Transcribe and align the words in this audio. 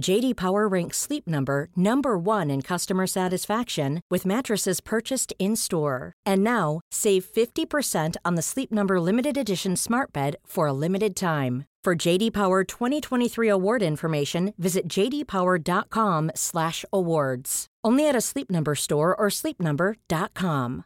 JD 0.00 0.36
Power 0.36 0.66
ranks 0.66 0.96
Sleep 0.98 1.28
Number 1.28 1.68
number 1.76 2.18
1 2.18 2.50
in 2.50 2.62
customer 2.62 3.06
satisfaction 3.06 4.00
with 4.10 4.26
mattresses 4.26 4.80
purchased 4.80 5.32
in-store. 5.38 6.12
And 6.26 6.42
now, 6.42 6.80
save 6.90 7.24
50% 7.24 8.16
on 8.24 8.34
the 8.34 8.42
Sleep 8.42 8.72
Number 8.72 9.00
limited 9.00 9.36
edition 9.36 9.76
Smart 9.76 10.12
Bed 10.12 10.34
for 10.44 10.66
a 10.66 10.72
limited 10.72 11.14
time. 11.14 11.66
For 11.84 11.94
JD 11.94 12.32
Power 12.32 12.64
2023 12.64 13.48
award 13.48 13.82
information, 13.82 14.52
visit 14.58 14.88
jdpower.com/awards. 14.88 17.66
Only 17.84 18.08
at 18.08 18.16
a 18.16 18.20
Sleep 18.22 18.50
Number 18.50 18.74
store 18.74 19.14
or 19.14 19.28
sleepnumber.com. 19.28 20.84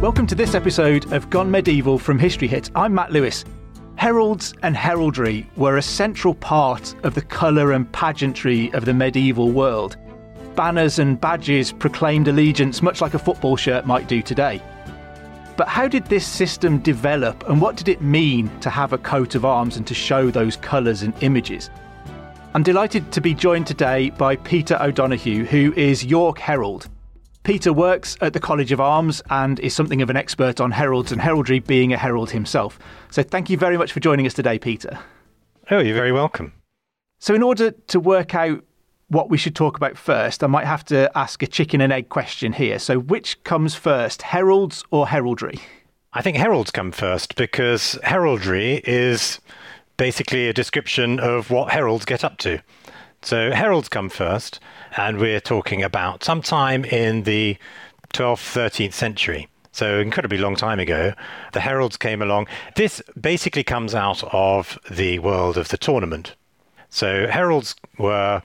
Welcome 0.00 0.26
to 0.26 0.34
this 0.34 0.54
episode 0.54 1.10
of 1.12 1.30
Gone 1.30 1.50
Medieval 1.50 1.98
from 1.98 2.18
History 2.18 2.48
Hit. 2.48 2.70
I'm 2.74 2.94
Matt 2.94 3.12
Lewis. 3.12 3.44
Heralds 3.98 4.54
and 4.62 4.76
heraldry 4.76 5.44
were 5.56 5.76
a 5.76 5.82
central 5.82 6.32
part 6.32 6.94
of 7.02 7.16
the 7.16 7.20
colour 7.20 7.72
and 7.72 7.90
pageantry 7.90 8.72
of 8.72 8.84
the 8.84 8.94
medieval 8.94 9.50
world. 9.50 9.96
Banners 10.54 11.00
and 11.00 11.20
badges 11.20 11.72
proclaimed 11.72 12.28
allegiance 12.28 12.80
much 12.80 13.00
like 13.00 13.14
a 13.14 13.18
football 13.18 13.56
shirt 13.56 13.86
might 13.86 14.06
do 14.06 14.22
today. 14.22 14.62
But 15.56 15.66
how 15.66 15.88
did 15.88 16.04
this 16.04 16.24
system 16.24 16.78
develop 16.78 17.48
and 17.48 17.60
what 17.60 17.74
did 17.74 17.88
it 17.88 18.00
mean 18.00 18.48
to 18.60 18.70
have 18.70 18.92
a 18.92 18.98
coat 18.98 19.34
of 19.34 19.44
arms 19.44 19.76
and 19.76 19.84
to 19.88 19.94
show 19.94 20.30
those 20.30 20.54
colours 20.54 21.02
and 21.02 21.12
images? 21.20 21.68
I'm 22.54 22.62
delighted 22.62 23.10
to 23.10 23.20
be 23.20 23.34
joined 23.34 23.66
today 23.66 24.10
by 24.10 24.36
Peter 24.36 24.80
O'Donoghue, 24.80 25.44
who 25.44 25.72
is 25.74 26.04
York 26.04 26.38
Herald. 26.38 26.88
Peter 27.48 27.72
works 27.72 28.14
at 28.20 28.34
the 28.34 28.40
College 28.40 28.72
of 28.72 28.78
Arms 28.78 29.22
and 29.30 29.58
is 29.60 29.74
something 29.74 30.02
of 30.02 30.10
an 30.10 30.18
expert 30.18 30.60
on 30.60 30.70
heralds 30.70 31.12
and 31.12 31.22
heraldry, 31.22 31.60
being 31.60 31.94
a 31.94 31.96
herald 31.96 32.30
himself. 32.30 32.78
So 33.10 33.22
thank 33.22 33.48
you 33.48 33.56
very 33.56 33.78
much 33.78 33.90
for 33.90 34.00
joining 34.00 34.26
us 34.26 34.34
today, 34.34 34.58
Peter. 34.58 34.98
Oh, 35.70 35.78
you're 35.78 35.94
very 35.94 36.12
welcome. 36.12 36.52
So, 37.20 37.34
in 37.34 37.42
order 37.42 37.70
to 37.70 38.00
work 38.00 38.34
out 38.34 38.62
what 39.06 39.30
we 39.30 39.38
should 39.38 39.56
talk 39.56 39.78
about 39.78 39.96
first, 39.96 40.44
I 40.44 40.46
might 40.46 40.66
have 40.66 40.84
to 40.86 41.10
ask 41.16 41.42
a 41.42 41.46
chicken 41.46 41.80
and 41.80 41.90
egg 41.90 42.10
question 42.10 42.52
here. 42.52 42.78
So, 42.78 42.98
which 42.98 43.42
comes 43.44 43.74
first, 43.74 44.20
heralds 44.20 44.84
or 44.90 45.08
heraldry? 45.08 45.58
I 46.12 46.20
think 46.20 46.36
heralds 46.36 46.70
come 46.70 46.92
first 46.92 47.34
because 47.34 47.98
heraldry 48.02 48.82
is 48.84 49.40
basically 49.96 50.48
a 50.48 50.52
description 50.52 51.18
of 51.18 51.50
what 51.50 51.72
heralds 51.72 52.04
get 52.04 52.24
up 52.24 52.36
to. 52.40 52.60
So, 53.28 53.50
heralds 53.52 53.90
come 53.90 54.08
first, 54.08 54.58
and 54.96 55.18
we're 55.18 55.38
talking 55.38 55.82
about 55.82 56.24
sometime 56.24 56.86
in 56.86 57.24
the 57.24 57.58
12th, 58.14 58.56
13th 58.56 58.94
century. 58.94 59.48
So, 59.70 60.00
incredibly 60.00 60.38
long 60.38 60.56
time 60.56 60.80
ago, 60.80 61.12
the 61.52 61.60
heralds 61.60 61.98
came 61.98 62.22
along. 62.22 62.46
This 62.76 63.02
basically 63.20 63.64
comes 63.64 63.94
out 63.94 64.24
of 64.32 64.78
the 64.90 65.18
world 65.18 65.58
of 65.58 65.68
the 65.68 65.76
tournament. 65.76 66.36
So, 66.88 67.26
heralds 67.26 67.76
were 67.98 68.40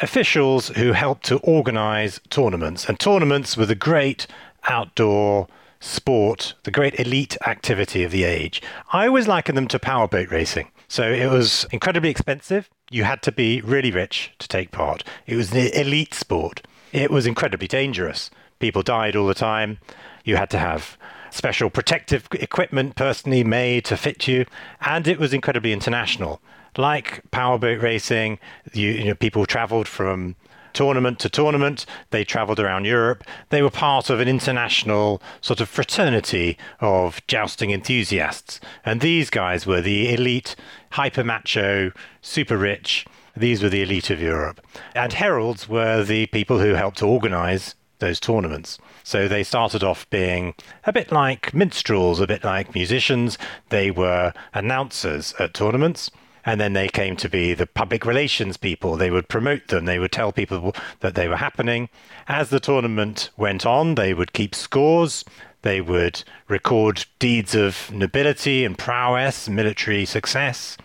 officials 0.00 0.68
who 0.68 0.92
helped 0.92 1.26
to 1.26 1.38
organize 1.38 2.20
tournaments. 2.30 2.88
And 2.88 3.00
tournaments 3.00 3.56
were 3.56 3.66
the 3.66 3.74
great 3.74 4.28
outdoor 4.68 5.48
sport, 5.80 6.54
the 6.62 6.70
great 6.70 7.00
elite 7.00 7.36
activity 7.48 8.04
of 8.04 8.12
the 8.12 8.22
age. 8.22 8.62
I 8.92 9.08
always 9.08 9.26
liken 9.26 9.56
them 9.56 9.66
to 9.66 9.80
powerboat 9.80 10.30
racing. 10.30 10.70
So 10.94 11.10
it 11.10 11.28
was 11.28 11.66
incredibly 11.72 12.08
expensive. 12.08 12.70
You 12.88 13.02
had 13.02 13.20
to 13.22 13.32
be 13.32 13.60
really 13.62 13.90
rich 13.90 14.30
to 14.38 14.46
take 14.46 14.70
part. 14.70 15.02
It 15.26 15.34
was 15.34 15.50
an 15.50 15.72
elite 15.74 16.14
sport. 16.14 16.64
It 16.92 17.10
was 17.10 17.26
incredibly 17.26 17.66
dangerous. 17.66 18.30
People 18.60 18.82
died 18.82 19.16
all 19.16 19.26
the 19.26 19.34
time. 19.34 19.78
You 20.24 20.36
had 20.36 20.50
to 20.50 20.58
have 20.58 20.96
special 21.32 21.68
protective 21.68 22.28
equipment 22.34 22.94
personally 22.94 23.42
made 23.42 23.86
to 23.86 23.96
fit 23.96 24.28
you. 24.28 24.46
And 24.82 25.08
it 25.08 25.18
was 25.18 25.34
incredibly 25.34 25.72
international 25.72 26.40
like 26.76 27.28
powerboat 27.30 27.80
racing, 27.80 28.38
you, 28.72 28.90
you 28.90 29.04
know, 29.04 29.14
people 29.14 29.46
traveled 29.46 29.88
from 29.88 30.36
tournament 30.74 31.18
to 31.20 31.28
tournament. 31.28 31.86
They 32.10 32.24
traveled 32.24 32.60
around 32.60 32.84
Europe. 32.84 33.24
They 33.48 33.62
were 33.62 33.70
part 33.70 34.10
of 34.10 34.20
an 34.20 34.28
international 34.28 35.22
sort 35.40 35.60
of 35.60 35.68
fraternity 35.68 36.58
of 36.80 37.26
jousting 37.26 37.70
enthusiasts. 37.70 38.60
And 38.84 39.00
these 39.00 39.30
guys 39.30 39.66
were 39.66 39.80
the 39.80 40.12
elite, 40.12 40.54
hyper 40.90 41.24
macho, 41.24 41.92
super 42.20 42.58
rich. 42.58 43.06
These 43.36 43.62
were 43.62 43.68
the 43.68 43.82
elite 43.82 44.10
of 44.10 44.20
Europe. 44.20 44.60
And 44.94 45.12
heralds 45.12 45.68
were 45.68 46.04
the 46.04 46.26
people 46.26 46.58
who 46.58 46.74
helped 46.74 46.98
to 46.98 47.06
organize 47.06 47.74
those 47.98 48.20
tournaments. 48.20 48.78
So 49.02 49.28
they 49.28 49.42
started 49.42 49.82
off 49.82 50.08
being 50.10 50.54
a 50.84 50.92
bit 50.92 51.10
like 51.10 51.54
minstrels, 51.54 52.20
a 52.20 52.26
bit 52.26 52.44
like 52.44 52.74
musicians. 52.74 53.38
They 53.70 53.90
were 53.90 54.32
announcers 54.52 55.34
at 55.38 55.54
tournaments 55.54 56.10
and 56.46 56.60
then 56.60 56.72
they 56.72 56.88
came 56.88 57.16
to 57.16 57.28
be 57.28 57.54
the 57.54 57.66
public 57.66 58.04
relations 58.04 58.56
people. 58.56 58.96
They 58.96 59.10
would 59.10 59.28
promote 59.28 59.68
them, 59.68 59.84
they 59.84 59.98
would 59.98 60.12
tell 60.12 60.32
people 60.32 60.74
that 61.00 61.14
they 61.14 61.28
were 61.28 61.36
happening. 61.36 61.88
As 62.28 62.50
the 62.50 62.60
tournament 62.60 63.30
went 63.36 63.64
on, 63.64 63.94
they 63.94 64.14
would 64.14 64.32
keep 64.32 64.54
scores. 64.54 65.24
They 65.62 65.80
would 65.80 66.22
record 66.46 67.06
deeds 67.18 67.54
of 67.54 67.90
nobility 67.90 68.66
and 68.66 68.76
prowess, 68.76 69.48
military 69.48 70.04
success, 70.04 70.76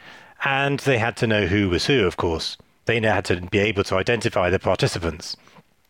and 0.46 0.80
they 0.80 0.98
had 0.98 1.18
to 1.18 1.28
know 1.28 1.48
who 1.48 1.70
was 1.70 1.88
who, 1.88 2.06
of 2.06 2.16
course. 2.16 2.56
They 2.86 3.02
had 3.02 3.26
to 3.26 3.42
be 3.42 3.60
able 3.60 3.84
to 3.84 3.98
identify 3.98 4.50
the 4.50 4.58
participants. 4.58 5.36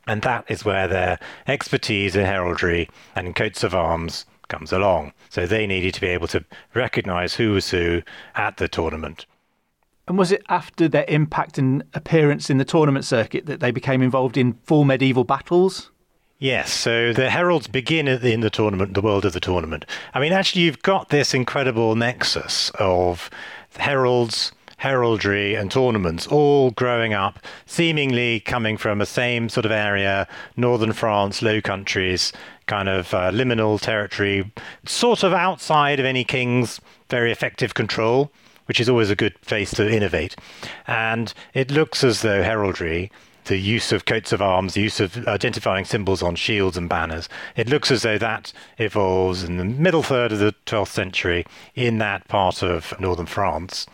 And 0.07 0.23
that 0.23 0.45
is 0.49 0.65
where 0.65 0.87
their 0.87 1.19
expertise 1.47 2.15
in 2.15 2.25
heraldry 2.25 2.89
and 3.15 3.27
in 3.27 3.33
coats 3.35 3.63
of 3.63 3.75
arms 3.75 4.25
comes 4.47 4.73
along. 4.73 5.13
So 5.29 5.45
they 5.45 5.67
needed 5.67 5.93
to 5.93 6.01
be 6.01 6.07
able 6.07 6.27
to 6.29 6.43
recognize 6.73 7.35
who 7.35 7.53
was 7.53 7.69
who 7.69 8.01
at 8.33 8.57
the 8.57 8.67
tournament. 8.67 9.27
And 10.09 10.17
was 10.17 10.31
it 10.31 10.41
after 10.49 10.87
their 10.87 11.05
impact 11.07 11.59
and 11.59 11.83
appearance 11.93 12.49
in 12.49 12.57
the 12.57 12.65
tournament 12.65 13.05
circuit 13.05 13.45
that 13.45 13.59
they 13.59 13.69
became 13.69 14.01
involved 14.01 14.37
in 14.37 14.53
full 14.63 14.83
medieval 14.83 15.23
battles? 15.23 15.91
Yes, 16.39 16.73
so 16.73 17.13
the 17.13 17.29
heralds 17.29 17.67
begin 17.67 18.07
in 18.07 18.41
the 18.41 18.49
tournament, 18.49 18.95
the 18.95 19.01
world 19.01 19.23
of 19.23 19.33
the 19.33 19.39
tournament. 19.39 19.85
I 20.15 20.19
mean, 20.19 20.33
actually, 20.33 20.63
you've 20.63 20.81
got 20.81 21.09
this 21.09 21.35
incredible 21.35 21.95
nexus 21.95 22.71
of 22.79 23.29
heralds, 23.77 24.51
heraldry, 24.77 25.53
and 25.53 25.69
tournaments 25.69 26.25
all 26.25 26.71
growing 26.71 27.13
up, 27.13 27.39
seemingly 27.67 28.39
coming 28.39 28.77
from 28.77 28.97
the 28.97 29.05
same 29.05 29.47
sort 29.47 29.65
of 29.65 29.71
area, 29.71 30.27
northern 30.57 30.93
France, 30.93 31.43
Low 31.43 31.61
Countries, 31.61 32.33
kind 32.65 32.89
of 32.89 33.13
uh, 33.13 33.29
liminal 33.29 33.79
territory, 33.79 34.51
sort 34.87 35.21
of 35.21 35.33
outside 35.33 35.99
of 35.99 36.05
any 36.07 36.23
king's 36.23 36.81
very 37.09 37.31
effective 37.31 37.75
control 37.75 38.31
which 38.69 38.79
is 38.79 38.87
always 38.87 39.09
a 39.09 39.15
good 39.15 39.33
place 39.41 39.71
to 39.71 39.91
innovate. 39.91 40.35
And 40.85 41.33
it 41.55 41.71
looks 41.71 42.03
as 42.03 42.21
though 42.21 42.43
heraldry, 42.43 43.11
the 43.45 43.57
use 43.57 43.91
of 43.91 44.05
coats 44.05 44.31
of 44.31 44.43
arms, 44.43 44.75
the 44.75 44.81
use 44.81 44.99
of 44.99 45.27
identifying 45.27 45.85
symbols 45.85 46.21
on 46.21 46.35
shields 46.35 46.77
and 46.77 46.87
banners, 46.87 47.27
it 47.55 47.67
looks 47.67 47.89
as 47.89 48.03
though 48.03 48.19
that 48.19 48.53
evolves 48.77 49.43
in 49.43 49.57
the 49.57 49.65
middle 49.65 50.03
third 50.03 50.31
of 50.31 50.37
the 50.37 50.53
12th 50.67 50.89
century 50.89 51.47
in 51.73 51.97
that 51.97 52.27
part 52.27 52.61
of 52.61 52.93
northern 52.99 53.25
France. 53.25 53.87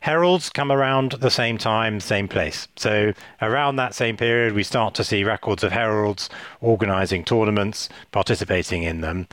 Heralds 0.00 0.48
come 0.48 0.72
around 0.72 1.12
the 1.12 1.30
same 1.30 1.58
time, 1.58 2.00
same 2.00 2.26
place. 2.26 2.66
So, 2.76 3.12
around 3.42 3.76
that 3.76 3.94
same 3.94 4.16
period, 4.16 4.54
we 4.54 4.62
start 4.62 4.94
to 4.94 5.04
see 5.04 5.22
records 5.22 5.62
of 5.62 5.72
heralds 5.72 6.30
organizing 6.62 7.24
tournaments, 7.24 7.90
participating 8.10 8.84
in 8.84 9.02
them. 9.02 9.28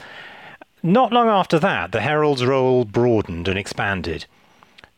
Not 0.83 1.13
long 1.13 1.29
after 1.29 1.59
that, 1.59 1.93
the 1.93 2.01
herald's 2.01 2.45
role 2.45 2.83
broadened 2.83 3.47
and 3.47 3.57
expanded 3.57 4.25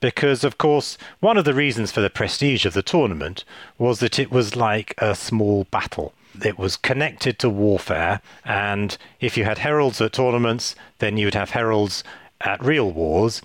because, 0.04 0.44
of 0.44 0.58
course, 0.58 0.98
one 1.22 1.38
of 1.38 1.46
the 1.46 1.54
reasons 1.54 1.90
for 1.90 2.02
the 2.02 2.10
prestige 2.10 2.66
of 2.66 2.74
the 2.74 2.84
tournament 2.84 3.46
was 3.78 4.02
that 4.02 4.20
it 4.20 4.30
was 4.30 4.54
like 4.54 4.94
a 4.98 5.16
small 5.16 5.64
battle. 5.72 6.14
it 6.44 6.60
was 6.60 6.76
connected 6.76 7.40
to 7.40 7.50
warfare. 7.50 8.20
And 8.44 8.98
if 9.22 9.38
you 9.38 9.46
had 9.46 9.60
heralds 9.60 10.02
at 10.02 10.12
tournaments, 10.12 10.76
then 11.00 11.16
you 11.16 11.28
would 11.28 11.36
have 11.36 11.52
heralds 11.52 12.04
at 12.42 12.62
real 12.62 12.92
wars, 12.92 13.42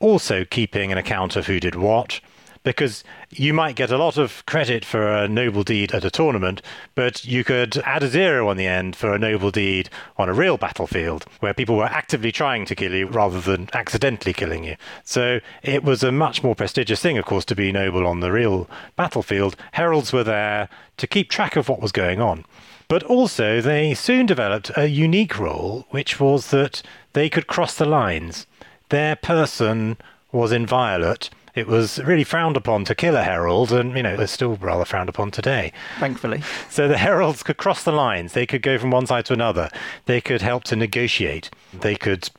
also 0.00 0.44
keeping 0.44 0.90
an 0.90 0.98
account 0.98 1.36
of 1.36 1.46
who 1.46 1.60
did 1.60 1.76
what 1.76 2.20
because 2.62 3.02
you 3.30 3.52
might 3.52 3.76
get 3.76 3.90
a 3.90 3.98
lot 3.98 4.16
of 4.16 4.44
credit 4.46 4.84
for 4.84 5.08
a 5.08 5.28
noble 5.28 5.64
deed 5.64 5.92
at 5.92 6.04
a 6.04 6.10
tournament, 6.10 6.62
but 6.94 7.24
you 7.24 7.44
could 7.44 7.78
add 7.78 8.02
a 8.02 8.08
zero 8.08 8.48
on 8.48 8.56
the 8.56 8.66
end 8.66 8.94
for 8.94 9.12
a 9.12 9.18
noble 9.18 9.50
deed 9.50 9.88
on 10.16 10.28
a 10.28 10.34
real 10.34 10.56
battlefield 10.56 11.24
where 11.40 11.54
people 11.54 11.76
were 11.76 11.84
actively 11.84 12.30
trying 12.30 12.64
to 12.64 12.74
kill 12.74 12.92
you 12.92 13.06
rather 13.06 13.40
than 13.40 13.68
accidentally 13.72 14.32
killing 14.32 14.64
you. 14.64 14.76
So 15.04 15.40
it 15.62 15.82
was 15.82 16.02
a 16.02 16.12
much 16.12 16.42
more 16.42 16.54
prestigious 16.54 17.00
thing, 17.00 17.18
of 17.18 17.24
course, 17.24 17.44
to 17.46 17.56
be 17.56 17.72
noble 17.72 18.06
on 18.06 18.20
the 18.20 18.32
real 18.32 18.68
battlefield. 18.96 19.56
Heralds 19.72 20.12
were 20.12 20.24
there 20.24 20.68
to 20.98 21.06
keep 21.06 21.30
track 21.30 21.56
of 21.56 21.68
what 21.68 21.80
was 21.80 21.92
going 21.92 22.20
on. 22.20 22.44
But 22.88 23.02
also, 23.04 23.60
they 23.60 23.94
soon 23.94 24.26
developed 24.26 24.70
a 24.76 24.86
unique 24.86 25.38
role, 25.38 25.86
which 25.90 26.20
was 26.20 26.50
that 26.50 26.82
they 27.14 27.30
could 27.30 27.46
cross 27.46 27.74
the 27.74 27.86
lines. 27.86 28.46
Their 28.90 29.16
person 29.16 29.96
was 30.30 30.52
inviolate 30.52 31.30
it 31.54 31.66
was 31.66 31.98
really 32.02 32.24
frowned 32.24 32.56
upon 32.56 32.84
to 32.86 32.94
kill 32.94 33.16
a 33.16 33.22
herald, 33.22 33.72
and 33.72 33.96
you 33.96 34.02
know 34.02 34.14
it's 34.14 34.32
still 34.32 34.56
rather 34.56 34.84
frowned 34.84 35.08
upon 35.08 35.30
today. 35.30 35.72
Thankfully, 35.98 36.42
so 36.70 36.88
the 36.88 36.98
heralds 36.98 37.42
could 37.42 37.56
cross 37.56 37.84
the 37.84 37.92
lines. 37.92 38.32
They 38.32 38.46
could 38.46 38.62
go 38.62 38.78
from 38.78 38.90
one 38.90 39.06
side 39.06 39.26
to 39.26 39.32
another. 39.32 39.70
They 40.06 40.20
could 40.20 40.42
help 40.42 40.64
to 40.64 40.76
negotiate. 40.76 41.50
They 41.72 41.96
could 41.96 42.30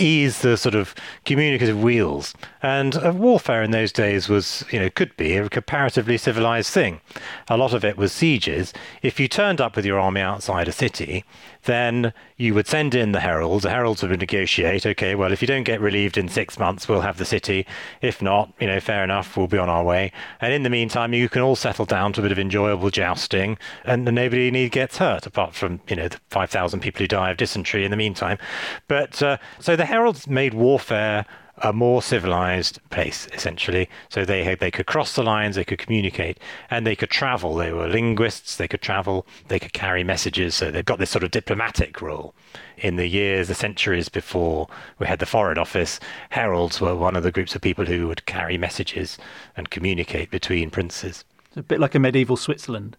ease 0.00 0.42
the 0.42 0.56
sort 0.56 0.74
of 0.74 0.94
communicative 1.24 1.80
wheels. 1.80 2.34
And 2.62 2.96
uh, 2.96 3.12
warfare 3.14 3.62
in 3.62 3.70
those 3.70 3.92
days 3.92 4.28
was, 4.28 4.64
you 4.70 4.78
know, 4.78 4.90
could 4.90 5.16
be 5.16 5.36
a 5.36 5.48
comparatively 5.48 6.16
civilized 6.18 6.72
thing. 6.72 7.00
A 7.48 7.56
lot 7.56 7.74
of 7.74 7.84
it 7.84 7.96
was 7.96 8.12
sieges. 8.12 8.72
If 9.02 9.18
you 9.18 9.28
turned 9.28 9.60
up 9.60 9.76
with 9.76 9.84
your 9.84 9.98
army 9.98 10.20
outside 10.20 10.68
a 10.68 10.72
city, 10.72 11.24
then 11.64 12.12
you 12.38 12.54
would 12.54 12.68
send 12.68 12.94
in 12.94 13.10
the 13.10 13.20
heralds. 13.20 13.64
The 13.64 13.70
heralds 13.70 14.02
would 14.02 14.20
negotiate. 14.20 14.86
Okay, 14.86 15.16
well, 15.16 15.32
if 15.32 15.42
you 15.42 15.48
don't 15.48 15.64
get 15.64 15.80
relieved 15.80 16.16
in 16.16 16.28
six 16.28 16.56
months, 16.58 16.88
we'll 16.88 17.00
have 17.00 17.18
the 17.18 17.24
city. 17.24 17.66
If 18.00 18.22
not, 18.22 18.52
you 18.60 18.68
know, 18.68 18.78
fair 18.78 19.02
enough, 19.02 19.36
we'll 19.36 19.48
be 19.48 19.58
on 19.58 19.68
our 19.68 19.82
way. 19.82 20.12
And 20.40 20.52
in 20.52 20.62
the 20.62 20.70
meantime, 20.70 21.12
you 21.12 21.28
can 21.28 21.42
all 21.42 21.56
settle 21.56 21.84
down 21.84 22.12
to 22.12 22.20
a 22.20 22.22
bit 22.22 22.32
of 22.32 22.38
enjoyable 22.38 22.90
jousting, 22.90 23.58
and 23.84 24.04
nobody 24.04 24.52
need 24.52 24.70
gets 24.70 24.98
hurt, 24.98 25.26
apart 25.26 25.54
from 25.54 25.80
you 25.88 25.96
know 25.96 26.08
the 26.08 26.18
five 26.30 26.48
thousand 26.48 26.80
people 26.80 27.00
who 27.00 27.08
die 27.08 27.30
of 27.30 27.36
dysentery 27.36 27.84
in 27.84 27.90
the 27.90 27.96
meantime. 27.96 28.38
But 28.86 29.20
uh, 29.20 29.38
so 29.58 29.74
the 29.74 29.86
heralds 29.86 30.28
made 30.28 30.54
warfare 30.54 31.26
a 31.62 31.72
more 31.72 32.02
civilized 32.02 32.80
place, 32.90 33.28
essentially. 33.32 33.88
So 34.08 34.24
they 34.24 34.54
they 34.54 34.70
could 34.70 34.86
cross 34.86 35.14
the 35.14 35.22
lines, 35.22 35.56
they 35.56 35.64
could 35.64 35.78
communicate, 35.78 36.38
and 36.70 36.86
they 36.86 36.96
could 36.96 37.10
travel. 37.10 37.54
They 37.54 37.72
were 37.72 37.88
linguists. 37.88 38.56
They 38.56 38.68
could 38.68 38.82
travel. 38.82 39.26
They 39.48 39.58
could 39.58 39.72
carry 39.72 40.04
messages. 40.04 40.54
So 40.54 40.70
they've 40.70 40.84
got 40.84 40.98
this 40.98 41.10
sort 41.10 41.24
of 41.24 41.30
diplomatic 41.30 42.00
role. 42.00 42.34
In 42.76 42.96
the 42.96 43.08
years, 43.08 43.48
the 43.48 43.54
centuries 43.54 44.08
before 44.08 44.68
we 44.98 45.06
had 45.06 45.18
the 45.18 45.26
Foreign 45.26 45.58
Office, 45.58 45.98
heralds 46.30 46.80
were 46.80 46.94
one 46.94 47.16
of 47.16 47.22
the 47.22 47.32
groups 47.32 47.54
of 47.54 47.62
people 47.62 47.86
who 47.86 48.06
would 48.08 48.26
carry 48.26 48.56
messages 48.56 49.18
and 49.56 49.70
communicate 49.70 50.30
between 50.30 50.70
princes. 50.70 51.24
It's 51.46 51.56
a 51.56 51.62
bit 51.62 51.80
like 51.80 51.94
a 51.94 51.98
medieval 51.98 52.36
Switzerland, 52.36 52.96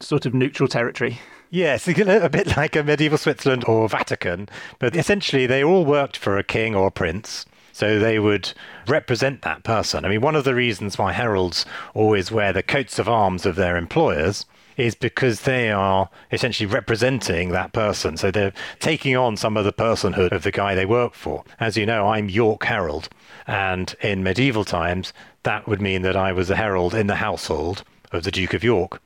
sort 0.00 0.26
of 0.26 0.34
neutral 0.34 0.68
territory. 0.68 1.20
Yes, 1.50 1.88
a 1.88 2.28
bit 2.28 2.56
like 2.56 2.76
a 2.76 2.82
medieval 2.82 3.18
Switzerland 3.18 3.64
or 3.66 3.88
Vatican, 3.88 4.48
but 4.78 4.94
essentially 4.94 5.46
they 5.46 5.64
all 5.64 5.84
worked 5.84 6.16
for 6.16 6.38
a 6.38 6.44
king 6.44 6.76
or 6.76 6.86
a 6.86 6.92
prince 6.92 7.44
so 7.80 7.98
they 7.98 8.18
would 8.18 8.52
represent 8.86 9.40
that 9.40 9.64
person. 9.64 10.04
I 10.04 10.10
mean, 10.10 10.20
one 10.20 10.36
of 10.36 10.44
the 10.44 10.54
reasons 10.54 10.98
why 10.98 11.12
heralds 11.12 11.64
always 11.94 12.30
wear 12.30 12.52
the 12.52 12.62
coats 12.62 12.98
of 12.98 13.08
arms 13.08 13.46
of 13.46 13.56
their 13.56 13.78
employers 13.78 14.44
is 14.76 14.94
because 14.94 15.40
they 15.40 15.70
are 15.70 16.10
essentially 16.30 16.66
representing 16.66 17.52
that 17.52 17.72
person. 17.72 18.18
So 18.18 18.30
they're 18.30 18.52
taking 18.80 19.16
on 19.16 19.38
some 19.38 19.56
of 19.56 19.64
the 19.64 19.72
personhood 19.72 20.32
of 20.32 20.42
the 20.42 20.52
guy 20.52 20.74
they 20.74 20.84
work 20.84 21.14
for. 21.14 21.42
As 21.58 21.78
you 21.78 21.86
know, 21.86 22.08
I'm 22.08 22.28
York 22.28 22.64
Herald. 22.64 23.08
And 23.46 23.94
in 24.02 24.22
medieval 24.22 24.66
times, 24.66 25.14
that 25.44 25.66
would 25.66 25.80
mean 25.80 26.02
that 26.02 26.16
I 26.16 26.32
was 26.32 26.50
a 26.50 26.56
herald 26.56 26.94
in 26.94 27.06
the 27.06 27.16
household 27.16 27.82
of 28.12 28.24
the 28.24 28.30
Duke 28.30 28.52
of 28.52 28.62
York. 28.62 29.00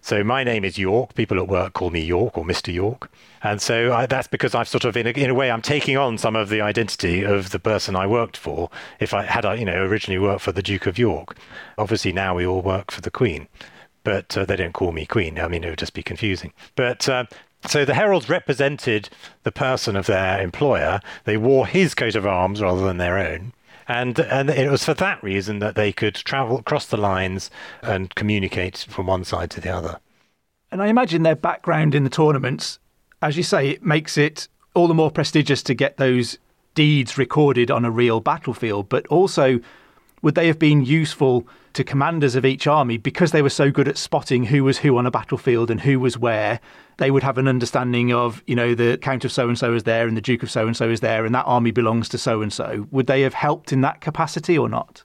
So 0.00 0.22
my 0.22 0.44
name 0.44 0.64
is 0.64 0.78
York. 0.78 1.14
People 1.14 1.38
at 1.38 1.48
work 1.48 1.72
call 1.72 1.90
me 1.90 2.00
York 2.00 2.36
or 2.36 2.44
Mr. 2.44 2.72
York. 2.72 3.10
And 3.42 3.60
so 3.60 3.92
I, 3.92 4.06
that's 4.06 4.28
because 4.28 4.54
I've 4.54 4.68
sort 4.68 4.84
of, 4.84 4.96
in 4.96 5.06
a, 5.06 5.10
in 5.10 5.30
a 5.30 5.34
way, 5.34 5.50
I'm 5.50 5.62
taking 5.62 5.96
on 5.96 6.18
some 6.18 6.36
of 6.36 6.48
the 6.48 6.60
identity 6.60 7.22
of 7.22 7.50
the 7.50 7.58
person 7.58 7.96
I 7.96 8.06
worked 8.06 8.36
for. 8.36 8.70
If 9.00 9.14
I 9.14 9.24
had, 9.24 9.44
you 9.58 9.64
know, 9.64 9.82
originally 9.82 10.18
worked 10.18 10.42
for 10.42 10.52
the 10.52 10.62
Duke 10.62 10.86
of 10.86 10.98
York, 10.98 11.36
obviously 11.78 12.12
now 12.12 12.34
we 12.34 12.46
all 12.46 12.62
work 12.62 12.90
for 12.90 13.00
the 13.00 13.10
Queen, 13.10 13.48
but 14.02 14.36
uh, 14.36 14.44
they 14.44 14.56
don't 14.56 14.74
call 14.74 14.92
me 14.92 15.06
Queen. 15.06 15.38
I 15.38 15.48
mean, 15.48 15.64
it 15.64 15.70
would 15.70 15.78
just 15.78 15.94
be 15.94 16.02
confusing. 16.02 16.52
But 16.76 17.08
uh, 17.08 17.24
so 17.66 17.84
the 17.84 17.94
heralds 17.94 18.28
represented 18.28 19.08
the 19.42 19.52
person 19.52 19.96
of 19.96 20.06
their 20.06 20.40
employer. 20.40 21.00
They 21.24 21.36
wore 21.36 21.66
his 21.66 21.94
coat 21.94 22.14
of 22.14 22.26
arms 22.26 22.60
rather 22.60 22.84
than 22.84 22.98
their 22.98 23.18
own 23.18 23.52
and 23.88 24.18
and 24.18 24.50
it 24.50 24.70
was 24.70 24.84
for 24.84 24.94
that 24.94 25.22
reason 25.22 25.58
that 25.58 25.74
they 25.74 25.92
could 25.92 26.14
travel 26.14 26.58
across 26.58 26.86
the 26.86 26.96
lines 26.96 27.50
and 27.82 28.14
communicate 28.14 28.86
from 28.88 29.06
one 29.06 29.24
side 29.24 29.50
to 29.50 29.60
the 29.60 29.70
other. 29.70 29.98
And 30.70 30.82
I 30.82 30.88
imagine 30.88 31.22
their 31.22 31.36
background 31.36 31.94
in 31.94 32.04
the 32.04 32.10
tournaments, 32.10 32.78
as 33.22 33.36
you 33.36 33.42
say, 33.42 33.68
it 33.68 33.84
makes 33.84 34.18
it 34.18 34.48
all 34.74 34.88
the 34.88 34.94
more 34.94 35.10
prestigious 35.10 35.62
to 35.64 35.74
get 35.74 35.96
those 35.96 36.38
deeds 36.74 37.16
recorded 37.16 37.70
on 37.70 37.84
a 37.84 37.90
real 37.90 38.20
battlefield, 38.20 38.88
but 38.88 39.06
also 39.06 39.60
would 40.24 40.34
they 40.34 40.46
have 40.46 40.58
been 40.58 40.82
useful 40.82 41.46
to 41.74 41.84
commanders 41.84 42.34
of 42.34 42.46
each 42.46 42.66
army 42.66 42.96
because 42.96 43.30
they 43.30 43.42
were 43.42 43.50
so 43.50 43.70
good 43.70 43.86
at 43.86 43.98
spotting 43.98 44.44
who 44.44 44.64
was 44.64 44.78
who 44.78 44.96
on 44.96 45.04
a 45.04 45.10
battlefield 45.10 45.70
and 45.70 45.82
who 45.82 46.00
was 46.00 46.16
where? 46.16 46.60
They 46.96 47.10
would 47.10 47.22
have 47.22 47.36
an 47.36 47.46
understanding 47.46 48.10
of, 48.10 48.42
you 48.46 48.56
know, 48.56 48.74
the 48.74 48.96
Count 48.96 49.26
of 49.26 49.32
so 49.32 49.48
and 49.48 49.58
so 49.58 49.74
is 49.74 49.82
there 49.82 50.08
and 50.08 50.16
the 50.16 50.22
Duke 50.22 50.42
of 50.42 50.50
so 50.50 50.66
and 50.66 50.74
so 50.74 50.88
is 50.88 51.00
there 51.00 51.26
and 51.26 51.34
that 51.34 51.44
army 51.44 51.72
belongs 51.72 52.08
to 52.08 52.18
so 52.18 52.40
and 52.40 52.50
so. 52.50 52.86
Would 52.90 53.06
they 53.06 53.20
have 53.20 53.34
helped 53.34 53.70
in 53.70 53.82
that 53.82 54.00
capacity 54.00 54.56
or 54.56 54.68
not? 54.68 55.04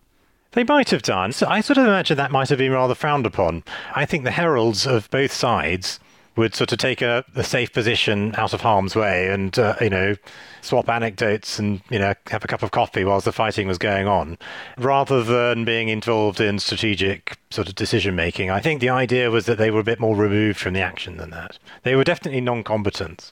They 0.54 0.63
might 0.63 0.89
have 0.92 1.01
done. 1.01 1.33
So 1.33 1.48
I 1.48 1.60
sort 1.60 1.77
of 1.77 1.86
imagine 1.86 2.16
that 2.16 2.31
might 2.31 2.48
have 2.48 2.57
been 2.57 2.71
rather 2.71 2.95
frowned 2.95 3.25
upon. 3.25 3.63
I 3.94 4.06
think 4.06 4.24
the 4.24 4.31
heralds 4.31 4.88
of 4.88 5.10
both 5.12 5.33
sides 5.33 6.00
would 6.39 6.56
sort 6.56 6.71
of 6.71 6.80
take 6.80 7.01
a, 7.01 7.24
a 7.36 7.44
safe 7.44 7.71
position 7.71 8.33
out 8.36 8.53
of 8.53 8.62
harm's 8.62 8.95
way 8.95 9.27
and, 9.30 9.59
uh, 9.59 9.75
you 9.80 9.89
know, 9.89 10.15
swap 10.62 10.89
anecdotes 10.89 11.59
and, 11.59 11.81
you 11.89 12.00
know, 12.00 12.13
have 12.27 12.44
a 12.44 12.47
cup 12.47 12.63
of 12.63 12.71
coffee 12.71 13.03
whilst 13.03 13.25
the 13.25 13.31
fighting 13.31 13.68
was 13.68 13.77
going 13.77 14.07
on, 14.07 14.38
rather 14.77 15.24
than 15.24 15.65
being 15.65 15.89
involved 15.89 16.39
in 16.39 16.57
strategic 16.57 17.38
sort 17.51 17.68
of 17.68 17.75
decision 17.75 18.15
making. 18.15 18.50
I 18.50 18.59
think 18.59 18.81
the 18.81 18.89
idea 18.89 19.30
was 19.30 19.45
that 19.45 19.57
they 19.57 19.69
were 19.69 19.81
a 19.81 19.83
bit 19.83 20.00
more 20.00 20.15
removed 20.15 20.59
from 20.59 20.74
the 20.74 20.81
action 20.81 21.18
than 21.18 21.30
that. 21.30 21.59
They 21.83 21.95
were 21.95 22.03
definitely 22.03 22.42
non 22.42 22.63
combatants. 22.63 23.31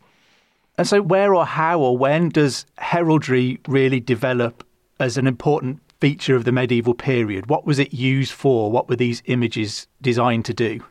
And 0.77 0.87
so, 0.87 1.01
where 1.01 1.33
or 1.33 1.45
how 1.45 1.79
or 1.79 1.97
when 1.97 2.29
does 2.29 2.65
heraldry 2.77 3.59
really 3.67 3.99
develop 3.99 4.63
as 4.99 5.17
an 5.17 5.25
important 5.25 5.81
feature 5.99 6.35
of 6.35 6.43
the 6.43 6.51
medieval 6.51 6.93
period? 6.93 7.49
What 7.49 7.65
was 7.65 7.79
it 7.79 7.93
used 7.93 8.31
for? 8.31 8.69
What 8.69 8.87
were 8.87 8.95
these 8.95 9.23
images 9.25 9.87
designed 10.01 10.45
to 10.45 10.53
do? 10.53 10.81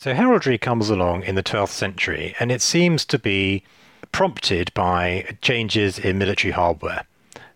So 0.00 0.14
heraldry 0.14 0.58
comes 0.58 0.90
along 0.90 1.24
in 1.24 1.34
the 1.34 1.42
12th 1.42 1.70
century, 1.70 2.32
and 2.38 2.52
it 2.52 2.62
seems 2.62 3.04
to 3.06 3.18
be 3.18 3.64
prompted 4.12 4.72
by 4.72 5.36
changes 5.42 5.98
in 5.98 6.18
military 6.18 6.52
hardware. 6.52 7.04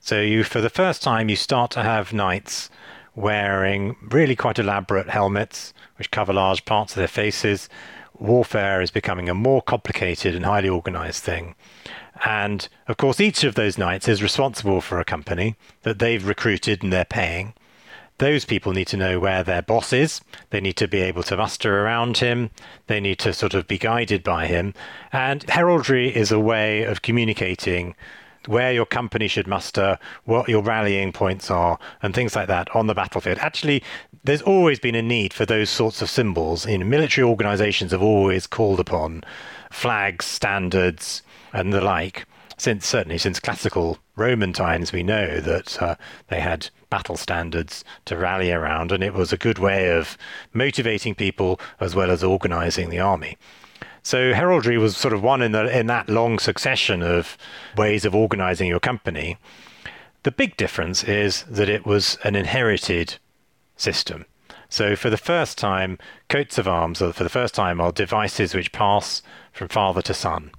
So 0.01 0.21
you, 0.21 0.43
for 0.43 0.61
the 0.61 0.69
first 0.69 1.05
time, 1.05 1.29
you 1.29 1.37
start 1.37 1.71
to 1.71 1.85
have 1.85 2.13
knights 2.13 2.69
wearing 3.15 3.95
really 4.11 4.35
quite 4.35 4.59
elaborate 4.59 5.09
helmets, 5.09 5.73
which 5.99 6.11
cover 6.11 6.33
large 6.33 6.65
parts 6.65 6.95
of 6.95 6.97
their 6.97 7.07
faces. 7.07 7.69
Warfare 8.19 8.83
is 8.83 8.91
becoming 8.91 9.29
a 9.29 9.35
more 9.35 9.63
complicated 9.63 10.35
and 10.35 10.45
highly 10.45 10.69
organized 10.69 11.23
thing. 11.23 11.55
And 12.25 12.69
of 12.89 12.97
course, 12.97 13.21
each 13.21 13.45
of 13.45 13.55
those 13.55 13.79
knights 13.79 14.09
is 14.09 14.21
responsible 14.21 14.81
for 14.81 14.99
a 14.99 15.05
company 15.05 15.55
that 15.83 16.01
they've 16.01 16.27
recruited 16.27 16.83
and 16.83 16.93
they're 16.93 17.05
paying. 17.05 17.55
Those 18.19 18.45
people 18.45 18.73
need 18.73 18.87
to 18.89 18.97
know 18.97 19.19
where 19.19 19.43
their 19.43 19.63
boss 19.63 19.93
is. 19.93 20.21
They 20.51 20.61
need 20.61 20.77
to 20.77 20.87
be 20.87 21.01
able 21.01 21.23
to 21.25 21.37
muster 21.37 21.83
around 21.83 22.19
him. 22.19 22.51
They 22.87 23.01
need 23.01 23.19
to 23.21 23.33
sort 23.33 23.55
of 23.55 23.67
be 23.67 23.79
guided 23.79 24.23
by 24.23 24.47
him. 24.47 24.75
And 25.13 25.43
heraldry 25.49 26.15
is 26.15 26.31
a 26.31 26.39
way 26.39 26.85
of 26.85 27.03
communicating 27.03 27.95
where 28.47 28.73
your 28.73 28.87
company 28.87 29.29
should 29.29 29.47
muster, 29.47 29.99
what 30.25 30.49
your 30.49 30.63
rallying 30.63 31.13
points 31.13 31.51
are, 31.51 31.79
and 32.03 32.15
things 32.15 32.35
like 32.35 32.49
that 32.49 32.75
on 32.75 32.87
the 32.87 32.95
battlefield. 32.95 33.39
Actually, 33.39 33.83
there's 34.25 34.43
always 34.43 34.79
been 34.79 34.95
a 34.95 35.03
need 35.03 35.33
for 35.33 35.47
those 35.47 35.71
sorts 35.71 36.03
of 36.03 36.11
symbols. 36.11 36.67
In 36.67 36.89
military 36.89 37.25
organizations 37.25 37.93
have 37.93 38.03
always 38.03 38.47
called 38.47 38.81
upon 38.81 39.25
flags, 39.71 40.25
standards, 40.25 41.23
and 41.53 41.73
the 41.73 41.81
like. 41.81 42.27
Since 42.63 42.87
certainly 42.87 43.19
since 43.19 43.41
classical 43.41 43.99
Roman 44.15 44.53
times, 44.53 44.93
we 44.93 45.03
know 45.03 45.41
that 45.41 45.83
uh, 45.83 45.97
they 46.29 46.39
had 46.39 46.71
battle 46.91 47.17
standards 47.17 47.83
to 48.05 48.17
rally 48.17 48.53
around, 48.53 48.93
and 48.93 49.03
it 49.03 49.15
was 49.15 49.33
a 49.33 49.37
good 49.37 49.59
way 49.59 49.91
of 49.91 50.17
motivating 50.53 51.17
people 51.17 51.59
as 51.81 51.97
well 51.97 52.09
as 52.09 52.23
organizing 52.23 52.89
the 52.89 53.01
army. 53.01 53.37
So 54.05 54.33
heraldry 54.33 54.79
was 54.79 54.97
sort 54.97 55.13
of 55.13 55.25
one 55.25 55.43
in 55.43 55.51
the 55.51 55.77
in 55.77 55.89
that 55.89 56.09
long 56.09 56.39
succession 56.39 57.03
of 57.03 57.37
ways 57.77 58.05
of 58.05 58.15
organizing 58.15 58.69
your 58.69 58.79
company. 58.79 59.39
The 60.23 60.31
big 60.31 60.57
difference 60.57 61.03
is 61.03 61.43
that 61.49 61.69
it 61.69 61.85
was 61.85 62.17
an 62.23 62.37
inherited 62.37 63.17
system. 63.77 64.25
So 64.69 64.95
for 64.95 65.11
the 65.11 65.17
first 65.17 65.59
time, 65.59 65.99
coats 66.29 66.59
of 66.59 66.69
arms, 66.69 67.01
for 67.01 67.25
the 67.25 67.29
first 67.29 67.57
time, 67.57 67.81
are 67.81 67.91
devices 67.91 68.55
which 68.55 68.71
pass 68.71 69.21
from 69.53 69.67
father 69.67 70.03
to 70.03 70.15
son. 70.15 70.53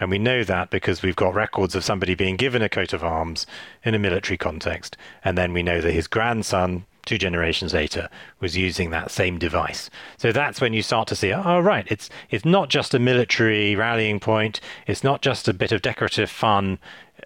And 0.00 0.10
we 0.10 0.18
know 0.18 0.42
that 0.44 0.70
because 0.70 1.02
we've 1.02 1.14
got 1.14 1.34
records 1.34 1.74
of 1.74 1.84
somebody 1.84 2.14
being 2.14 2.36
given 2.36 2.62
a 2.62 2.68
coat 2.68 2.92
of 2.94 3.04
arms 3.04 3.46
in 3.84 3.94
a 3.94 3.98
military 3.98 4.38
context. 4.38 4.96
And 5.22 5.36
then 5.36 5.52
we 5.52 5.62
know 5.62 5.82
that 5.82 5.92
his 5.92 6.06
grandson, 6.06 6.86
two 7.04 7.18
generations 7.18 7.74
later, 7.74 8.08
was 8.40 8.56
using 8.56 8.90
that 8.90 9.10
same 9.10 9.38
device. 9.38 9.90
So 10.16 10.32
that's 10.32 10.60
when 10.60 10.72
you 10.72 10.82
start 10.82 11.06
to 11.08 11.16
see, 11.16 11.32
oh, 11.32 11.60
right, 11.60 11.86
it's, 11.88 12.08
it's 12.30 12.46
not 12.46 12.70
just 12.70 12.94
a 12.94 12.98
military 12.98 13.76
rallying 13.76 14.20
point, 14.20 14.60
it's 14.86 15.04
not 15.04 15.20
just 15.20 15.46
a 15.46 15.54
bit 15.54 15.70
of 15.70 15.82
decorative 15.82 16.30
fun 16.30 16.78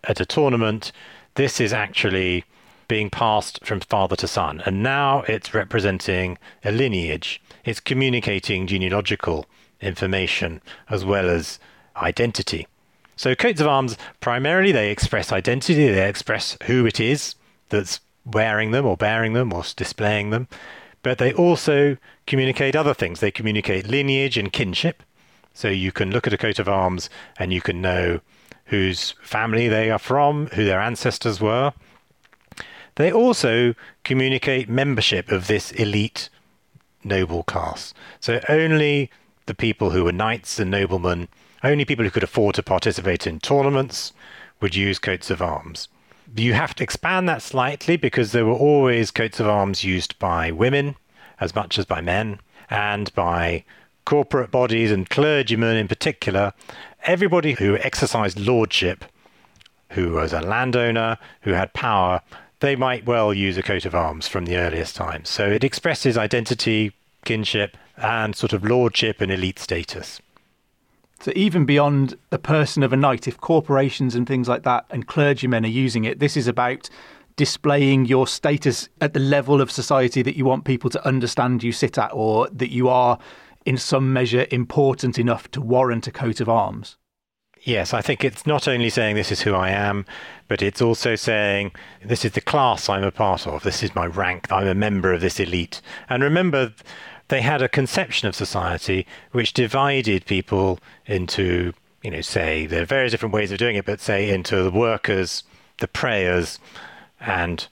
at 0.03 0.21
a 0.21 0.27
tournament. 0.27 0.91
This 1.37 1.61
is 1.61 1.73
actually 1.73 2.45
being 2.89 3.09
passed 3.09 3.65
from 3.65 3.81
father 3.81 4.17
to 4.17 4.29
son. 4.29 4.63
And 4.67 4.83
now 4.83 5.23
it's 5.23 5.55
representing 5.55 6.39
a 6.65 6.73
lineage, 6.73 7.41
it's 7.65 7.81
communicating 7.81 8.67
genealogical 8.67 9.47
information 9.81 10.61
as 10.89 11.05
well 11.05 11.29
as 11.31 11.59
identity. 11.97 12.67
So 13.17 13.35
coats 13.35 13.61
of 13.61 13.67
arms 13.67 13.97
primarily 14.21 14.73
they 14.73 14.91
express 14.91 15.33
identity, 15.33 15.89
they 15.89 16.09
express 16.09 16.57
who 16.65 16.87
it 16.87 16.99
is 16.99 17.37
that's 17.69 18.01
wearing 18.25 18.71
them 18.71 18.87
or 18.87 18.97
bearing 18.97 19.35
them 19.35 19.53
or 19.53 19.63
displaying 19.77 20.31
them, 20.31 20.49
but 21.03 21.19
they 21.19 21.33
also 21.33 21.97
communicate 22.27 22.75
other 22.75 22.95
things. 22.95 23.21
They 23.21 23.31
communicate 23.31 23.87
lineage 23.87 24.39
and 24.39 24.53
kinship. 24.53 25.03
So 25.53 25.69
you 25.69 25.93
can 25.93 26.11
look 26.11 26.27
at 26.27 26.33
a 26.33 26.39
coat 26.39 26.59
of 26.59 26.69
arms 26.69 27.09
and 27.39 27.53
you 27.53 27.61
can 27.61 27.81
know 27.81 28.21
whose 28.67 29.15
family 29.23 29.69
they 29.69 29.91
are 29.91 29.99
from, 29.99 30.47
who 30.49 30.65
their 30.65 30.81
ancestors 30.81 31.41
were. 31.41 31.73
They 32.97 33.13
also 33.13 33.75
communicate 34.03 34.69
membership 34.69 35.31
of 35.31 35.47
this 35.47 35.71
elite 35.73 36.31
noble 37.05 37.43
class. 37.43 37.93
So 38.21 38.41
only 38.49 39.11
the 39.47 39.55
people 39.55 39.91
who 39.91 40.05
were 40.05 40.13
knights 40.13 40.59
and 40.59 40.71
noblemen, 40.71 41.29
only 41.65 41.85
people 41.85 42.05
who 42.05 42.11
could 42.11 42.23
afford 42.23 42.55
to 42.57 42.63
participate 42.63 43.27
in 43.27 43.41
tournaments 43.41 44.13
would 44.61 44.75
use 44.75 44.99
coats 44.99 45.31
of 45.31 45.43
arms. 45.43 45.89
You 46.37 46.55
have 46.55 46.75
to 46.77 46.85
expand 46.85 47.29
that 47.29 47.43
slightly 47.43 47.97
because 47.97 48.33
there 48.33 48.47
were 48.47 48.53
always 48.53 49.11
coats 49.11 49.41
of 49.41 49.47
arms 49.47 49.85
used 49.85 50.19
by 50.19 50.51
women 50.51 50.97
as 51.41 51.55
much 51.55 51.79
as 51.79 51.85
by 51.85 52.01
men 52.01 52.41
and 52.71 53.13
by 53.15 53.65
corporate 54.05 54.51
bodies 54.51 54.91
and 54.91 55.09
clergymen 55.09 55.77
in 55.77 55.89
particular. 55.89 56.53
Everybody 57.05 57.53
who 57.53 57.77
exercised 57.79 58.39
lordship, 58.39 59.05
who 59.91 60.13
was 60.13 60.33
a 60.33 60.41
landowner, 60.41 61.19
who 61.43 61.53
had 61.53 61.73
power, 61.73 62.21
they 62.61 62.77
might 62.77 63.07
well 63.07 63.35
use 63.35 63.59
a 63.59 63.63
coat 63.63 63.85
of 63.85 63.95
arms 63.95 64.27
from 64.27 64.47
the 64.47 64.57
earliest 64.57 64.97
times. 64.97 65.29
So 65.29 65.47
it 65.47 65.65
expresses 65.65 66.17
identity, 66.17 66.93
kinship, 67.25 67.77
and 67.97 68.35
sort 68.35 68.53
of 68.53 68.65
lordship 68.65 69.21
and 69.21 69.31
elite 69.31 69.59
status. 69.59 70.21
So 71.25 71.33
even 71.35 71.65
beyond 71.65 72.19
the 72.29 72.39
person 72.39 72.83
of 72.83 72.93
a 72.93 72.99
knight, 72.99 73.27
if 73.27 73.41
corporations 73.41 74.15
and 74.15 74.27
things 74.27 74.47
like 74.47 74.63
that 74.65 74.85
and 74.91 75.07
clergymen 75.07 75.65
are 75.65 75.69
using 75.69 76.05
it, 76.05 76.19
this 76.19 76.37
is 76.37 76.47
about 76.47 76.91
displaying 77.37 78.05
your 78.05 78.27
status 78.27 78.91
at 79.01 79.15
the 79.15 79.21
level 79.21 79.63
of 79.63 79.71
society 79.71 80.21
that 80.21 80.37
you 80.37 80.45
want 80.45 80.67
people 80.67 80.91
to 80.91 81.07
understand 81.09 81.63
you 81.63 81.73
sit 81.73 81.97
at, 81.97 82.11
or 82.13 82.47
that 82.51 82.71
you 82.71 82.91
are 82.91 83.19
in 83.65 83.79
some 83.79 84.13
measure 84.13 84.47
important 84.51 85.19
enough 85.19 85.51
to 85.53 85.63
warrant 85.63 86.07
a 86.07 86.13
coat 86.13 86.43
of 86.43 86.51
arms. 86.51 86.99
Yes, 87.63 87.95
I 87.95 88.03
think 88.03 88.23
it's 88.23 88.45
not 88.45 88.69
only 88.69 88.91
saying 88.91 89.17
this 89.17 89.33
is 89.33 89.41
who 89.41 89.55
I 89.55 89.71
am, 89.71 90.05
but 90.49 90.61
it's 90.61 90.83
also 90.83 91.17
saying 91.17 91.73
this 92.05 92.27
is 92.27 92.33
the 92.33 92.43
class 92.43 92.91
I'm 92.91 93.03
a 93.03 93.11
part 93.11 93.47
of. 93.47 93.63
This 93.63 93.83
is 93.83 93.95
my 93.95 94.05
rank. 94.05 94.53
I'm 94.53 94.67
a 94.67 94.75
member 94.75 95.15
of 95.15 95.23
this 95.23 95.41
elite. 95.41 95.81
And 96.11 96.23
remember, 96.23 96.75
they 97.29 97.41
had 97.41 97.63
a 97.63 97.69
conception 97.69 98.29
of 98.29 98.35
society 98.35 99.07
which 99.33 99.53
divided 99.53 100.27
people 100.27 100.79
into, 101.07 101.73
you 102.03 102.11
know, 102.11 102.21
say, 102.21 102.67
there 102.67 102.83
are 102.83 102.87
various 102.87 103.13
different 103.13 103.35
ways 103.35 103.51
of 103.51 103.59
doing 103.59 103.77
it, 103.77 103.87
but 103.87 104.01
say 104.01 104.31
into 104.31 104.63
the 104.63 104.71
workers, 104.71 105.43
the 105.79 105.89
prayers, 105.89 106.59
and 107.21 107.67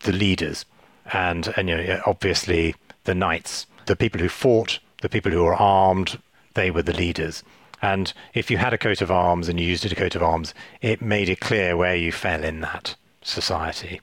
the 0.00 0.12
leaders. 0.12 0.64
And, 1.12 1.52
and 1.56 1.68
you 1.68 1.76
know, 1.76 2.02
obviously 2.06 2.74
the 3.04 3.14
knights, 3.14 3.66
the 3.86 3.96
people 3.96 4.20
who 4.20 4.28
fought, 4.28 4.78
the 5.00 5.08
people 5.08 5.32
who 5.32 5.44
were 5.44 5.54
armed, 5.54 6.20
they 6.54 6.70
were 6.70 6.82
the 6.82 6.92
leaders. 6.92 7.42
And 7.80 8.12
if 8.34 8.50
you 8.50 8.58
had 8.58 8.74
a 8.74 8.78
coat 8.78 9.00
of 9.00 9.10
arms 9.10 9.48
and 9.48 9.58
you 9.58 9.66
used 9.66 9.90
a 9.90 9.94
coat 9.94 10.16
of 10.16 10.22
arms, 10.22 10.52
it 10.82 11.00
made 11.00 11.28
it 11.28 11.40
clear 11.40 11.76
where 11.76 11.96
you 11.96 12.12
fell 12.12 12.44
in 12.44 12.60
that 12.60 12.96
society. 13.22 14.00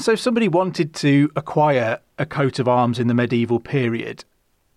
So, 0.00 0.12
if 0.12 0.20
somebody 0.20 0.48
wanted 0.48 0.94
to 0.94 1.30
acquire 1.36 2.00
a 2.18 2.24
coat 2.24 2.58
of 2.58 2.66
arms 2.66 2.98
in 2.98 3.06
the 3.06 3.12
medieval 3.12 3.60
period, 3.60 4.24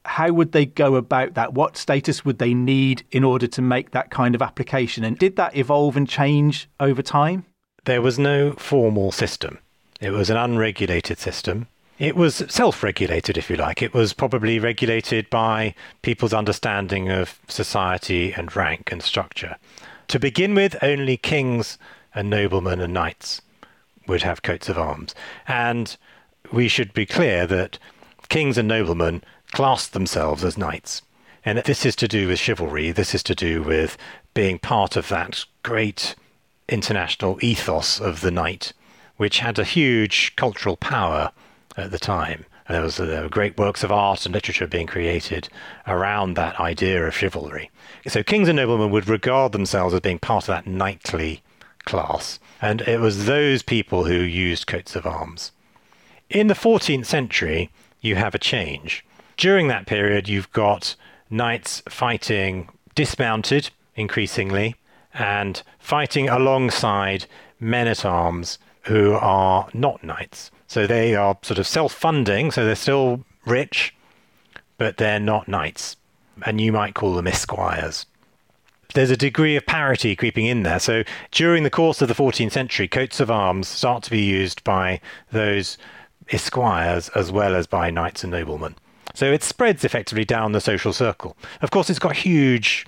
how 0.04 0.34
would 0.34 0.52
they 0.52 0.66
go 0.66 0.96
about 0.96 1.36
that? 1.36 1.54
What 1.54 1.78
status 1.78 2.26
would 2.26 2.40
they 2.40 2.54
need 2.54 3.06
in 3.10 3.24
order 3.24 3.48
to 3.48 3.62
make 3.62 3.92
that 3.92 4.12
kind 4.12 4.36
of 4.36 4.42
application? 4.42 5.06
And 5.06 5.18
did 5.18 5.38
that 5.38 5.56
evolve 5.56 5.96
and 5.96 6.10
change 6.10 6.68
over 6.82 7.02
time? 7.02 7.46
There 7.86 8.02
was 8.02 8.20
no 8.20 8.52
formal 8.54 9.14
system. 9.14 9.60
It 10.02 10.12
was 10.12 10.30
an 10.30 10.36
unregulated 10.36 11.20
system. 11.20 11.68
It 12.00 12.18
was 12.18 12.44
self 12.50 12.84
regulated, 12.84 13.38
if 13.38 13.50
you 13.50 13.56
like. 13.56 13.82
It 13.82 13.94
was 13.94 14.12
probably 14.12 14.60
regulated 14.60 15.30
by 15.30 15.74
people's 16.02 16.34
understanding 16.34 17.10
of 17.10 17.40
society 17.48 18.34
and 18.34 18.54
rank 18.54 18.92
and 18.92 19.02
structure. 19.02 19.56
To 20.10 20.20
begin 20.20 20.54
with, 20.54 20.76
only 20.84 21.16
kings 21.16 21.78
and 22.14 22.30
noblemen 22.30 22.82
and 22.82 22.94
knights 22.94 23.42
would 24.08 24.24
have 24.24 24.42
coats 24.42 24.70
of 24.70 24.78
arms. 24.78 25.16
And 25.48 25.96
we 26.52 26.68
should 26.68 26.94
be 26.94 27.06
clear 27.06 27.48
that 27.48 27.80
kings 28.30 28.58
and 28.58 28.68
noblemen 28.68 29.24
classed 29.52 29.94
themselves 29.94 30.44
as 30.44 30.58
knights. 30.58 31.02
And 31.46 31.58
this 31.60 31.86
is 31.86 31.96
to 31.98 32.08
do 32.08 32.28
with 32.28 32.40
chivalry, 32.40 32.92
this 32.92 33.14
is 33.14 33.24
to 33.24 33.36
do 33.36 33.62
with 33.62 33.98
being 34.34 34.60
part 34.60 34.96
of 34.96 35.10
that 35.10 35.46
great 35.62 36.16
international 36.70 37.38
ethos 37.42 38.00
of 38.00 38.22
the 38.22 38.32
knight, 38.32 38.74
which 39.18 39.40
had 39.40 39.60
a 39.60 39.64
huge 39.64 40.36
cultural 40.36 40.78
power 40.78 41.32
at 41.78 41.92
the 41.92 42.00
time. 42.00 42.46
There 42.70 42.82
was 42.82 42.96
there 42.96 43.24
were 43.24 43.30
great 43.30 43.58
works 43.58 43.84
of 43.84 43.92
art 43.92 44.26
and 44.26 44.34
literature 44.34 44.68
being 44.68 44.88
created 44.88 45.50
around 45.86 46.36
that 46.36 46.60
idea 46.60 47.06
of 47.06 47.16
chivalry. 47.16 47.70
So 48.08 48.24
kings 48.24 48.48
and 48.48 48.56
noblemen 48.56 48.90
would 48.92 49.10
regard 49.10 49.52
themselves 49.52 49.94
as 49.94 50.00
being 50.00 50.20
part 50.20 50.46
of 50.46 50.48
that 50.48 50.66
knightly 50.66 51.44
class, 51.86 52.40
and 52.62 52.82
it 52.82 53.00
was 53.00 53.26
those 53.26 53.62
people 53.62 54.06
who 54.06 54.14
used 54.14 54.68
coats 54.68 54.96
of 54.96 55.06
arms. 55.06 55.52
In 56.30 56.48
the 56.48 56.54
14th 56.54 57.06
century, 57.06 57.72
you 58.02 58.16
have 58.16 58.36
a 58.36 58.40
change. 58.40 59.06
During 59.38 59.68
that 59.68 59.88
period, 59.88 60.28
you've 60.28 60.52
got 60.52 60.96
knights 61.30 61.82
fighting 61.90 62.70
dismounted 62.96 63.70
increasingly 63.96 64.76
and 65.14 65.62
fighting 65.80 66.30
alongside 66.30 67.26
men 67.60 67.88
at 67.88 68.06
arms 68.06 68.60
who 68.84 69.14
are 69.14 69.68
not 69.74 70.04
knights. 70.04 70.52
So 70.68 70.88
they 70.88 71.16
are 71.16 71.38
sort 71.42 71.60
of 71.60 71.68
self 71.68 71.94
funding, 71.94 72.52
so 72.52 72.66
they're 72.66 72.76
still 72.76 73.24
rich, 73.46 73.96
but 74.78 74.98
they're 74.98 75.20
not 75.20 75.48
knights. 75.48 75.96
And 76.46 76.60
you 76.60 76.72
might 76.72 76.96
call 76.96 77.14
them 77.14 77.28
esquires. 77.28 78.06
There's 78.94 79.12
a 79.12 79.18
degree 79.18 79.56
of 79.56 79.66
parity 79.66 80.16
creeping 80.16 80.46
in 80.46 80.64
there. 80.64 80.80
So 80.80 81.04
during 81.32 81.64
the 81.64 81.70
course 81.70 82.02
of 82.02 82.08
the 82.08 82.14
14th 82.14 82.52
century, 82.52 82.88
coats 82.88 83.20
of 83.20 83.32
arms 83.32 83.68
start 83.68 84.04
to 84.04 84.12
be 84.12 84.22
used 84.22 84.64
by 84.64 85.02
those 85.32 85.78
esquires 86.32 87.10
as 87.10 87.32
well 87.32 87.56
as 87.56 87.68
by 87.68 87.90
knights 87.90 88.24
and 88.24 88.32
noblemen. 88.32 88.76
So 89.14 89.32
it 89.32 89.44
spreads 89.44 89.84
effectively 89.84 90.26
down 90.26 90.52
the 90.52 90.62
social 90.62 90.94
circle. 90.94 91.36
Of 91.62 91.72
course, 91.72 91.90
it's 91.90 92.00
got 92.00 92.16
huge 92.16 92.86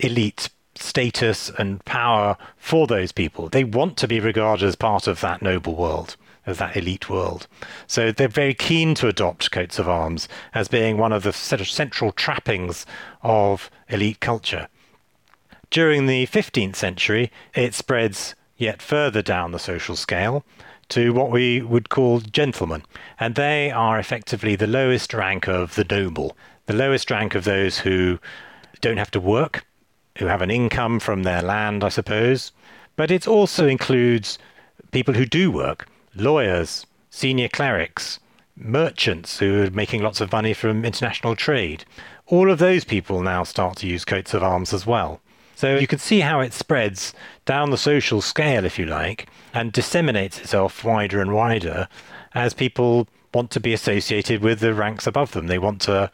elite 0.00 0.48
status 0.74 1.50
and 1.58 1.84
power 1.84 2.36
for 2.56 2.86
those 2.86 3.12
people. 3.12 3.48
They 3.48 3.64
want 3.64 3.96
to 3.98 4.08
be 4.08 4.20
regarded 4.20 4.66
as 4.66 4.76
part 4.76 5.06
of 5.06 5.20
that 5.20 5.42
noble 5.42 5.76
world 5.76 6.16
of 6.46 6.58
that 6.58 6.76
elite 6.76 7.08
world. 7.08 7.46
So 7.86 8.10
they're 8.10 8.28
very 8.28 8.54
keen 8.54 8.94
to 8.96 9.08
adopt 9.08 9.52
coats 9.52 9.78
of 9.78 9.88
arms 9.88 10.28
as 10.54 10.68
being 10.68 10.96
one 10.96 11.12
of 11.12 11.22
the 11.22 11.32
central 11.32 12.12
trappings 12.12 12.84
of 13.22 13.70
elite 13.88 14.20
culture. 14.20 14.68
During 15.72 16.04
the 16.04 16.26
15th 16.26 16.76
century, 16.76 17.32
it 17.54 17.72
spreads 17.72 18.34
yet 18.58 18.82
further 18.82 19.22
down 19.22 19.52
the 19.52 19.58
social 19.58 19.96
scale 19.96 20.44
to 20.90 21.14
what 21.14 21.30
we 21.30 21.62
would 21.62 21.88
call 21.88 22.20
gentlemen, 22.20 22.82
and 23.18 23.36
they 23.36 23.70
are 23.70 23.98
effectively 23.98 24.54
the 24.54 24.66
lowest 24.66 25.14
rank 25.14 25.48
of 25.48 25.74
the 25.74 25.86
noble, 25.88 26.36
the 26.66 26.74
lowest 26.74 27.10
rank 27.10 27.34
of 27.34 27.44
those 27.44 27.78
who 27.78 28.18
don't 28.82 28.98
have 28.98 29.10
to 29.12 29.18
work, 29.18 29.64
who 30.18 30.26
have 30.26 30.42
an 30.42 30.50
income 30.50 31.00
from 31.00 31.22
their 31.22 31.40
land, 31.40 31.82
I 31.82 31.88
suppose. 31.88 32.52
But 32.94 33.10
it 33.10 33.26
also 33.26 33.66
includes 33.66 34.38
people 34.90 35.14
who 35.14 35.24
do 35.24 35.50
work, 35.50 35.88
lawyers, 36.14 36.84
senior 37.08 37.48
clerics, 37.48 38.20
merchants 38.54 39.38
who 39.38 39.62
are 39.62 39.70
making 39.70 40.02
lots 40.02 40.20
of 40.20 40.32
money 40.32 40.52
from 40.52 40.84
international 40.84 41.34
trade. 41.34 41.86
All 42.26 42.50
of 42.50 42.58
those 42.58 42.84
people 42.84 43.22
now 43.22 43.42
start 43.42 43.78
to 43.78 43.86
use 43.86 44.04
coats 44.04 44.34
of 44.34 44.42
arms 44.42 44.74
as 44.74 44.84
well. 44.84 45.22
So 45.62 45.76
you 45.76 45.86
can 45.86 46.00
see 46.00 46.18
how 46.18 46.40
it 46.40 46.52
spreads 46.52 47.14
down 47.44 47.70
the 47.70 47.78
social 47.78 48.20
scale, 48.20 48.64
if 48.64 48.80
you 48.80 48.84
like, 48.84 49.28
and 49.54 49.72
disseminates 49.72 50.40
itself 50.40 50.82
wider 50.82 51.20
and 51.20 51.32
wider 51.32 51.86
as 52.34 52.52
people 52.52 53.06
want 53.32 53.52
to 53.52 53.60
be 53.60 53.72
associated 53.72 54.42
with 54.42 54.58
the 54.58 54.74
ranks 54.74 55.06
above 55.06 55.30
them. 55.30 55.46
They 55.46 55.60
want 55.60 55.80
to, 55.82 56.10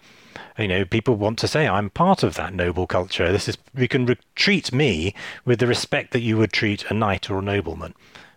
you 0.58 0.68
know, 0.68 0.84
people 0.84 1.14
want 1.14 1.38
to 1.38 1.48
say, 1.48 1.66
I'm 1.66 1.88
part 1.88 2.22
of 2.22 2.34
that 2.34 2.52
noble 2.52 2.86
culture. 2.86 3.32
This 3.32 3.48
is, 3.48 3.56
you 3.74 3.88
can 3.88 4.04
re- 4.04 4.18
treat 4.34 4.70
me 4.70 5.14
with 5.46 5.60
the 5.60 5.66
respect 5.66 6.12
that 6.12 6.20
you 6.20 6.36
would 6.36 6.52
treat 6.52 6.84
a 6.90 6.92
knight 6.92 7.30
or 7.30 7.38
a 7.38 7.42
nobleman. 7.42 7.94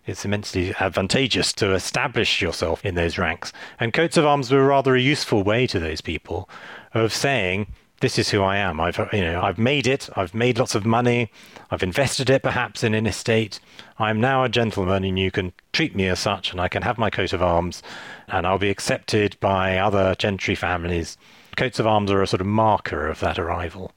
It's 0.08 0.24
immensely 0.24 0.74
advantageous 0.80 1.51
to 1.56 1.74
establish 1.74 2.41
yourself 2.41 2.86
in 2.86 2.96
those 2.96 3.18
ranks. 3.18 3.51
And 3.82 3.91
coats 3.91 4.15
of 4.15 4.25
arms 4.25 4.50
were 4.50 4.65
rather 4.65 4.96
a 4.96 5.01
useful 5.01 5.44
way 5.44 5.68
to 5.68 5.80
those 5.82 6.00
people 6.00 6.50
of 6.94 7.12
saying, 7.12 7.68
this 8.01 8.20
is 8.20 8.29
who 8.29 8.41
I 8.41 8.58
am. 8.58 8.79
I've 8.79 9.00
uh, 9.00 9.08
you 9.13 9.22
know 9.22 9.41
I've 9.41 9.58
made 9.58 9.88
it. 9.88 10.10
I've 10.15 10.34
made 10.34 10.60
lots 10.60 10.75
of 10.75 10.86
money. 10.86 11.31
I've 11.70 11.84
invested 11.84 12.29
it 12.29 12.43
perhaps 12.43 12.84
in 12.84 12.93
an 12.93 13.08
estate. 13.08 13.60
I'm 13.98 14.20
now 14.20 14.43
a 14.43 14.50
gentleman, 14.50 15.03
and 15.03 15.17
you 15.17 15.31
can 15.31 15.53
treat 15.72 15.96
me 15.96 16.08
as 16.08 16.20
such, 16.20 16.51
and 16.51 16.60
I 16.60 16.67
can 16.67 16.81
have 16.81 16.98
my 16.98 17.10
coat 17.10 17.34
of 17.34 17.41
arms, 17.41 17.81
and 18.27 18.46
I'll 18.46 18.58
be 18.58 18.70
accepted 18.70 19.38
by 19.39 19.77
other 19.77 20.15
gentry 20.15 20.55
families. 20.55 21.17
Coats 21.55 21.79
of 21.79 21.88
arms 21.88 22.12
are 22.12 22.22
a 22.22 22.27
sort 22.27 22.41
of 22.41 22.48
marker 22.48 23.08
of 23.08 23.20
that 23.20 23.39
arrival. 23.39 23.91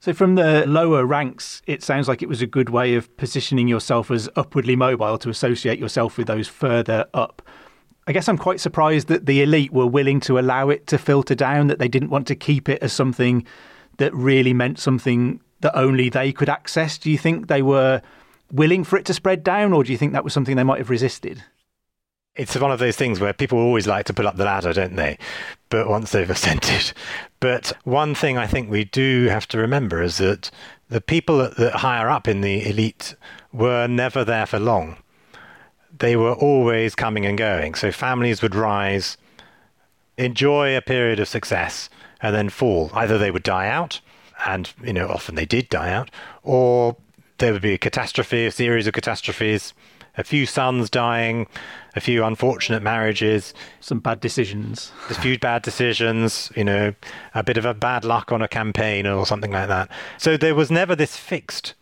So, 0.00 0.12
from 0.12 0.34
the 0.34 0.64
lower 0.66 1.06
ranks, 1.06 1.62
it 1.66 1.82
sounds 1.82 2.08
like 2.08 2.22
it 2.22 2.28
was 2.28 2.42
a 2.42 2.46
good 2.46 2.70
way 2.70 2.94
of 2.94 3.16
positioning 3.16 3.68
yourself 3.68 4.10
as 4.10 4.28
upwardly 4.36 4.76
mobile 4.76 5.18
to 5.18 5.30
associate 5.30 5.78
yourself 5.78 6.18
with 6.18 6.26
those 6.26 6.48
further 6.48 7.06
up. 7.14 7.42
I 8.06 8.12
guess 8.12 8.28
I'm 8.28 8.38
quite 8.38 8.60
surprised 8.60 9.08
that 9.08 9.26
the 9.26 9.42
elite 9.42 9.72
were 9.72 9.86
willing 9.86 10.20
to 10.20 10.38
allow 10.38 10.68
it 10.68 10.86
to 10.88 10.98
filter 10.98 11.34
down, 11.34 11.66
that 11.66 11.80
they 11.80 11.88
didn't 11.88 12.10
want 12.10 12.26
to 12.28 12.36
keep 12.36 12.68
it 12.68 12.82
as 12.82 12.92
something 12.92 13.44
that 13.98 14.14
really 14.14 14.54
meant 14.54 14.78
something 14.78 15.40
that 15.60 15.76
only 15.76 16.08
they 16.08 16.32
could 16.32 16.48
access. 16.48 16.98
Do 16.98 17.10
you 17.10 17.18
think 17.18 17.48
they 17.48 17.62
were 17.62 18.00
willing 18.52 18.84
for 18.84 18.96
it 18.96 19.06
to 19.06 19.14
spread 19.14 19.42
down, 19.42 19.72
or 19.72 19.82
do 19.82 19.90
you 19.90 19.98
think 19.98 20.12
that 20.12 20.22
was 20.22 20.32
something 20.32 20.54
they 20.54 20.62
might 20.62 20.78
have 20.78 20.90
resisted? 20.90 21.42
It's 22.36 22.54
one 22.54 22.70
of 22.70 22.78
those 22.78 22.96
things 22.96 23.18
where 23.18 23.32
people 23.32 23.58
always 23.58 23.86
like 23.86 24.06
to 24.06 24.14
pull 24.14 24.28
up 24.28 24.36
the 24.36 24.44
ladder, 24.44 24.72
don't 24.72 24.94
they? 24.94 25.18
But 25.68 25.88
once 25.88 26.12
they've 26.12 26.30
ascended. 26.30 26.92
But 27.40 27.72
one 27.82 28.14
thing 28.14 28.38
I 28.38 28.46
think 28.46 28.70
we 28.70 28.84
do 28.84 29.26
have 29.30 29.48
to 29.48 29.58
remember 29.58 30.00
is 30.00 30.18
that 30.18 30.50
the 30.90 31.00
people 31.00 31.38
that, 31.38 31.56
that 31.56 31.76
higher 31.76 32.08
up 32.08 32.28
in 32.28 32.42
the 32.42 32.68
elite 32.68 33.16
were 33.52 33.88
never 33.88 34.22
there 34.22 34.46
for 34.46 34.60
long 34.60 34.98
they 35.98 36.16
were 36.16 36.34
always 36.34 36.94
coming 36.94 37.26
and 37.26 37.38
going. 37.38 37.74
So 37.74 37.92
families 37.92 38.42
would 38.42 38.54
rise, 38.54 39.16
enjoy 40.16 40.76
a 40.76 40.82
period 40.82 41.20
of 41.20 41.28
success, 41.28 41.88
and 42.20 42.34
then 42.34 42.48
fall. 42.48 42.90
Either 42.92 43.18
they 43.18 43.30
would 43.30 43.42
die 43.42 43.68
out, 43.68 44.00
and 44.44 44.72
you 44.82 44.92
know 44.92 45.08
often 45.08 45.34
they 45.34 45.46
did 45.46 45.68
die 45.68 45.92
out, 45.92 46.10
or 46.42 46.96
there 47.38 47.52
would 47.52 47.62
be 47.62 47.74
a 47.74 47.78
catastrophe, 47.78 48.46
a 48.46 48.50
series 48.50 48.86
of 48.86 48.94
catastrophes, 48.94 49.74
a 50.16 50.24
few 50.24 50.46
sons 50.46 50.88
dying, 50.88 51.46
a 51.94 52.00
few 52.00 52.24
unfortunate 52.24 52.82
marriages, 52.82 53.52
some 53.80 53.98
bad 53.98 54.20
decisions, 54.20 54.92
a 55.10 55.14
few 55.14 55.38
bad 55.38 55.62
decisions, 55.62 56.50
you 56.56 56.64
know, 56.64 56.94
a 57.34 57.42
bit 57.42 57.56
of 57.58 57.64
a 57.64 57.74
bad 57.74 58.04
luck 58.04 58.32
on 58.32 58.40
a 58.40 58.48
campaign 58.48 59.06
or 59.06 59.26
something 59.26 59.50
like 59.50 59.68
that. 59.68 59.90
So 60.18 60.36
there 60.36 60.54
was 60.54 60.70
never 60.70 60.96
this 60.96 61.16
fixed 61.16 61.74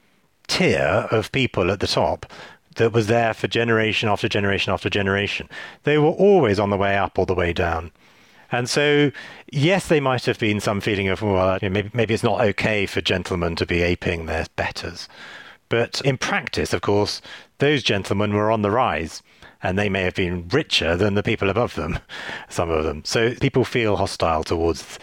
tier 0.47 1.09
of 1.11 1.33
people 1.33 1.71
at 1.71 1.80
the 1.80 1.87
top 1.87 2.26
that 2.76 2.93
was 2.93 3.07
there 3.07 3.35
for 3.35 3.49
generation 3.49 4.09
after 4.09 4.28
generation 4.28 4.73
after 4.73 4.90
generation. 4.90 5.49
They 5.85 5.99
were 5.99 6.09
always 6.09 6.59
on 6.59 6.71
the 6.71 6.76
way 6.76 6.97
up 6.97 7.19
or 7.19 7.26
the 7.26 7.35
way 7.35 7.52
down. 7.52 7.93
And 8.52 8.69
so, 8.69 9.11
yes, 9.50 9.88
they 9.88 10.00
might 10.00 10.26
have 10.26 10.38
been 10.38 10.61
some 10.61 10.81
feeling 10.81 11.09
of, 11.09 11.23
well, 11.23 11.59
maybe, 11.62 11.90
maybe 11.93 12.14
it's 12.14 12.23
not 12.23 12.40
okay 12.40 12.87
for 12.87 13.00
gentlemen 13.00 13.57
to 13.57 13.66
be 13.66 13.83
aping 13.83 14.26
their 14.26 14.47
betters. 14.57 15.09
But 15.69 16.00
in 16.02 16.19
practice, 16.19 16.73
of 16.73 16.83
course, 16.83 17.21
those 17.59 17.83
gentlemen 17.83 18.33
were 18.33 18.50
on 18.50 18.62
the 18.62 18.71
rise 18.71 19.23
and 19.62 19.78
they 19.78 19.88
may 19.88 20.02
have 20.02 20.14
been 20.14 20.47
richer 20.49 20.95
than 20.97 21.14
the 21.14 21.23
people 21.23 21.49
above 21.49 21.75
them, 21.75 21.99
some 22.49 22.71
of 22.71 22.85
them. 22.85 23.02
So 23.04 23.35
people 23.35 23.64
feel 23.64 23.97
hostile 23.97 24.45
towards 24.45 24.99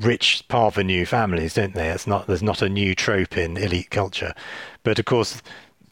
rich 0.00 0.44
parvenu 0.48 1.06
families, 1.06 1.54
don't 1.54 1.74
they? 1.74 1.88
It's 1.88 2.06
not 2.06 2.26
there's 2.26 2.42
not 2.42 2.62
a 2.62 2.68
new 2.68 2.94
trope 2.94 3.36
in 3.36 3.56
elite 3.56 3.90
culture, 3.90 4.34
but 4.82 4.98
of 4.98 5.04
course 5.04 5.42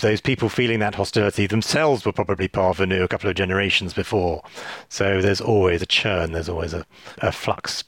those 0.00 0.20
people 0.20 0.48
feeling 0.48 0.80
that 0.80 0.94
hostility 0.94 1.46
themselves 1.46 2.04
were 2.04 2.12
probably 2.12 2.48
parvenu 2.48 3.02
a 3.02 3.08
couple 3.08 3.30
of 3.30 3.36
generations 3.36 3.94
before. 3.94 4.42
So 4.88 5.20
there's 5.20 5.40
always 5.40 5.82
a 5.82 5.86
churn, 5.86 6.32
there's 6.32 6.48
always 6.48 6.72
a, 6.72 6.84
a 7.18 7.32
flux. 7.32 7.84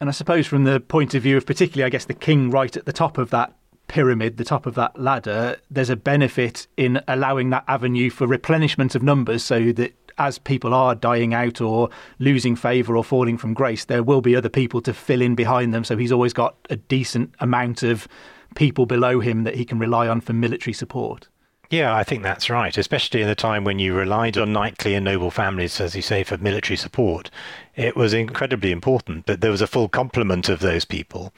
And 0.00 0.08
I 0.08 0.12
suppose 0.12 0.46
from 0.46 0.64
the 0.64 0.80
point 0.80 1.14
of 1.14 1.22
view 1.22 1.36
of 1.36 1.46
particularly, 1.46 1.86
I 1.86 1.90
guess, 1.90 2.06
the 2.06 2.14
king 2.14 2.50
right 2.50 2.76
at 2.76 2.86
the 2.86 2.92
top 2.92 3.18
of 3.18 3.30
that 3.30 3.54
pyramid, 3.86 4.36
the 4.36 4.44
top 4.44 4.66
of 4.66 4.74
that 4.74 4.98
ladder, 4.98 5.56
there's 5.70 5.90
a 5.90 5.96
benefit 5.96 6.66
in 6.76 7.00
allowing 7.06 7.50
that 7.50 7.64
avenue 7.68 8.10
for 8.10 8.26
replenishment 8.26 8.94
of 8.94 9.02
numbers 9.02 9.44
so 9.44 9.70
that 9.72 9.94
as 10.18 10.38
people 10.38 10.74
are 10.74 10.94
dying 10.94 11.34
out 11.34 11.60
or 11.60 11.88
losing 12.18 12.56
favour 12.56 12.96
or 12.96 13.04
falling 13.04 13.38
from 13.38 13.54
grace, 13.54 13.84
there 13.84 14.02
will 14.02 14.20
be 14.20 14.34
other 14.34 14.48
people 14.48 14.80
to 14.80 14.92
fill 14.92 15.22
in 15.22 15.34
behind 15.34 15.72
them. 15.72 15.84
So 15.84 15.96
he's 15.96 16.12
always 16.12 16.32
got 16.32 16.56
a 16.70 16.76
decent 16.76 17.34
amount 17.38 17.82
of 17.82 18.08
people 18.54 18.86
below 18.86 19.20
him 19.20 19.44
that 19.44 19.54
he 19.54 19.64
can 19.64 19.78
rely 19.78 20.08
on 20.08 20.20
for 20.20 20.32
military 20.32 20.72
support. 20.72 21.28
Yeah, 21.72 21.96
I 21.96 22.04
think 22.04 22.22
that's 22.22 22.50
right, 22.50 22.76
especially 22.76 23.22
in 23.22 23.28
the 23.28 23.34
time 23.34 23.64
when 23.64 23.78
you 23.78 23.94
relied 23.94 24.36
on 24.36 24.52
knightly 24.52 24.94
and 24.94 25.06
noble 25.06 25.30
families, 25.30 25.80
as 25.80 25.96
you 25.96 26.02
say, 26.02 26.22
for 26.22 26.36
military 26.36 26.76
support. 26.76 27.30
It 27.76 27.96
was 27.96 28.12
incredibly 28.12 28.70
important 28.72 29.24
that 29.24 29.40
there 29.40 29.50
was 29.50 29.62
a 29.62 29.66
full 29.66 29.88
complement 29.88 30.50
of 30.50 30.60
those 30.60 30.84
people. 30.84 31.32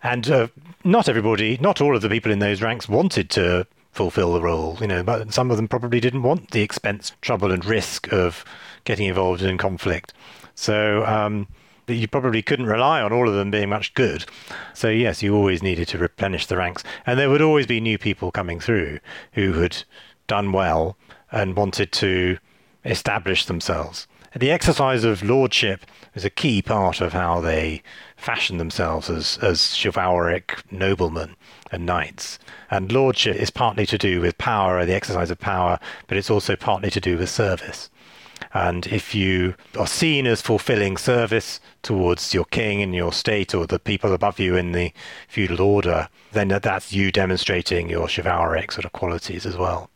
And 0.00 0.30
uh, 0.30 0.46
not 0.84 1.08
everybody, 1.08 1.58
not 1.60 1.80
all 1.80 1.96
of 1.96 2.02
the 2.02 2.08
people 2.08 2.30
in 2.30 2.38
those 2.38 2.62
ranks 2.62 2.88
wanted 2.88 3.30
to 3.30 3.66
fulfill 3.90 4.32
the 4.32 4.40
role, 4.40 4.78
you 4.80 4.86
know, 4.86 5.02
but 5.02 5.34
some 5.34 5.50
of 5.50 5.56
them 5.56 5.66
probably 5.66 5.98
didn't 5.98 6.22
want 6.22 6.52
the 6.52 6.62
expense, 6.62 7.10
trouble, 7.20 7.50
and 7.50 7.64
risk 7.64 8.12
of 8.12 8.44
getting 8.84 9.08
involved 9.08 9.42
in 9.42 9.58
conflict. 9.58 10.12
So, 10.54 11.04
um, 11.04 11.48
that 11.90 11.96
you 11.96 12.06
probably 12.06 12.40
couldn't 12.40 12.66
rely 12.66 13.02
on 13.02 13.12
all 13.12 13.28
of 13.28 13.34
them 13.34 13.50
being 13.50 13.68
much 13.68 13.94
good. 13.94 14.24
So, 14.74 14.88
yes, 14.88 15.22
you 15.22 15.34
always 15.34 15.60
needed 15.60 15.88
to 15.88 15.98
replenish 15.98 16.46
the 16.46 16.56
ranks. 16.56 16.84
And 17.04 17.18
there 17.18 17.28
would 17.28 17.42
always 17.42 17.66
be 17.66 17.80
new 17.80 17.98
people 17.98 18.30
coming 18.30 18.60
through 18.60 19.00
who 19.32 19.54
had 19.54 19.82
done 20.28 20.52
well 20.52 20.96
and 21.32 21.56
wanted 21.56 21.90
to 21.92 22.38
establish 22.84 23.44
themselves. 23.44 24.06
The 24.36 24.52
exercise 24.52 25.02
of 25.02 25.24
lordship 25.24 25.84
is 26.14 26.24
a 26.24 26.30
key 26.30 26.62
part 26.62 27.00
of 27.00 27.12
how 27.12 27.40
they 27.40 27.82
fashion 28.16 28.58
themselves 28.58 29.10
as, 29.10 29.38
as 29.42 29.74
chivalric 29.74 30.62
noblemen 30.70 31.34
and 31.72 31.84
knights. 31.84 32.38
And 32.70 32.92
lordship 32.92 33.34
is 33.34 33.50
partly 33.50 33.86
to 33.86 33.98
do 33.98 34.20
with 34.20 34.38
power, 34.38 34.86
the 34.86 34.94
exercise 34.94 35.32
of 35.32 35.40
power, 35.40 35.80
but 36.06 36.16
it's 36.16 36.30
also 36.30 36.54
partly 36.54 36.90
to 36.90 37.00
do 37.00 37.18
with 37.18 37.28
service. 37.28 37.90
And 38.52 38.86
if 38.88 39.14
you 39.14 39.54
are 39.78 39.86
seen 39.86 40.26
as 40.26 40.42
fulfilling 40.42 40.96
service 40.96 41.60
towards 41.82 42.34
your 42.34 42.44
king 42.46 42.82
and 42.82 42.94
your 42.94 43.12
state 43.12 43.54
or 43.54 43.66
the 43.66 43.78
people 43.78 44.12
above 44.12 44.38
you 44.38 44.56
in 44.56 44.72
the 44.72 44.92
feudal 45.28 45.60
order, 45.60 46.08
then 46.32 46.48
that's 46.48 46.92
you 46.92 47.12
demonstrating 47.12 47.88
your 47.88 48.08
chivalric 48.08 48.72
sort 48.72 48.84
of 48.84 48.92
qualities 48.92 49.46
as 49.46 49.56
well. 49.56 49.90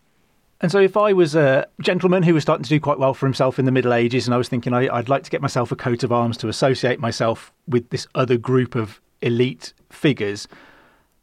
And 0.60 0.72
so, 0.72 0.78
if 0.78 0.96
I 0.96 1.12
was 1.12 1.34
a 1.34 1.66
gentleman 1.80 2.22
who 2.22 2.32
was 2.32 2.42
starting 2.42 2.62
to 2.62 2.68
do 2.70 2.80
quite 2.80 2.98
well 2.98 3.12
for 3.12 3.26
himself 3.26 3.58
in 3.58 3.66
the 3.66 3.72
Middle 3.72 3.92
Ages, 3.92 4.26
and 4.26 4.34
I 4.34 4.38
was 4.38 4.48
thinking 4.48 4.72
I, 4.72 4.90
would 4.96 5.08
like 5.08 5.22
to 5.24 5.30
get 5.30 5.42
myself 5.42 5.70
a 5.72 5.76
coat 5.76 6.04
of 6.04 6.12
arms 6.12 6.36
to 6.38 6.48
associate 6.48 7.00
myself 7.00 7.52
with 7.68 7.90
this 7.90 8.06
other 8.14 8.38
group 8.38 8.74
of 8.74 9.00
elite 9.20 9.74
figures, 9.90 10.48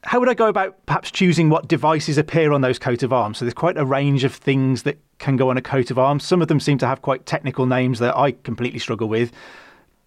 how 0.03 0.19
would 0.19 0.29
I 0.29 0.33
go 0.33 0.47
about 0.47 0.83
perhaps 0.85 1.11
choosing 1.11 1.49
what 1.49 1.67
devices 1.67 2.17
appear 2.17 2.51
on 2.51 2.61
those 2.61 2.79
coat 2.79 3.03
of 3.03 3.13
arms? 3.13 3.37
So 3.37 3.45
there's 3.45 3.53
quite 3.53 3.77
a 3.77 3.85
range 3.85 4.23
of 4.23 4.33
things 4.33 4.83
that 4.83 4.97
can 5.19 5.37
go 5.37 5.49
on 5.49 5.57
a 5.57 5.61
coat 5.61 5.91
of 5.91 5.99
arms. 5.99 6.23
Some 6.23 6.41
of 6.41 6.47
them 6.47 6.59
seem 6.59 6.77
to 6.79 6.87
have 6.87 7.01
quite 7.01 7.25
technical 7.25 7.65
names 7.65 7.99
that 7.99 8.17
I 8.17 8.31
completely 8.31 8.79
struggle 8.79 9.07
with. 9.07 9.31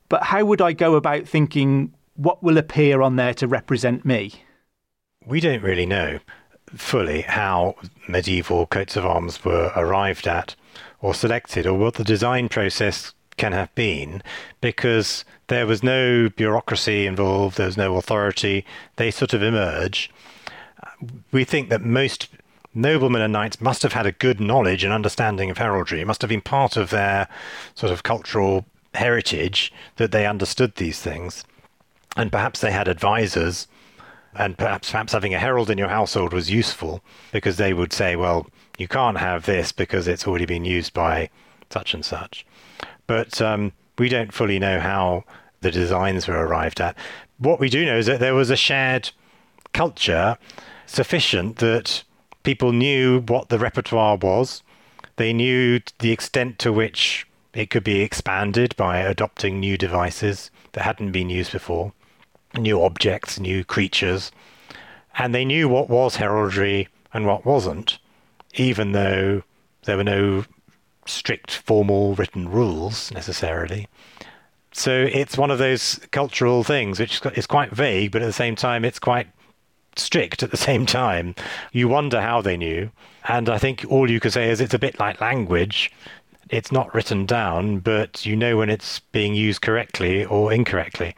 But 0.09 0.24
how 0.24 0.44
would 0.44 0.61
I 0.61 0.72
go 0.72 0.96
about 0.96 1.28
thinking 1.28 1.92
what 2.16 2.42
will 2.42 2.59
appear 2.59 3.02
on 3.02 3.16
there 3.16 3.35
to 3.35 3.46
represent 3.46 4.04
me? 4.04 4.33
We 5.26 5.40
don't 5.40 5.62
really 5.62 5.87
know 5.87 6.18
fully 6.74 7.22
how 7.22 7.76
medieval 8.09 8.66
coats 8.66 8.96
of 8.96 9.07
arms 9.07 9.44
were 9.44 9.72
arrived 9.76 10.26
at 10.26 10.57
or 11.00 11.14
selected 11.14 11.66
or 11.66 11.74
what 11.74 11.94
the 11.94 12.04
design 12.04 12.48
process 12.48 13.14
can 13.37 13.53
have 13.53 13.75
been 13.75 14.23
because 14.61 15.25
there 15.49 15.66
was 15.66 15.83
no 15.83 16.29
bureaucracy 16.31 17.07
involved, 17.07 17.57
there 17.57 17.66
was 17.66 17.77
no 17.77 17.97
authority. 17.97 18.64
They 18.97 19.11
sort 19.11 19.35
of 19.35 19.42
emerge. 19.42 20.11
We 21.33 21.44
think 21.44 21.68
that 21.68 21.83
most 21.83 22.29
noblemen 22.75 23.23
and 23.23 23.33
knights 23.33 23.61
must 23.61 23.83
have 23.83 23.92
had 23.92 24.07
a 24.07 24.12
good 24.12 24.40
knowledge 24.40 24.85
and 24.85 24.92
understanding 24.92 25.51
of 25.51 25.59
heraldry. 25.59 26.01
It 26.01 26.07
must 26.07 26.23
have 26.23 26.29
been 26.29 26.40
part 26.40 26.77
of 26.77 26.90
their 26.90 27.29
sort 27.75 27.92
of 27.92 28.03
cultural 28.03 28.66
heritage 28.94 29.73
that 29.97 30.12
they 30.12 30.27
understood 30.27 30.77
these 30.77 31.01
things. 31.01 31.44
And 32.16 32.31
perhaps 32.31 32.61
they 32.61 32.70
had 32.70 32.88
advisors, 32.88 33.66
and 34.35 34.57
perhaps 34.57 34.90
perhaps 34.90 35.12
having 35.12 35.35
a 35.35 35.38
herald 35.38 35.70
in 35.70 35.79
your 35.79 35.88
household 35.88 36.33
was 36.33 36.51
useful 36.51 37.03
because 37.33 37.57
they 37.57 37.73
would 37.73 37.92
say, 37.92 38.16
well, 38.16 38.47
you 38.79 38.88
can't 38.88 39.18
have 39.18 39.47
this 39.47 39.73
because 39.73 40.09
it's 40.09 40.27
already 40.27 40.47
been 40.47 40.64
used 40.64 40.92
by 40.92 41.31
such 41.70 41.94
and 41.94 42.05
such. 42.05 42.47
But 43.07 43.40
um, 43.40 43.73
we 43.99 44.09
don't 44.09 44.33
fully 44.33 44.59
know 44.59 44.81
how 44.81 45.25
the 45.61 45.71
designs 45.71 46.27
were 46.27 46.47
arrived 46.47 46.81
at. 46.81 46.97
What 47.38 47.61
we 47.61 47.69
do 47.69 47.85
know 47.85 47.99
is 47.99 48.07
that 48.07 48.21
there 48.21 48.35
was 48.35 48.51
a 48.51 48.57
shared 48.57 49.11
culture 49.73 50.38
sufficient 50.87 51.57
that 51.57 52.05
people 52.43 52.73
knew 52.73 53.21
what 53.21 53.49
the 53.49 53.59
repertoire 53.59 54.17
was. 54.17 54.62
They 55.17 55.33
knew 55.33 55.81
the 55.99 56.12
extent 56.12 56.59
to 56.61 56.73
which 56.73 57.27
It 57.55 57.71
could 57.71 57.85
be 57.85 58.01
expanded 58.01 58.75
by 58.77 58.99
adopting 58.99 59.61
new 59.61 59.79
devices 59.79 60.51
that 60.73 60.83
hadn't 60.83 61.12
been 61.12 61.31
used 61.31 61.53
before, 61.53 61.93
new 62.59 62.83
objects, 62.83 63.38
new 63.38 63.64
creatures. 63.64 64.33
And 65.17 65.33
they 65.33 65.45
knew 65.45 65.69
what 65.69 65.88
was 65.88 66.17
heraldry 66.17 66.88
and 67.12 67.27
what 67.27 67.47
wasn't, 67.47 67.99
even 68.55 68.90
though 68.90 69.45
there 69.85 69.97
were 69.97 70.05
no 70.05 70.45
strict 71.07 71.51
formal 71.51 72.14
written 72.14 72.49
rules 72.49 73.11
necessarily. 73.12 73.88
So 74.73 75.09
it's 75.12 75.38
one 75.38 75.51
of 75.51 75.59
those 75.59 76.01
cultural 76.11 76.64
things 76.64 76.99
which 76.99 77.21
is 77.37 77.47
quite 77.47 77.71
vague, 77.71 78.11
but 78.11 78.23
at 78.23 78.27
the 78.27 78.33
same 78.33 78.57
time, 78.57 78.85
it's 78.85 78.99
quite 78.99 79.29
strict 79.97 80.43
at 80.43 80.51
the 80.51 80.57
same 80.69 80.87
time. 80.87 81.35
You 81.73 81.88
wonder 81.88 82.21
how 82.21 82.43
they 82.43 82.57
knew. 82.57 82.90
And 83.29 83.49
I 83.49 83.59
think 83.59 83.85
all 83.88 84.11
you 84.11 84.21
can 84.21 84.31
say 84.31 84.51
is 84.51 84.61
it's 84.61 84.75
a 84.75 84.79
bit 84.79 84.99
like 84.99 85.21
language. 85.21 85.93
It's 86.51 86.73
not 86.73 86.95
written 86.95 87.25
down, 87.25 87.79
but 87.79 88.27
you 88.27 88.37
know 88.37 88.59
when 88.59 88.69
it's 88.69 89.01
being 89.01 89.35
used 89.35 89.62
correctly 89.62 90.25
or 90.25 90.53
incorrectly. 90.53 91.14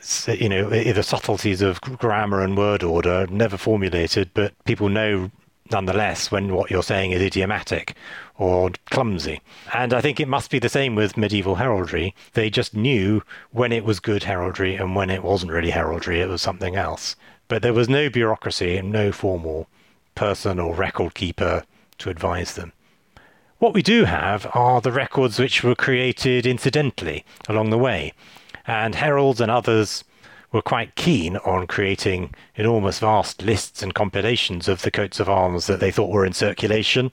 So, 0.00 0.32
you 0.32 0.48
know, 0.48 0.70
the 0.70 1.02
subtleties 1.02 1.60
of 1.62 1.80
grammar 1.80 2.42
and 2.42 2.56
word 2.56 2.84
order 2.84 3.26
never 3.28 3.56
formulated, 3.56 4.30
but 4.32 4.52
people 4.64 4.88
know 4.88 5.30
nonetheless 5.70 6.30
when 6.30 6.54
what 6.54 6.70
you're 6.70 6.82
saying 6.82 7.12
is 7.12 7.22
idiomatic 7.22 7.94
or 8.36 8.70
clumsy. 8.90 9.40
And 9.74 9.92
I 9.92 10.00
think 10.00 10.20
it 10.20 10.28
must 10.28 10.50
be 10.50 10.58
the 10.58 10.68
same 10.68 10.94
with 10.94 11.16
medieval 11.16 11.56
heraldry. 11.56 12.14
They 12.34 12.50
just 12.50 12.74
knew 12.74 13.22
when 13.50 13.72
it 13.72 13.84
was 13.84 14.00
good 14.00 14.24
heraldry 14.24 14.76
and 14.76 14.94
when 14.94 15.10
it 15.10 15.22
wasn't 15.22 15.52
really 15.52 15.70
heraldry, 15.70 16.20
it 16.20 16.28
was 16.28 16.42
something 16.42 16.76
else. 16.76 17.16
But 17.48 17.62
there 17.62 17.72
was 17.72 17.88
no 17.88 18.10
bureaucracy 18.10 18.76
and 18.76 18.92
no 18.92 19.12
formal 19.12 19.68
person 20.14 20.58
or 20.58 20.74
record 20.74 21.14
keeper 21.14 21.64
to 21.98 22.10
advise 22.10 22.54
them. 22.54 22.72
What 23.58 23.74
we 23.74 23.82
do 23.82 24.04
have 24.04 24.46
are 24.54 24.80
the 24.80 24.92
records 24.92 25.38
which 25.38 25.64
were 25.64 25.74
created 25.74 26.46
incidentally 26.46 27.24
along 27.48 27.70
the 27.70 27.78
way, 27.78 28.12
and 28.66 28.94
heralds 28.94 29.40
and 29.40 29.50
others 29.50 30.04
were 30.52 30.62
quite 30.62 30.94
keen 30.94 31.36
on 31.38 31.66
creating 31.66 32.34
enormous 32.56 32.98
vast 32.98 33.42
lists 33.42 33.82
and 33.82 33.94
compilations 33.94 34.68
of 34.68 34.82
the 34.82 34.90
coats 34.90 35.20
of 35.20 35.28
arms 35.28 35.66
that 35.66 35.80
they 35.80 35.90
thought 35.90 36.10
were 36.10 36.24
in 36.24 36.32
circulation, 36.32 37.12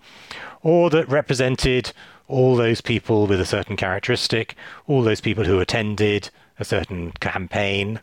or 0.61 0.89
that 0.89 1.09
represented 1.09 1.91
all 2.27 2.55
those 2.55 2.81
people 2.81 3.27
with 3.27 3.39
a 3.39 3.45
certain 3.45 3.75
characteristic, 3.75 4.55
all 4.87 5.03
those 5.03 5.21
people 5.21 5.43
who 5.43 5.59
attended 5.59 6.29
a 6.59 6.65
certain 6.65 7.11
campaign 7.19 7.99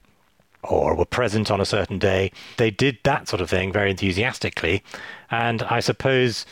or 0.63 0.95
were 0.95 1.05
present 1.05 1.51
on 1.51 1.61
a 1.61 1.67
certain 1.67 1.99
day. 1.99 2.31
They 2.57 2.71
did 2.71 2.99
that 3.03 3.29
sort 3.29 3.41
of 3.41 3.51
thing 3.51 3.73
very 3.73 3.91
enthusiastically. 3.91 4.83
And 5.31 5.63
I 5.65 5.81
suppose 5.81 6.47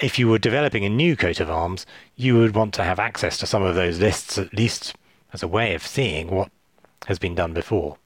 if 0.00 0.18
you 0.18 0.28
were 0.28 0.38
developing 0.38 0.84
a 0.84 0.88
new 0.88 1.16
coat 1.16 1.38
of 1.38 1.50
arms, 1.50 1.86
you 2.16 2.36
would 2.38 2.54
want 2.56 2.74
to 2.74 2.84
have 2.84 2.98
access 2.98 3.38
to 3.38 3.46
some 3.46 3.62
of 3.62 3.76
those 3.76 4.00
lists, 4.00 4.36
at 4.36 4.52
least 4.52 4.94
as 5.32 5.42
a 5.42 5.48
way 5.48 5.74
of 5.74 5.86
seeing 5.86 6.28
what 6.28 6.50
has 7.06 7.18
been 7.18 7.34
done 7.34 7.52
before. 7.52 7.98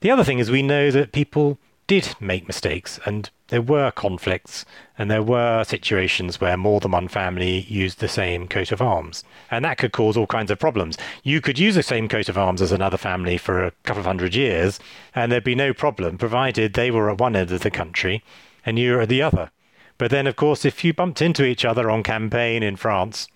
The 0.00 0.10
other 0.10 0.24
thing 0.24 0.38
is 0.38 0.50
we 0.50 0.62
know 0.62 0.90
that 0.90 1.12
people 1.12 1.58
did 1.86 2.14
make 2.20 2.46
mistakes 2.46 2.98
and 3.04 3.28
there 3.48 3.60
were 3.60 3.90
conflicts 3.90 4.64
and 4.96 5.10
there 5.10 5.22
were 5.22 5.64
situations 5.64 6.40
where 6.40 6.56
more 6.56 6.80
than 6.80 6.92
one 6.92 7.08
family 7.08 7.66
used 7.68 7.98
the 7.98 8.08
same 8.08 8.48
coat 8.48 8.72
of 8.72 8.80
arms. 8.80 9.24
And 9.50 9.64
that 9.64 9.76
could 9.76 9.92
cause 9.92 10.16
all 10.16 10.26
kinds 10.26 10.50
of 10.50 10.58
problems. 10.58 10.96
You 11.22 11.40
could 11.40 11.58
use 11.58 11.74
the 11.74 11.82
same 11.82 12.08
coat 12.08 12.28
of 12.28 12.38
arms 12.38 12.62
as 12.62 12.72
another 12.72 12.96
family 12.96 13.36
for 13.36 13.62
a 13.62 13.72
couple 13.82 14.00
of 14.00 14.06
hundred 14.06 14.34
years 14.34 14.80
and 15.14 15.30
there'd 15.30 15.44
be 15.44 15.54
no 15.54 15.74
problem, 15.74 16.16
provided 16.16 16.72
they 16.72 16.90
were 16.90 17.10
at 17.10 17.18
one 17.18 17.36
end 17.36 17.50
of 17.50 17.60
the 17.60 17.70
country 17.70 18.22
and 18.64 18.78
you 18.78 18.92
were 18.92 19.02
at 19.02 19.08
the 19.10 19.20
other. 19.22 19.50
But 19.98 20.10
then, 20.10 20.26
of 20.26 20.36
course, 20.36 20.64
if 20.64 20.82
you 20.82 20.94
bumped 20.94 21.20
into 21.20 21.44
each 21.44 21.64
other 21.64 21.90
on 21.90 22.02
campaign 22.02 22.62
in 22.62 22.76
France, 22.76 23.28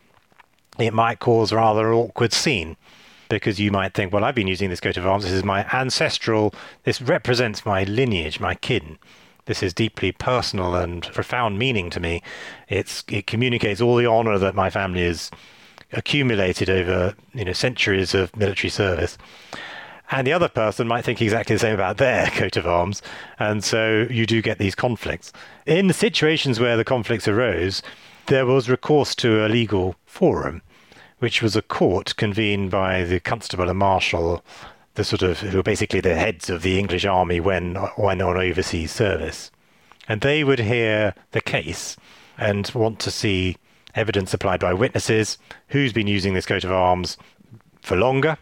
it 0.78 0.94
might 0.94 1.18
cause 1.18 1.52
rather 1.52 1.92
awkward 1.92 2.32
scene 2.32 2.76
because 3.28 3.60
you 3.60 3.70
might 3.70 3.94
think, 3.94 4.12
well, 4.12 4.24
I've 4.24 4.34
been 4.34 4.48
using 4.48 4.70
this 4.70 4.80
coat 4.80 4.96
of 4.96 5.06
arms. 5.06 5.24
This 5.24 5.32
is 5.32 5.44
my 5.44 5.64
ancestral, 5.72 6.54
this 6.84 7.00
represents 7.00 7.64
my 7.64 7.84
lineage, 7.84 8.40
my 8.40 8.54
kin. 8.54 8.98
This 9.46 9.62
is 9.62 9.74
deeply 9.74 10.12
personal 10.12 10.74
and 10.74 11.02
profound 11.12 11.58
meaning 11.58 11.90
to 11.90 12.00
me. 12.00 12.22
It's, 12.68 13.04
it 13.08 13.26
communicates 13.26 13.80
all 13.80 13.96
the 13.96 14.06
honor 14.06 14.38
that 14.38 14.54
my 14.54 14.70
family 14.70 15.04
has 15.04 15.30
accumulated 15.92 16.68
over 16.68 17.14
you 17.32 17.44
know 17.44 17.52
centuries 17.52 18.14
of 18.14 18.34
military 18.36 18.70
service. 18.70 19.16
And 20.10 20.26
the 20.26 20.32
other 20.32 20.48
person 20.48 20.86
might 20.86 21.04
think 21.04 21.22
exactly 21.22 21.56
the 21.56 21.60
same 21.60 21.74
about 21.74 21.96
their 21.96 22.26
coat 22.30 22.56
of 22.56 22.66
arms. 22.66 23.02
And 23.38 23.64
so 23.64 24.06
you 24.10 24.26
do 24.26 24.42
get 24.42 24.58
these 24.58 24.74
conflicts. 24.74 25.32
In 25.66 25.86
the 25.86 25.94
situations 25.94 26.60
where 26.60 26.76
the 26.76 26.84
conflicts 26.84 27.26
arose, 27.26 27.82
there 28.26 28.46
was 28.46 28.68
recourse 28.68 29.14
to 29.16 29.46
a 29.46 29.48
legal 29.48 29.96
forum 30.04 30.62
which 31.24 31.40
was 31.40 31.56
a 31.56 31.62
court 31.62 32.14
convened 32.16 32.70
by 32.70 33.02
the 33.02 33.18
constable 33.18 33.70
and 33.70 33.78
marshal, 33.78 34.44
the 34.92 35.02
sort 35.02 35.22
of 35.22 35.40
who 35.40 35.56
were 35.56 35.62
basically 35.62 35.98
the 35.98 36.14
heads 36.14 36.50
of 36.50 36.60
the 36.60 36.78
English 36.78 37.06
army 37.06 37.40
when 37.40 37.76
when 37.96 38.20
on 38.20 38.36
overseas 38.36 38.92
service, 38.92 39.50
and 40.06 40.20
they 40.20 40.44
would 40.44 40.58
hear 40.58 41.14
the 41.30 41.40
case 41.40 41.96
and 42.36 42.70
want 42.74 43.00
to 43.00 43.10
see 43.10 43.56
evidence 43.94 44.32
supplied 44.32 44.60
by 44.60 44.74
witnesses, 44.74 45.38
who's 45.68 45.94
been 45.94 46.06
using 46.06 46.34
this 46.34 46.44
coat 46.44 46.62
of 46.62 46.70
arms 46.70 47.16
for 47.80 47.96
longer, 47.96 48.36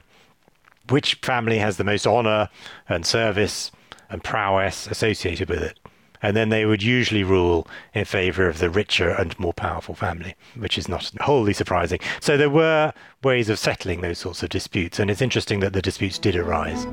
which 0.89 1.15
family 1.23 1.59
has 1.59 1.77
the 1.77 1.85
most 1.85 2.05
honour 2.05 2.49
and 2.89 3.07
service 3.07 3.71
and 4.11 4.25
prowess 4.25 4.89
associated 4.89 5.49
with 5.49 5.63
it 5.63 5.79
and 6.23 6.37
then 6.37 6.49
they 6.49 6.65
would 6.65 6.83
usually 6.83 7.25
rule 7.25 7.67
in 7.95 8.05
favor 8.05 8.49
of 8.49 8.59
the 8.59 8.71
richer 8.71 9.11
and 9.11 9.39
more 9.39 9.53
powerful 9.53 9.95
family, 9.95 10.35
which 10.57 10.79
is 10.79 10.89
not 10.89 11.11
wholly 11.21 11.53
surprising. 11.53 11.99
So 12.21 12.37
there 12.37 12.51
were 12.51 12.93
ways 13.23 13.49
of 13.49 13.59
settling 13.59 14.01
those 14.01 14.19
sorts 14.19 14.43
of 14.43 14.49
disputes, 14.49 14.99
and 14.99 15.11
it's 15.11 15.23
interesting 15.23 15.61
that 15.61 15.73
the 15.73 15.83
disputes 15.83 16.19
did 16.19 16.37
arise. 16.37 16.87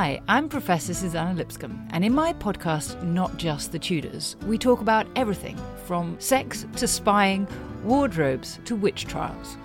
Hi, 0.00 0.20
I'm 0.28 0.48
Professor 0.48 0.94
Suzannah 0.94 1.34
Lipscomb, 1.34 1.88
and 1.90 2.04
in 2.04 2.14
my 2.14 2.32
podcast, 2.32 3.02
Not 3.02 3.36
Just 3.36 3.72
the 3.72 3.80
Tudors, 3.80 4.36
we 4.46 4.56
talk 4.56 4.80
about 4.80 5.08
everything 5.16 5.58
from 5.86 6.14
sex 6.20 6.64
to 6.76 6.86
spying 6.86 7.48
wardrobes 7.82 8.60
to 8.66 8.76
witch 8.76 9.06
trials. 9.06 9.56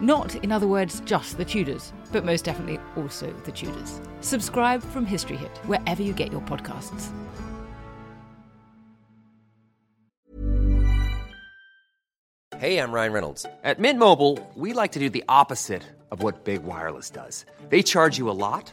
Not, 0.00 0.34
in 0.36 0.50
other 0.50 0.66
words, 0.66 1.00
just 1.00 1.36
the 1.36 1.44
Tudors, 1.44 1.92
but 2.10 2.24
most 2.24 2.46
definitely 2.46 2.78
also 2.96 3.30
the 3.44 3.52
Tudors. 3.52 4.00
Subscribe 4.22 4.82
from 4.82 5.04
History 5.04 5.36
Hit 5.36 5.58
wherever 5.66 6.02
you 6.02 6.14
get 6.14 6.32
your 6.32 6.40
podcasts. 6.40 7.12
Hey, 12.56 12.78
I'm 12.78 12.92
Ryan 12.92 13.12
Reynolds. 13.12 13.44
At 13.62 13.78
Mint 13.78 13.98
Mobile, 13.98 14.38
we 14.54 14.72
like 14.72 14.92
to 14.92 14.98
do 14.98 15.10
the 15.10 15.24
opposite 15.28 15.82
of 16.10 16.22
what 16.22 16.44
Big 16.44 16.62
Wireless 16.62 17.10
does. 17.10 17.44
They 17.68 17.82
charge 17.82 18.16
you 18.16 18.30
a 18.30 18.32
lot, 18.32 18.72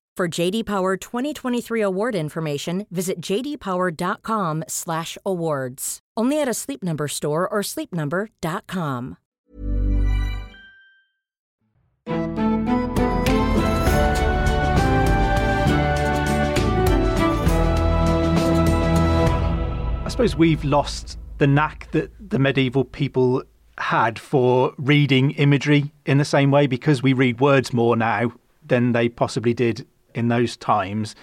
For 0.17 0.27
JD 0.27 0.65
Power 0.65 0.97
2023 0.97 1.79
award 1.81 2.15
information, 2.15 2.85
visit 2.91 3.21
jdpower.com/awards. 3.21 5.99
Only 6.17 6.41
at 6.41 6.49
a 6.49 6.53
Sleep 6.53 6.83
Number 6.83 7.07
store 7.07 7.47
or 7.47 7.61
sleepnumber.com. 7.61 9.15
I 20.03 20.09
suppose 20.09 20.35
we've 20.35 20.65
lost 20.65 21.17
the 21.37 21.47
knack 21.47 21.89
that 21.91 22.11
the 22.19 22.37
medieval 22.37 22.83
people 22.83 23.43
had 23.77 24.19
for 24.19 24.73
reading 24.77 25.31
imagery 25.31 25.93
in 26.05 26.17
the 26.17 26.25
same 26.25 26.51
way 26.51 26.67
because 26.67 27.01
we 27.01 27.13
read 27.13 27.39
words 27.39 27.71
more 27.71 27.95
now 27.95 28.33
than 28.63 28.91
they 28.91 29.09
possibly 29.09 29.53
did 29.53 29.87
in 30.15 30.27
those 30.27 30.57
times. 30.57 31.15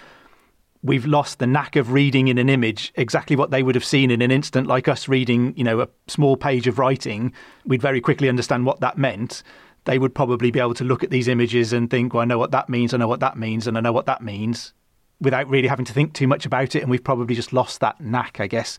We've 0.81 1.05
lost 1.05 1.39
the 1.39 1.47
knack 1.47 1.75
of 1.75 1.91
reading 1.91 2.29
in 2.29 2.37
an 2.37 2.49
image 2.49 2.93
exactly 2.95 3.35
what 3.35 3.51
they 3.51 3.63
would 3.63 3.75
have 3.75 3.83
seen 3.83 4.11
in 4.11 4.21
an 4.21 4.31
instant, 4.31 4.67
like 4.67 4.87
us 4.87 5.09
reading, 5.09 5.53
you 5.57 5.63
know, 5.63 5.81
a 5.81 5.89
small 6.07 6.37
page 6.37 6.67
of 6.67 6.79
writing. 6.79 7.33
We'd 7.65 7.81
very 7.81 7.99
quickly 7.99 8.29
understand 8.29 8.65
what 8.65 8.79
that 8.79 8.97
meant. 8.97 9.43
They 9.83 9.99
would 9.99 10.15
probably 10.15 10.51
be 10.51 10.59
able 10.59 10.75
to 10.75 10.83
look 10.83 11.03
at 11.03 11.09
these 11.09 11.27
images 11.27 11.73
and 11.73 11.89
think, 11.89 12.13
well, 12.13 12.21
I 12.21 12.25
know 12.25 12.37
what 12.37 12.51
that 12.51 12.69
means, 12.69 12.93
I 12.93 12.97
know 12.97 13.07
what 13.07 13.19
that 13.19 13.37
means, 13.37 13.67
and 13.67 13.77
I 13.77 13.81
know 13.81 13.91
what 13.91 14.05
that 14.05 14.21
means 14.21 14.73
without 15.21 15.49
really 15.49 15.67
having 15.67 15.85
to 15.85 15.93
think 15.93 16.13
too 16.13 16.27
much 16.27 16.45
about 16.45 16.75
it. 16.75 16.81
And 16.81 16.89
we've 16.89 17.03
probably 17.03 17.35
just 17.35 17.53
lost 17.53 17.81
that 17.81 17.99
knack, 17.99 18.39
I 18.39 18.47
guess, 18.47 18.77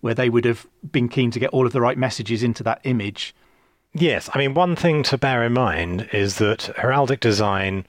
where 0.00 0.14
they 0.14 0.30
would 0.30 0.44
have 0.44 0.66
been 0.92 1.08
keen 1.08 1.30
to 1.32 1.40
get 1.40 1.50
all 1.50 1.66
of 1.66 1.72
the 1.72 1.80
right 1.80 1.98
messages 1.98 2.42
into 2.42 2.62
that 2.62 2.80
image. 2.84 3.34
Yes, 3.92 4.30
I 4.32 4.38
mean, 4.38 4.54
one 4.54 4.76
thing 4.76 5.02
to 5.04 5.18
bear 5.18 5.42
in 5.42 5.52
mind 5.52 6.08
is 6.12 6.38
that 6.38 6.70
heraldic 6.78 7.18
design 7.20 7.86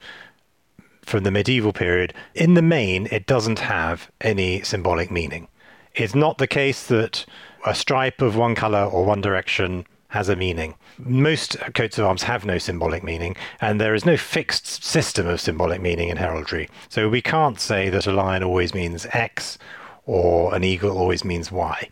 from 1.04 1.24
the 1.24 1.30
medieval 1.30 1.72
period, 1.72 2.14
in 2.34 2.54
the 2.54 2.62
main, 2.62 3.08
it 3.10 3.26
doesn't 3.26 3.58
have 3.58 4.10
any 4.20 4.62
symbolic 4.62 5.10
meaning. 5.10 5.48
It's 5.94 6.14
not 6.14 6.38
the 6.38 6.46
case 6.46 6.86
that 6.86 7.26
a 7.66 7.74
stripe 7.74 8.22
of 8.22 8.36
one 8.36 8.54
colour 8.54 8.84
or 8.84 9.04
one 9.04 9.20
direction 9.20 9.86
has 10.08 10.28
a 10.28 10.36
meaning. 10.36 10.74
Most 10.98 11.56
coats 11.74 11.98
of 11.98 12.04
arms 12.04 12.22
have 12.24 12.44
no 12.44 12.58
symbolic 12.58 13.02
meaning, 13.02 13.34
and 13.60 13.80
there 13.80 13.94
is 13.94 14.04
no 14.04 14.16
fixed 14.16 14.84
system 14.84 15.26
of 15.26 15.40
symbolic 15.40 15.80
meaning 15.80 16.10
in 16.10 16.18
heraldry. 16.18 16.68
So 16.88 17.08
we 17.08 17.22
can't 17.22 17.58
say 17.58 17.88
that 17.88 18.06
a 18.06 18.12
lion 18.12 18.42
always 18.42 18.74
means 18.74 19.06
X 19.12 19.58
or 20.04 20.54
an 20.54 20.64
eagle 20.64 20.96
always 20.96 21.24
means 21.24 21.50
Y. 21.50 21.88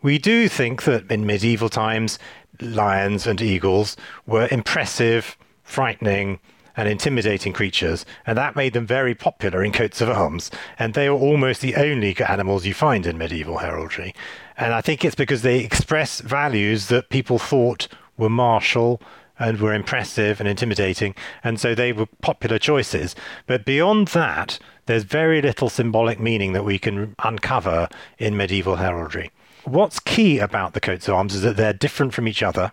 We 0.00 0.18
do 0.18 0.48
think 0.48 0.84
that 0.84 1.10
in 1.10 1.26
medieval 1.26 1.68
times, 1.68 2.18
lions 2.60 3.26
and 3.26 3.40
eagles 3.40 3.96
were 4.26 4.48
impressive, 4.50 5.36
frightening, 5.62 6.40
and 6.76 6.88
intimidating 6.88 7.52
creatures, 7.52 8.04
and 8.26 8.36
that 8.38 8.56
made 8.56 8.72
them 8.72 8.86
very 8.86 9.14
popular 9.14 9.62
in 9.62 9.72
coats 9.72 10.00
of 10.00 10.08
arms. 10.08 10.50
And 10.78 10.94
they 10.94 11.08
were 11.08 11.16
almost 11.18 11.60
the 11.60 11.76
only 11.76 12.16
animals 12.20 12.66
you 12.66 12.74
find 12.74 13.06
in 13.06 13.18
medieval 13.18 13.58
heraldry. 13.58 14.14
And 14.56 14.72
I 14.72 14.80
think 14.80 15.04
it's 15.04 15.14
because 15.14 15.42
they 15.42 15.60
express 15.60 16.20
values 16.20 16.88
that 16.88 17.10
people 17.10 17.38
thought 17.38 17.88
were 18.16 18.30
martial 18.30 19.00
and 19.38 19.60
were 19.60 19.74
impressive 19.74 20.40
and 20.40 20.48
intimidating, 20.48 21.14
and 21.42 21.58
so 21.58 21.74
they 21.74 21.92
were 21.92 22.06
popular 22.20 22.58
choices. 22.58 23.14
But 23.46 23.64
beyond 23.64 24.08
that, 24.08 24.58
there's 24.86 25.04
very 25.04 25.42
little 25.42 25.68
symbolic 25.68 26.20
meaning 26.20 26.52
that 26.52 26.64
we 26.64 26.78
can 26.78 27.14
uncover 27.24 27.88
in 28.18 28.36
medieval 28.36 28.76
heraldry. 28.76 29.30
What's 29.64 30.00
key 30.00 30.38
about 30.38 30.74
the 30.74 30.80
coats 30.80 31.08
of 31.08 31.14
arms 31.14 31.34
is 31.34 31.42
that 31.42 31.56
they're 31.56 31.72
different 31.72 32.14
from 32.14 32.28
each 32.28 32.42
other 32.42 32.72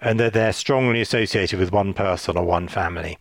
and 0.00 0.20
that 0.20 0.32
they're 0.32 0.52
strongly 0.52 1.00
associated 1.00 1.58
with 1.58 1.72
one 1.72 1.94
person 1.94 2.36
or 2.36 2.44
one 2.44 2.68
family. 2.68 3.18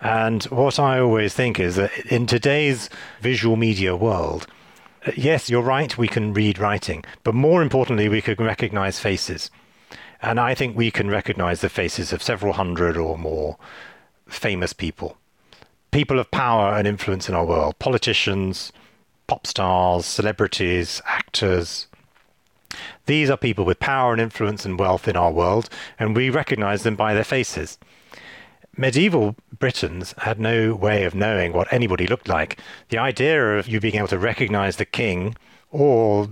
And 0.00 0.44
what 0.44 0.78
I 0.78 1.00
always 1.00 1.34
think 1.34 1.58
is 1.58 1.76
that 1.76 1.90
in 2.06 2.26
today's 2.26 2.88
visual 3.20 3.56
media 3.56 3.96
world, 3.96 4.46
uh, 5.06 5.12
yes, 5.16 5.50
you're 5.50 5.62
right, 5.62 5.98
we 5.98 6.08
can 6.08 6.32
read 6.32 6.58
writing, 6.58 7.04
but 7.24 7.34
more 7.34 7.62
importantly, 7.62 8.08
we 8.08 8.22
can 8.22 8.36
recognize 8.38 9.00
faces. 9.00 9.50
And 10.22 10.38
I 10.38 10.54
think 10.54 10.76
we 10.76 10.90
can 10.90 11.10
recognize 11.10 11.60
the 11.60 11.68
faces 11.68 12.12
of 12.12 12.22
several 12.22 12.52
hundred 12.52 12.96
or 12.96 13.18
more 13.18 13.56
famous 14.28 14.72
people, 14.72 15.16
people 15.90 16.18
of 16.18 16.30
power 16.30 16.76
and 16.76 16.86
influence 16.86 17.28
in 17.28 17.34
our 17.34 17.44
world, 17.44 17.78
politicians, 17.78 18.72
pop 19.26 19.46
stars, 19.46 20.06
celebrities, 20.06 21.02
actors, 21.06 21.87
these 23.06 23.30
are 23.30 23.36
people 23.36 23.64
with 23.64 23.80
power 23.80 24.12
and 24.12 24.20
influence 24.20 24.64
and 24.64 24.78
wealth 24.78 25.08
in 25.08 25.16
our 25.16 25.32
world, 25.32 25.68
and 25.98 26.14
we 26.14 26.30
recognize 26.30 26.82
them 26.82 26.96
by 26.96 27.14
their 27.14 27.24
faces. 27.24 27.78
Medieval 28.76 29.34
Britons 29.58 30.14
had 30.18 30.38
no 30.38 30.74
way 30.74 31.04
of 31.04 31.14
knowing 31.14 31.52
what 31.52 31.72
anybody 31.72 32.06
looked 32.06 32.28
like. 32.28 32.60
The 32.90 32.98
idea 32.98 33.58
of 33.58 33.66
you 33.66 33.80
being 33.80 33.96
able 33.96 34.08
to 34.08 34.18
recognize 34.18 34.76
the 34.76 34.84
king 34.84 35.34
or 35.70 36.28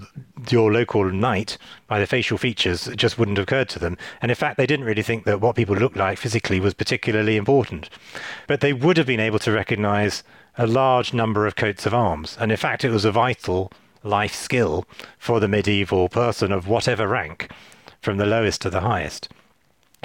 your 0.49 0.73
local 0.73 1.05
knight 1.11 1.59
by 1.89 1.99
their 1.99 2.07
facial 2.07 2.39
features 2.39 2.89
just 2.97 3.19
wouldn't 3.19 3.37
have 3.37 3.49
occurred 3.49 3.69
to 3.71 3.79
them. 3.79 3.99
And 4.23 4.31
in 4.31 4.37
fact, 4.37 4.57
they 4.57 4.67
didn't 4.67 4.87
really 4.87 5.03
think 5.03 5.25
that 5.25 5.41
what 5.41 5.57
people 5.57 5.75
looked 5.75 5.97
like 5.97 6.19
physically 6.19 6.61
was 6.61 6.73
particularly 6.73 7.37
important. 7.37 7.91
But 8.47 8.61
they 8.61 8.73
would 8.73 8.97
have 8.97 9.07
been 9.07 9.21
able 9.21 9.41
to 9.41 9.53
recognize 9.53 10.23
a 10.57 10.67
large 10.67 11.13
number 11.13 11.47
of 11.47 11.57
coats 11.57 11.85
of 11.85 11.93
arms. 11.93 12.37
And 12.41 12.51
in 12.51 12.57
fact, 12.57 12.85
it 12.85 12.91
was 12.91 13.05
a 13.05 13.13
vital 13.13 13.73
life 14.07 14.35
skill 14.35 14.87
for 15.19 15.41
the 15.41 15.49
medieval 15.49 16.09
person 16.09 16.53
of 16.53 16.69
whatever 16.69 17.09
rank, 17.09 17.51
from 18.01 18.17
the 18.17 18.27
lowest 18.27 18.63
to 18.63 18.71
the 18.71 18.81
highest. 18.81 19.29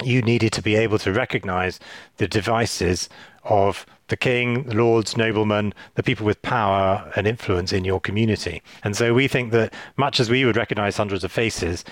You 0.02 0.22
needed 0.22 0.52
to 0.54 0.62
be 0.62 0.74
able 0.74 0.98
to 0.98 1.12
recognize 1.12 1.78
the 2.16 2.26
devices 2.26 3.08
of 3.44 3.86
the 4.08 4.16
king, 4.16 4.64
the 4.64 4.74
lords, 4.74 5.16
noblemen, 5.16 5.72
the 5.94 6.02
people 6.02 6.26
with 6.26 6.42
power 6.42 7.10
and 7.16 7.26
influence 7.26 7.72
in 7.72 7.84
your 7.84 8.00
community. 8.00 8.62
And 8.84 8.96
so 8.96 9.14
we 9.14 9.28
think 9.28 9.52
that 9.52 9.72
much 9.96 10.20
as 10.20 10.28
we 10.28 10.44
would 10.44 10.56
recognize 10.56 10.96
hundreds 10.96 11.24
of 11.24 11.32
faces, 11.32 11.84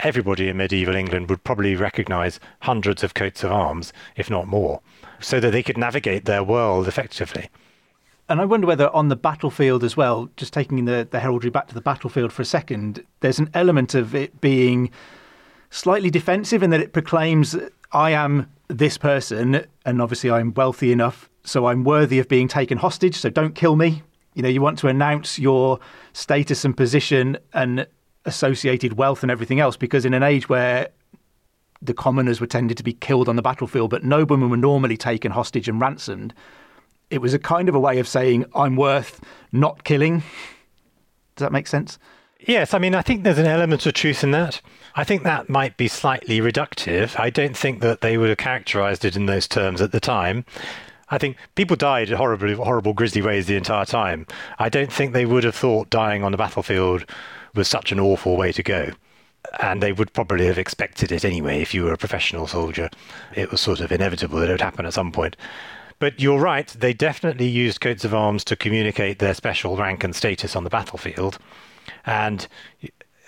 everybody 0.00 0.48
in 0.48 0.56
medieval 0.56 0.94
England 0.94 1.28
would 1.28 1.42
probably 1.44 1.74
recognize 1.74 2.38
hundreds 2.60 3.02
of 3.02 3.14
coats 3.14 3.42
of 3.42 3.52
arms, 3.52 3.92
if 4.16 4.30
not 4.30 4.46
more, 4.46 4.80
so 5.20 5.40
that 5.40 5.50
they 5.50 5.62
could 5.62 5.76
navigate 5.76 6.24
their 6.24 6.44
world 6.44 6.86
effectively. 6.86 7.50
And 8.28 8.40
I 8.40 8.44
wonder 8.44 8.66
whether 8.66 8.94
on 8.94 9.08
the 9.08 9.16
battlefield 9.16 9.82
as 9.82 9.96
well, 9.96 10.28
just 10.36 10.52
taking 10.52 10.84
the, 10.84 11.08
the 11.10 11.20
heraldry 11.20 11.48
back 11.50 11.66
to 11.68 11.74
the 11.74 11.80
battlefield 11.80 12.32
for 12.32 12.42
a 12.42 12.44
second, 12.44 13.04
there's 13.20 13.38
an 13.38 13.50
element 13.54 13.94
of 13.94 14.14
it 14.14 14.40
being 14.40 14.90
slightly 15.70 16.10
defensive 16.10 16.62
in 16.62 16.70
that 16.70 16.80
it 16.80 16.92
proclaims, 16.92 17.56
I 17.92 18.10
am 18.10 18.50
this 18.68 18.98
person, 18.98 19.64
and 19.86 20.02
obviously 20.02 20.30
I'm 20.30 20.52
wealthy 20.52 20.92
enough, 20.92 21.30
so 21.42 21.66
I'm 21.66 21.84
worthy 21.84 22.18
of 22.18 22.28
being 22.28 22.48
taken 22.48 22.76
hostage, 22.76 23.16
so 23.16 23.30
don't 23.30 23.54
kill 23.54 23.76
me. 23.76 24.02
You 24.34 24.42
know, 24.42 24.48
you 24.48 24.60
want 24.60 24.78
to 24.80 24.88
announce 24.88 25.38
your 25.38 25.80
status 26.12 26.66
and 26.66 26.76
position 26.76 27.38
and 27.54 27.86
associated 28.26 28.98
wealth 28.98 29.22
and 29.22 29.30
everything 29.30 29.58
else, 29.58 29.78
because 29.78 30.04
in 30.04 30.12
an 30.12 30.22
age 30.22 30.50
where 30.50 30.88
the 31.80 31.94
commoners 31.94 32.40
were 32.42 32.46
tended 32.46 32.76
to 32.76 32.84
be 32.84 32.92
killed 32.92 33.28
on 33.28 33.36
the 33.36 33.42
battlefield, 33.42 33.88
but 33.88 34.04
noblemen 34.04 34.50
were 34.50 34.56
normally 34.58 34.98
taken 34.98 35.32
hostage 35.32 35.66
and 35.66 35.80
ransomed 35.80 36.34
it 37.10 37.20
was 37.20 37.34
a 37.34 37.38
kind 37.38 37.68
of 37.68 37.74
a 37.74 37.80
way 37.80 37.98
of 37.98 38.08
saying 38.08 38.44
I'm 38.54 38.76
worth 38.76 39.20
not 39.52 39.84
killing. 39.84 40.18
Does 41.36 41.44
that 41.44 41.52
make 41.52 41.66
sense? 41.66 41.98
Yes, 42.40 42.72
I 42.72 42.78
mean, 42.78 42.94
I 42.94 43.02
think 43.02 43.24
there's 43.24 43.38
an 43.38 43.46
element 43.46 43.84
of 43.84 43.94
truth 43.94 44.22
in 44.22 44.30
that. 44.30 44.60
I 44.94 45.04
think 45.04 45.22
that 45.22 45.48
might 45.48 45.76
be 45.76 45.88
slightly 45.88 46.40
reductive. 46.40 47.18
I 47.18 47.30
don't 47.30 47.56
think 47.56 47.80
that 47.80 48.00
they 48.00 48.16
would 48.16 48.28
have 48.28 48.38
characterized 48.38 49.04
it 49.04 49.16
in 49.16 49.26
those 49.26 49.48
terms 49.48 49.80
at 49.80 49.92
the 49.92 50.00
time. 50.00 50.44
I 51.10 51.18
think 51.18 51.36
people 51.54 51.76
died 51.76 52.10
horribly, 52.10 52.54
horrible, 52.54 52.92
grisly 52.92 53.22
ways 53.22 53.46
the 53.46 53.56
entire 53.56 53.84
time. 53.84 54.26
I 54.58 54.68
don't 54.68 54.92
think 54.92 55.12
they 55.12 55.26
would 55.26 55.44
have 55.44 55.54
thought 55.54 55.90
dying 55.90 56.22
on 56.22 56.32
the 56.32 56.38
battlefield 56.38 57.04
was 57.54 57.66
such 57.66 57.92
an 57.92 58.00
awful 58.00 58.36
way 58.36 58.52
to 58.52 58.62
go. 58.62 58.92
And 59.60 59.82
they 59.82 59.92
would 59.92 60.12
probably 60.12 60.46
have 60.46 60.58
expected 60.58 61.10
it 61.10 61.24
anyway 61.24 61.62
if 61.62 61.72
you 61.72 61.84
were 61.84 61.92
a 61.92 61.98
professional 61.98 62.46
soldier. 62.46 62.90
It 63.34 63.50
was 63.50 63.60
sort 63.60 63.80
of 63.80 63.90
inevitable 63.90 64.38
that 64.40 64.48
it 64.48 64.52
would 64.52 64.60
happen 64.60 64.84
at 64.84 64.94
some 64.94 65.12
point. 65.12 65.36
But 65.98 66.20
you're 66.20 66.40
right, 66.40 66.68
they 66.68 66.92
definitely 66.92 67.48
used 67.48 67.80
coats 67.80 68.04
of 68.04 68.14
arms 68.14 68.44
to 68.44 68.56
communicate 68.56 69.18
their 69.18 69.34
special 69.34 69.76
rank 69.76 70.04
and 70.04 70.14
status 70.14 70.54
on 70.54 70.64
the 70.64 70.70
battlefield. 70.70 71.38
And 72.06 72.46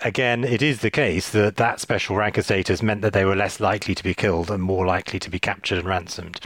again, 0.01 0.43
it 0.43 0.61
is 0.61 0.79
the 0.79 0.89
case 0.89 1.31
that 1.31 1.57
that 1.57 1.79
special 1.81 2.15
rank 2.15 2.37
and 2.37 2.45
status 2.45 2.81
meant 2.81 3.01
that 3.01 3.13
they 3.13 3.25
were 3.25 3.35
less 3.35 3.59
likely 3.59 3.93
to 3.95 4.03
be 4.03 4.13
killed 4.13 4.49
and 4.49 4.63
more 4.63 4.85
likely 4.85 5.19
to 5.19 5.29
be 5.29 5.39
captured 5.39 5.79
and 5.79 5.87
ransomed. 5.87 6.39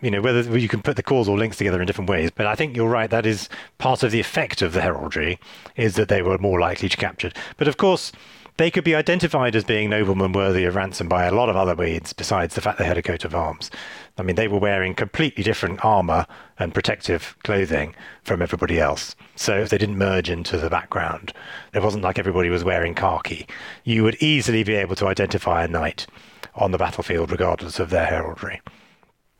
You 0.00 0.10
know, 0.10 0.20
whether 0.20 0.58
you 0.58 0.68
can 0.68 0.82
put 0.82 0.96
the 0.96 1.02
causal 1.02 1.36
links 1.36 1.56
together 1.56 1.80
in 1.80 1.86
different 1.86 2.10
ways, 2.10 2.30
but 2.34 2.46
I 2.46 2.56
think 2.56 2.76
you're 2.76 2.90
right. 2.90 3.08
That 3.08 3.24
is 3.24 3.48
part 3.78 4.02
of 4.02 4.10
the 4.10 4.20
effect 4.20 4.60
of 4.60 4.72
the 4.72 4.82
heraldry, 4.82 5.38
is 5.76 5.94
that 5.94 6.08
they 6.08 6.20
were 6.20 6.36
more 6.36 6.60
likely 6.60 6.88
to 6.88 6.96
capture. 6.96 7.30
But 7.56 7.68
of 7.68 7.76
course, 7.76 8.12
they 8.56 8.70
could 8.70 8.84
be 8.84 8.94
identified 8.94 9.56
as 9.56 9.64
being 9.64 9.90
noblemen 9.90 10.32
worthy 10.32 10.64
of 10.64 10.76
ransom 10.76 11.08
by 11.08 11.24
a 11.24 11.34
lot 11.34 11.48
of 11.48 11.56
other 11.56 11.74
means 11.74 12.12
besides 12.12 12.54
the 12.54 12.60
fact 12.60 12.78
they 12.78 12.84
had 12.84 12.98
a 12.98 13.02
coat 13.02 13.24
of 13.24 13.34
arms. 13.34 13.70
I 14.16 14.22
mean, 14.22 14.36
they 14.36 14.46
were 14.46 14.58
wearing 14.58 14.94
completely 14.94 15.42
different 15.42 15.84
armour 15.84 16.26
and 16.58 16.72
protective 16.72 17.36
clothing 17.42 17.96
from 18.22 18.40
everybody 18.40 18.78
else. 18.78 19.16
So 19.34 19.58
if 19.58 19.70
they 19.70 19.78
didn't 19.78 19.98
merge 19.98 20.30
into 20.30 20.56
the 20.56 20.70
background. 20.70 21.32
It 21.72 21.82
wasn't 21.82 22.04
like 22.04 22.18
everybody 22.18 22.48
was 22.48 22.62
wearing 22.62 22.94
khaki. 22.94 23.46
You 23.82 24.04
would 24.04 24.16
easily 24.22 24.62
be 24.62 24.74
able 24.74 24.94
to 24.96 25.08
identify 25.08 25.64
a 25.64 25.68
knight 25.68 26.06
on 26.54 26.70
the 26.70 26.78
battlefield 26.78 27.32
regardless 27.32 27.80
of 27.80 27.90
their 27.90 28.06
heraldry. 28.06 28.60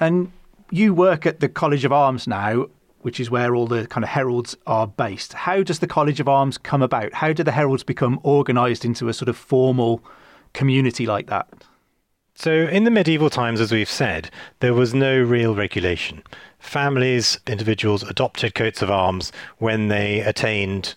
And 0.01 0.33
you 0.71 0.93
work 0.93 1.25
at 1.25 1.39
the 1.39 1.49
College 1.49 1.85
of 1.85 1.93
Arms 1.93 2.27
now, 2.27 2.67
which 3.05 3.21
is 3.21 3.31
where 3.31 3.55
all 3.55 3.67
the 3.67 3.87
kind 3.87 4.03
of 4.03 4.09
heralds 4.09 4.57
are 4.67 4.87
based. 4.87 5.35
How 5.35 5.63
does 5.63 5.81
the 5.81 5.87
College 5.87 6.21
of 6.21 6.29
Arms 6.29 6.57
come 6.57 6.81
about? 6.81 7.13
How 7.13 7.35
do 7.35 7.43
the 7.43 7.53
heralds 7.53 7.83
become 7.83 8.19
organised 8.25 8.83
into 8.83 9.11
a 9.11 9.13
sort 9.13 9.29
of 9.29 9.37
formal 9.37 10.03
community 10.55 11.05
like 11.05 11.27
that? 11.27 11.47
So, 12.35 12.51
in 12.51 12.85
the 12.85 12.91
medieval 12.91 13.29
times, 13.29 13.61
as 13.61 13.71
we've 13.71 13.91
said, 13.91 14.31
there 14.61 14.73
was 14.73 14.95
no 14.95 15.21
real 15.21 15.55
regulation. 15.55 16.23
Families, 16.59 17.39
individuals 17.47 18.03
adopted 18.03 18.55
coats 18.55 18.81
of 18.81 18.91
arms 18.91 19.33
when 19.59 19.89
they 19.89 20.21
attained 20.21 20.95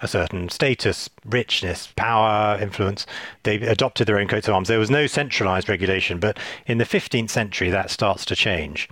a 0.00 0.06
certain 0.06 0.48
status, 0.50 1.10
richness, 1.24 1.88
power, 1.96 2.56
influence. 2.62 3.04
They 3.42 3.56
adopted 3.56 4.06
their 4.06 4.20
own 4.20 4.28
coats 4.28 4.46
of 4.46 4.54
arms. 4.54 4.68
There 4.68 4.78
was 4.78 4.90
no 4.90 5.08
centralized 5.08 5.68
regulation, 5.68 6.20
but 6.20 6.38
in 6.68 6.78
the 6.78 6.84
15th 6.84 7.30
century, 7.30 7.68
that 7.70 7.90
starts 7.90 8.24
to 8.26 8.36
change. 8.36 8.88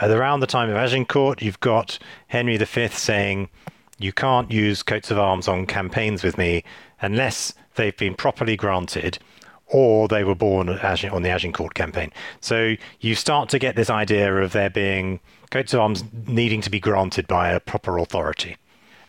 At 0.00 0.12
around 0.12 0.40
the 0.40 0.46
time 0.46 0.70
of 0.70 0.76
Agincourt, 0.76 1.42
you've 1.42 1.58
got 1.58 1.98
Henry 2.28 2.56
V 2.56 2.88
saying, 2.88 3.48
You 3.98 4.12
can't 4.12 4.50
use 4.50 4.84
coats 4.84 5.10
of 5.10 5.18
arms 5.18 5.48
on 5.48 5.66
campaigns 5.66 6.22
with 6.22 6.38
me 6.38 6.62
unless 7.00 7.52
they've 7.74 7.96
been 7.96 8.14
properly 8.14 8.56
granted 8.56 9.18
or 9.66 10.06
they 10.06 10.22
were 10.22 10.36
born 10.36 10.68
on 10.68 11.22
the 11.22 11.30
Agincourt 11.30 11.74
campaign. 11.74 12.12
So 12.40 12.76
you 13.00 13.14
start 13.14 13.48
to 13.50 13.58
get 13.58 13.74
this 13.76 13.90
idea 13.90 14.34
of 14.36 14.52
there 14.52 14.70
being 14.70 15.20
coats 15.50 15.74
of 15.74 15.80
arms 15.80 16.04
needing 16.26 16.60
to 16.62 16.70
be 16.70 16.80
granted 16.80 17.26
by 17.26 17.50
a 17.50 17.60
proper 17.60 17.98
authority. 17.98 18.56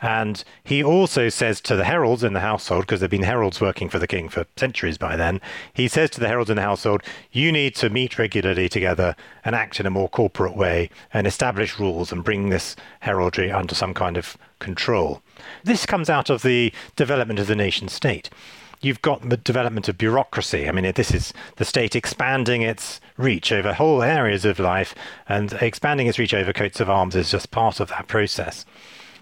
And 0.01 0.43
he 0.63 0.83
also 0.83 1.29
says 1.29 1.59
to 1.61 1.75
the 1.75 1.85
heralds 1.85 2.23
in 2.23 2.33
the 2.33 2.39
household, 2.39 2.83
because 2.83 2.99
there 2.99 3.05
have 3.05 3.11
been 3.11 3.23
heralds 3.23 3.59
working 3.59 3.89
for 3.89 3.99
the 3.99 4.07
king 4.07 4.29
for 4.29 4.45
centuries 4.55 4.97
by 4.97 5.15
then, 5.15 5.41
he 5.73 5.87
says 5.87 6.09
to 6.11 6.19
the 6.19 6.27
heralds 6.27 6.49
in 6.49 6.55
the 6.55 6.61
household, 6.61 7.03
you 7.31 7.51
need 7.51 7.75
to 7.75 7.89
meet 7.89 8.17
regularly 8.17 8.69
together 8.69 9.15
and 9.43 9.55
act 9.55 9.79
in 9.79 9.85
a 9.85 9.91
more 9.91 10.09
corporate 10.09 10.55
way 10.55 10.89
and 11.13 11.27
establish 11.27 11.79
rules 11.79 12.11
and 12.11 12.23
bring 12.23 12.49
this 12.49 12.75
heraldry 13.01 13.51
under 13.51 13.75
some 13.75 13.93
kind 13.93 14.15
of 14.15 14.37
control. 14.59 15.21
This 15.63 15.85
comes 15.85 16.09
out 16.09 16.29
of 16.29 16.41
the 16.41 16.73
development 16.95 17.39
of 17.39 17.47
the 17.47 17.55
nation 17.55 17.87
state 17.87 18.29
you've 18.81 19.01
got 19.01 19.29
the 19.29 19.37
development 19.37 19.89
of 19.89 19.97
bureaucracy. 19.97 20.67
I 20.67 20.71
mean, 20.71 20.91
this 20.95 21.13
is 21.13 21.33
the 21.57 21.65
state 21.65 21.95
expanding 21.95 22.61
its 22.61 23.01
reach 23.17 23.51
over 23.51 23.73
whole 23.73 24.01
areas 24.01 24.45
of 24.45 24.59
life, 24.59 24.95
and 25.27 25.53
expanding 25.53 26.07
its 26.07 26.19
reach 26.19 26.33
over 26.33 26.53
coats 26.53 26.79
of 26.79 26.89
arms 26.89 27.15
is 27.15 27.31
just 27.31 27.51
part 27.51 27.79
of 27.79 27.89
that 27.89 28.07
process. 28.07 28.65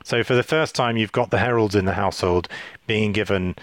So, 0.08 0.24
for 0.24 0.36
the 0.36 0.41
first 0.41 0.74
time, 0.74 0.96
you've 0.96 1.12
got 1.12 1.32
the 1.32 1.39
heralds 1.39 1.76
in 1.76 1.84
the 1.84 1.96
household 1.96 2.48
being 2.86 3.12
given 3.12 3.58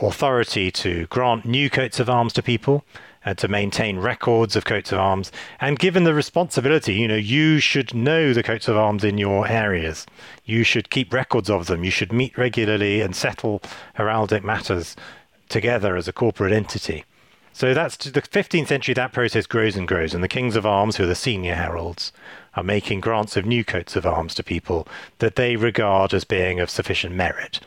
authority 0.00 0.70
to 0.70 1.06
grant 1.06 1.44
new 1.44 1.68
coats 1.68 1.98
of 1.98 2.08
arms 2.08 2.32
to 2.34 2.44
people 2.44 2.84
and 3.24 3.36
to 3.38 3.48
maintain 3.48 3.98
records 3.98 4.54
of 4.54 4.64
coats 4.64 4.92
of 4.92 5.00
arms. 5.00 5.32
And 5.60 5.80
given 5.80 6.04
the 6.04 6.14
responsibility, 6.14 6.94
you 6.94 7.08
know, 7.08 7.16
you 7.16 7.58
should 7.58 7.92
know 7.92 8.32
the 8.32 8.44
coats 8.44 8.68
of 8.68 8.76
arms 8.76 9.02
in 9.02 9.18
your 9.18 9.48
areas. 9.48 10.06
You 10.44 10.62
should 10.62 10.90
keep 10.90 11.12
records 11.12 11.50
of 11.50 11.66
them. 11.66 11.82
You 11.82 11.90
should 11.90 12.12
meet 12.12 12.38
regularly 12.38 13.00
and 13.00 13.16
settle 13.16 13.60
heraldic 13.98 14.44
matters 14.44 14.94
together 15.48 15.96
as 15.96 16.06
a 16.06 16.12
corporate 16.12 16.52
entity. 16.52 17.04
So 17.52 17.74
that's 17.74 17.96
the 17.96 18.22
15th 18.22 18.68
century, 18.68 18.94
that 18.94 19.12
process 19.12 19.46
grows 19.46 19.76
and 19.76 19.86
grows, 19.86 20.14
and 20.14 20.24
the 20.24 20.28
kings 20.28 20.56
of 20.56 20.64
arms, 20.64 20.96
who 20.96 21.04
are 21.04 21.08
the 21.08 21.14
senior 21.14 21.54
heralds, 21.54 22.12
are 22.54 22.62
making 22.62 23.00
grants 23.00 23.36
of 23.36 23.44
new 23.44 23.64
coats 23.64 23.96
of 23.96 24.06
arms 24.06 24.34
to 24.36 24.42
people 24.42 24.88
that 25.18 25.36
they 25.36 25.56
regard 25.56 26.14
as 26.14 26.24
being 26.24 26.60
of 26.60 26.70
sufficient 26.70 27.14
merit. 27.14 27.60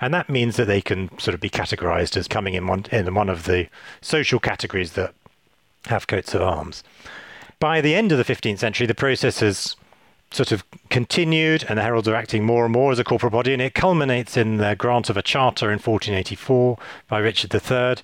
And 0.00 0.12
that 0.12 0.28
means 0.28 0.56
that 0.56 0.66
they 0.66 0.80
can 0.80 1.16
sort 1.18 1.34
of 1.34 1.40
be 1.40 1.50
categorized 1.50 2.16
as 2.16 2.28
coming 2.28 2.54
in 2.54 2.66
one, 2.66 2.86
in 2.90 3.14
one 3.14 3.28
of 3.28 3.44
the 3.44 3.68
social 4.00 4.40
categories 4.40 4.92
that 4.92 5.14
have 5.86 6.06
coats 6.06 6.34
of 6.34 6.42
arms. 6.42 6.82
By 7.58 7.80
the 7.80 7.94
end 7.94 8.12
of 8.12 8.18
the 8.18 8.24
15th 8.24 8.58
century, 8.58 8.86
the 8.86 8.94
process 8.94 9.40
has 9.40 9.76
sort 10.32 10.50
of 10.50 10.64
continued, 10.88 11.64
and 11.68 11.78
the 11.78 11.82
heralds 11.82 12.08
are 12.08 12.14
acting 12.14 12.44
more 12.44 12.64
and 12.64 12.72
more 12.72 12.90
as 12.90 12.98
a 12.98 13.04
corporate 13.04 13.32
body, 13.32 13.52
and 13.52 13.62
it 13.62 13.74
culminates 13.74 14.36
in 14.36 14.56
the 14.56 14.74
grant 14.74 15.10
of 15.10 15.16
a 15.16 15.22
charter 15.22 15.66
in 15.66 15.78
1484 15.78 16.78
by 17.08 17.18
Richard 17.18 17.54
III. 17.54 17.96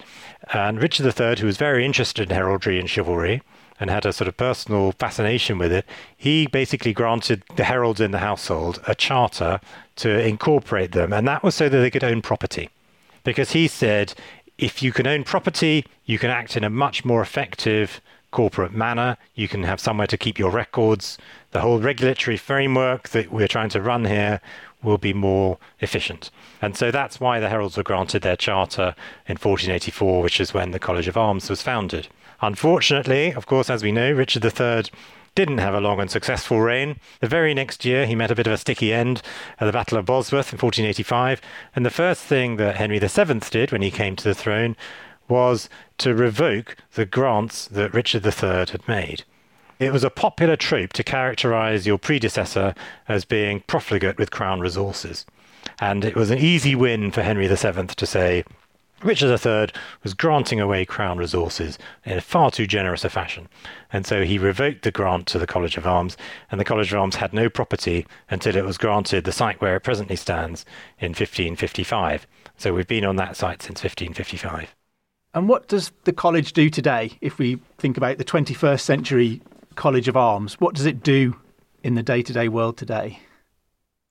And 0.53 0.81
Richard 0.81 1.07
III, 1.07 1.41
who 1.41 1.47
was 1.47 1.57
very 1.57 1.85
interested 1.85 2.31
in 2.31 2.35
heraldry 2.35 2.79
and 2.79 2.89
chivalry 2.89 3.43
and 3.81 3.91
had 3.91 4.07
a 4.07 4.13
sort 4.13 4.29
of 4.29 4.37
personal 4.37 4.93
fascination 4.93 5.59
with 5.59 5.73
it, 5.73 5.85
he 6.17 6.47
basically 6.47 6.93
granted 6.93 7.43
the 7.57 7.65
heralds 7.65 8.01
in 8.01 8.11
the 8.11 8.19
household 8.19 8.81
a 8.87 8.95
charter 8.95 9.61
to 9.97 10.27
incorporate 10.27 10.93
them, 10.93 11.13
and 11.13 11.27
that 11.29 11.43
was 11.43 11.55
so 11.55 11.69
that 11.69 11.79
they 11.79 11.91
could 11.91 12.05
own 12.05 12.23
property. 12.23 12.71
Because 13.25 13.53
he 13.53 13.69
said, 13.69 14.15
if 14.57 14.83
you 14.83 14.93
can 14.93 15.07
own 15.07 15.23
property, 15.23 15.85
you 16.05 16.19
can 16.19 16.31
act 16.31 16.57
in 16.57 16.65
a 16.65 16.71
much 16.71 17.05
more 17.05 17.23
effective 17.23 18.01
corporate 18.31 18.73
manner. 18.73 19.17
You 19.35 19.49
can 19.49 19.63
have 19.65 19.81
somewhere 19.81 20.07
to 20.07 20.19
keep 20.19 20.39
your 20.39 20.51
records. 20.51 21.19
The 21.53 21.61
whole 21.61 21.81
regulatory 21.81 22.37
framework 22.37 23.09
that 23.11 23.33
we're 23.33 23.49
trying 23.49 23.71
to 23.71 23.83
run 23.83 24.05
here 24.05 24.41
will 24.83 24.99
be 24.99 25.13
more 25.13 25.59
efficient. 25.81 26.31
And 26.63 26.77
so 26.77 26.91
that's 26.91 27.21
why 27.21 27.41
the 27.41 27.49
Heralds 27.49 27.77
were 27.77 27.83
granted 27.83 28.23
their 28.23 28.37
charter 28.37 28.95
in 29.27 29.37
1484, 29.37 30.23
which 30.23 30.41
is 30.41 30.55
when 30.55 30.71
the 30.71 30.79
College 30.79 31.09
of 31.09 31.17
Arms 31.17 31.51
was 31.51 31.63
founded. 31.63 32.09
Unfortunately, 32.41 33.33
of 33.33 33.47
course, 33.47 33.69
as 33.69 33.83
we 33.83 33.91
know, 33.91 34.13
Richard 34.13 34.45
III 34.45 34.85
didn't 35.35 35.59
have 35.59 35.75
a 35.75 35.81
long 35.81 36.01
and 36.01 36.11
successful 36.11 36.61
reign. 36.61 36.99
The 37.21 37.29
very 37.29 37.55
next 37.55 37.85
year, 37.85 38.07
he 38.07 38.15
met 38.15 38.31
a 38.31 38.35
bit 38.35 38.47
of 38.47 38.53
a 38.53 38.59
sticky 38.59 38.93
end 38.93 39.23
at 39.61 39.67
the 39.67 39.73
Battle 39.73 39.99
of 39.99 40.05
Bosworth 40.05 40.53
in 40.53 40.59
1485. 40.59 41.41
And 41.75 41.87
the 41.87 41.91
first 41.91 42.23
thing 42.23 42.57
that 42.57 42.77
Henry 42.77 42.99
VII 42.99 43.41
did 43.51 43.73
when 43.73 43.83
he 43.83 43.91
came 43.91 44.17
to 44.17 44.25
the 44.25 44.35
throne 44.35 44.77
was 45.29 45.69
to 45.99 46.15
revoke 46.15 46.77
the 46.95 47.07
grants 47.07 47.67
that 47.69 47.95
Richard 47.95 48.25
III 48.25 48.67
had 48.71 48.87
made. 48.89 49.25
It 49.79 49.93
was 49.93 50.03
a 50.03 50.11
popular 50.11 50.57
trope 50.57 50.93
to 50.95 51.05
characterize 51.05 51.87
your 51.87 51.99
predecessor 51.99 52.75
as 53.07 53.25
being 53.25 53.61
profligate 53.67 54.19
with 54.19 54.31
crown 54.31 54.61
resources. 54.61 55.25
And 55.81 56.05
it 56.05 56.17
was 56.17 56.31
an 56.31 56.39
easy 56.39 56.75
win 56.75 57.13
for 57.13 57.23
Henry 57.23 57.47
VII 57.47 57.87
to 57.87 58.07
say, 58.07 58.45
Richard 59.03 59.31
III 59.47 59.69
was 60.03 60.15
granting 60.15 60.59
away 60.61 60.85
crown 60.85 61.19
resources 61.19 61.79
in 62.05 62.19
far 62.21 62.51
too 62.51 62.67
generous 62.67 63.05
a 63.05 63.09
fashion. 63.09 63.49
And 63.93 64.05
so 64.05 64.25
he 64.25 64.39
revoked 64.39 64.83
the 64.83 64.91
grant 64.91 65.29
to 65.29 65.39
the 65.39 65.47
College 65.47 65.77
of 65.77 65.87
Arms, 65.87 66.17
and 66.51 66.61
the 66.61 66.65
College 66.65 66.93
of 66.93 66.99
Arms 66.99 67.17
had 67.17 67.33
no 67.33 67.49
property 67.49 68.07
until 68.29 68.57
it 68.57 68.65
was 68.65 68.77
granted 68.77 69.25
the 69.25 69.31
site 69.31 69.61
where 69.61 69.77
it 69.77 69.85
presently 69.85 70.17
stands 70.17 70.67
in 70.99 71.11
1555. 71.11 72.27
So 72.57 72.75
we've 72.75 72.89
been 72.89 73.05
on 73.05 73.15
that 73.17 73.37
site 73.37 73.63
since 73.63 73.85
1555. 73.85 74.75
And 75.35 75.49
what 75.49 75.69
does 75.69 75.93
the 76.05 76.13
college 76.13 76.53
do 76.53 76.71
today 76.71 77.13
if 77.21 77.39
we 77.39 77.61
think 77.79 77.97
about 77.97 78.19
the 78.19 78.25
21st 78.25 78.81
century 78.81 79.43
College 79.75 80.09
of 80.09 80.17
Arms? 80.17 80.61
What 80.61 80.75
does 80.75 80.87
it 80.87 81.03
do 81.03 81.37
in 81.83 81.95
the 81.95 82.03
day 82.03 82.23
to 82.23 82.33
day 82.33 82.49
world 82.49 82.77
today? 82.77 83.21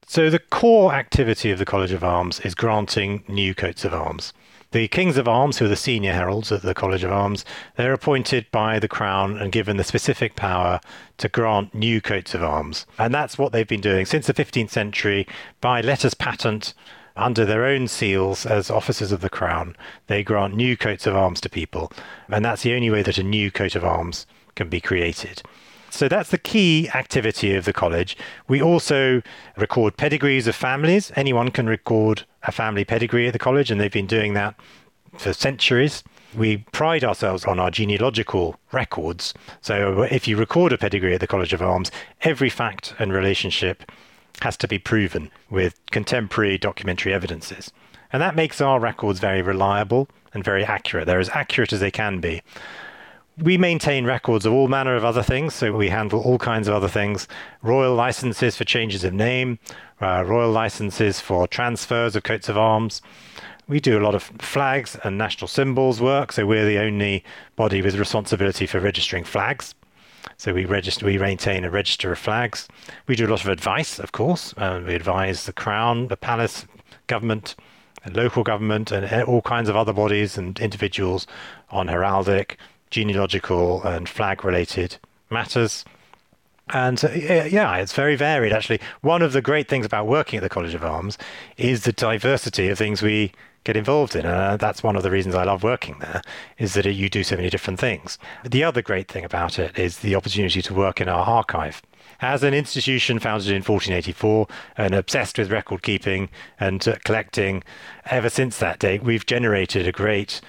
So, 0.10 0.30
the 0.30 0.40
core 0.40 0.94
activity 0.94 1.52
of 1.52 1.60
the 1.60 1.66
College 1.66 1.92
of 1.92 2.02
Arms 2.02 2.40
is 2.40 2.56
granting 2.56 3.26
new 3.28 3.54
coats 3.54 3.84
of 3.84 3.94
arms. 3.94 4.32
The 4.72 4.88
Kings 4.88 5.18
of 5.18 5.28
Arms, 5.28 5.58
who 5.58 5.66
are 5.66 5.70
the 5.70 5.76
senior 5.76 6.14
heralds 6.14 6.52
at 6.52 6.62
the 6.62 6.74
College 6.74 7.04
of 7.04 7.12
Arms, 7.12 7.44
they're 7.76 7.94
appointed 7.94 8.46
by 8.52 8.80
the 8.80 8.88
Crown 8.88 9.38
and 9.38 9.52
given 9.52 9.76
the 9.76 9.84
specific 9.84 10.36
power 10.36 10.80
to 11.18 11.28
grant 11.28 11.74
new 11.74 12.00
coats 12.00 12.34
of 12.34 12.44
arms. 12.44 12.86
And 12.98 13.14
that's 13.14 13.38
what 13.38 13.52
they've 13.52 13.68
been 13.68 13.82
doing 13.82 14.06
since 14.06 14.28
the 14.28 14.34
15th 14.34 14.70
century 14.70 15.28
by 15.62 15.82
letters 15.82 16.14
patent 16.14 16.74
under 17.18 17.46
their 17.46 17.66
own 17.66 17.88
seals 17.88 18.46
as 18.46 18.70
officers 18.70 19.12
of 19.12 19.22
the 19.22 19.30
crown, 19.30 19.76
they 20.08 20.24
grant 20.24 20.56
new 20.56 20.78
coats 20.78 21.08
of 21.08 21.16
arms 21.16 21.42
to 21.42 21.50
people. 21.50 21.92
And 22.30 22.46
that's 22.46 22.64
the 22.64 22.74
only 22.74 22.90
way 22.90 23.02
that 23.04 23.18
a 23.18 23.24
new 23.24 23.52
coat 23.52 23.76
of 23.76 23.84
arms 23.84 24.26
can 24.56 24.70
be 24.70 24.80
created. 24.80 25.42
So 25.90 26.08
that's 26.08 26.30
the 26.30 26.38
key 26.38 26.90
activity 26.94 27.56
of 27.56 27.66
the 27.66 27.74
college. 27.74 28.18
We 28.48 28.62
also 28.62 29.22
record 29.56 29.98
pedigrees 29.98 30.48
of 30.48 30.56
families. 30.56 31.12
Anyone 31.16 31.50
can 31.50 31.68
record 31.68 32.24
a 32.44 32.52
family 32.52 32.86
pedigree 32.86 33.28
at 33.28 33.34
the 33.34 33.40
college, 33.40 33.72
and 33.72 33.80
they've 33.80 33.92
been 33.92 34.08
doing 34.08 34.34
that 34.34 34.56
for 35.18 35.34
centuries. 35.34 36.04
We 36.36 36.58
pride 36.72 37.04
ourselves 37.04 37.46
on 37.46 37.60
our 37.60 37.72
genealogical 37.72 38.60
records. 38.72 39.34
So 39.62 40.04
if 40.04 40.28
you 40.28 40.38
record 40.38 40.74
a 40.74 40.78
pedigree 40.78 41.16
at 41.16 41.22
the 41.22 41.28
College 41.28 41.54
of 41.54 41.62
Arms, 41.62 41.90
every 42.22 42.50
fact 42.50 42.94
and 43.00 43.14
relationship 43.14 43.90
has 44.42 44.58
to 44.58 44.68
be 44.68 44.80
proven 44.80 45.32
with 45.50 45.80
contemporary 45.92 46.58
documentary 46.58 47.14
evidences. 47.14 47.72
And 48.12 48.22
that 48.22 48.36
makes 48.36 48.62
our 48.62 48.80
records 48.80 49.20
very 49.20 49.42
reliable 49.42 50.08
and 50.34 50.44
very 50.44 50.64
accurate. 50.64 51.06
They're 51.06 51.20
as 51.20 51.30
accurate 51.30 51.74
as 51.74 51.80
they 51.80 51.92
can 51.92 52.20
be. 52.20 52.42
We 53.38 53.58
maintain 53.58 54.06
records 54.06 54.46
of 54.46 54.54
all 54.54 54.68
manner 54.68 54.96
of 54.96 55.06
other 55.06 55.22
things, 55.22 55.54
so 55.54 55.72
we 55.72 55.90
handle 55.90 56.22
all 56.22 56.40
kinds 56.40 56.68
of 56.68 56.74
other 56.74 56.88
things 56.88 57.28
royal 57.62 57.94
licenses 57.94 58.58
for 58.58 58.64
changes 58.64 59.04
of 59.04 59.14
name, 59.14 59.60
uh, 60.02 60.24
royal 60.26 60.52
licenses 60.52 61.20
for 61.20 61.48
transfers 61.48 62.16
of 62.16 62.24
coats 62.24 62.50
of 62.50 62.58
arms. 62.58 63.02
We 63.68 63.80
do 63.80 64.00
a 64.00 64.02
lot 64.02 64.16
of 64.16 64.24
flags 64.24 64.98
and 65.04 65.18
national 65.18 65.50
symbols 65.50 66.02
work, 66.02 66.32
so 66.32 66.46
we're 66.46 66.66
the 66.66 66.80
only 66.80 67.24
body 67.56 67.82
with 67.82 67.96
responsibility 67.96 68.66
for 68.66 68.80
registering 68.80 69.24
flags. 69.24 69.76
So 70.38 70.54
we 70.54 70.66
register, 70.66 71.06
we 71.06 71.18
maintain 71.18 71.64
a 71.64 71.72
register 71.72 72.12
of 72.12 72.20
flags. 72.20 72.68
We 73.08 73.16
do 73.16 73.26
a 73.26 73.30
lot 73.30 73.44
of 73.44 73.50
advice, 73.50 74.00
of 74.00 74.12
course. 74.12 74.54
Uh, 74.56 74.84
we 74.86 74.94
advise 74.94 75.46
the 75.46 75.54
Crown, 75.54 76.10
the 76.10 76.18
Palace, 76.18 76.68
government, 77.08 77.56
local 78.14 78.44
government, 78.44 78.92
and 78.92 79.24
all 79.24 79.42
kinds 79.42 79.68
of 79.68 79.76
other 79.76 79.94
bodies 79.94 80.38
and 80.38 80.60
individuals 80.60 81.26
on 81.72 81.88
heraldic, 81.88 82.56
genealogical, 82.92 83.84
and 83.84 84.08
flag-related 84.08 84.98
matters. 85.30 85.84
And 86.70 87.04
uh, 87.04 87.10
yeah, 87.10 87.78
it's 87.78 87.94
very 87.94 88.16
varied. 88.16 88.54
Actually, 88.54 88.82
one 89.02 89.22
of 89.22 89.32
the 89.34 89.42
great 89.42 89.68
things 89.68 89.86
about 89.86 90.06
working 90.06 90.38
at 90.38 90.44
the 90.44 90.50
College 90.50 90.74
of 90.74 90.84
Arms 90.84 91.18
is 91.58 91.84
the 91.84 91.94
diversity 91.94 92.68
of 92.68 92.78
things 92.78 93.02
we 93.02 93.32
get 93.68 93.76
involved 93.76 94.16
in. 94.16 94.26
And 94.26 94.34
uh, 94.34 94.58
that's 94.58 94.82
one 94.82 94.96
of 94.96 95.04
the 95.04 95.12
reasons 95.12 95.36
I 95.36 95.44
love 95.44 95.62
working 95.62 96.00
there, 96.00 96.22
is 96.58 96.74
that 96.74 96.86
you 96.86 97.10
do 97.10 97.24
so 97.24 97.36
many 97.36 97.50
different 97.50 97.80
things. 97.80 98.18
The 98.44 98.64
other 98.64 98.82
great 98.82 99.10
thing 99.10 99.26
about 99.26 99.60
it 99.60 99.78
is 99.78 100.00
the 100.00 100.16
opportunity 100.16 100.62
to 100.62 100.74
work 100.74 101.02
in 101.02 101.10
our 101.10 101.26
archive. 101.26 101.82
As 102.22 102.44
an 102.44 102.54
institution 102.54 103.20
founded 103.20 103.50
in 103.50 103.62
1484 103.62 104.48
and 104.78 104.96
obsessed 104.96 105.38
with 105.38 105.52
record 105.52 105.84
keeping 105.84 106.30
and 106.60 106.88
uh, 106.88 106.96
collecting, 107.04 107.62
ever 108.06 108.30
since 108.30 108.58
that 108.58 108.80
date, 108.80 109.04
we've 109.04 109.26
generated 109.26 109.86
a 109.86 109.92
great 109.92 110.40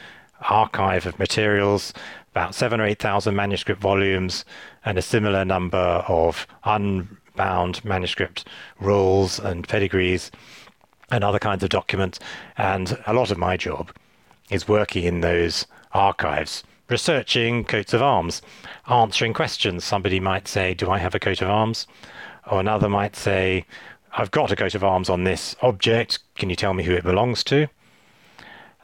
archive 0.49 1.05
of 1.05 1.19
materials, 1.19 1.93
about 2.31 2.55
seven 2.55 2.81
or 2.81 2.87
8,000 2.87 3.35
manuscript 3.35 3.81
volumes, 3.81 4.45
and 4.85 4.97
a 4.97 5.03
similar 5.03 5.45
number 5.45 6.05
of 6.07 6.47
unbound 6.63 7.85
manuscript 7.85 8.47
rolls 8.81 9.41
and 9.41 9.67
pedigrees 9.67 10.31
and 11.11 11.25
other 11.25 11.39
kinds 11.39 11.63
of 11.63 11.71
documents. 11.71 12.19
And 12.57 12.99
a 13.07 13.13
lot 13.13 13.31
of 13.31 13.39
my 13.39 13.57
job 13.57 13.93
is 14.51 14.69
working 14.69 15.05
in 15.05 15.21
those 15.21 15.67
archives, 15.93 16.65
researching 16.89 17.65
coats 17.65 17.93
of 17.93 18.03
arms, 18.03 18.43
answering 18.89 19.35
questions. 19.35 19.85
Somebody 19.85 20.21
might 20.21 20.49
say, 20.49 20.75
Do 20.75 20.91
I 20.91 20.99
have 20.99 21.15
a 21.15 21.21
coat 21.21 21.43
of 21.43 21.49
arms? 21.49 21.87
Or 22.51 22.61
another 22.61 22.89
might 22.89 23.17
say, 23.17 23.65
I've 24.13 24.31
got 24.31 24.51
a 24.51 24.57
coat 24.57 24.75
of 24.75 24.83
arms 24.83 25.11
on 25.11 25.25
this 25.25 25.55
object. 25.61 26.19
Can 26.35 26.51
you 26.51 26.57
tell 26.57 26.75
me 26.75 26.85
who 26.85 26.95
it 26.95 27.05
belongs 27.05 27.45
to? 27.45 27.69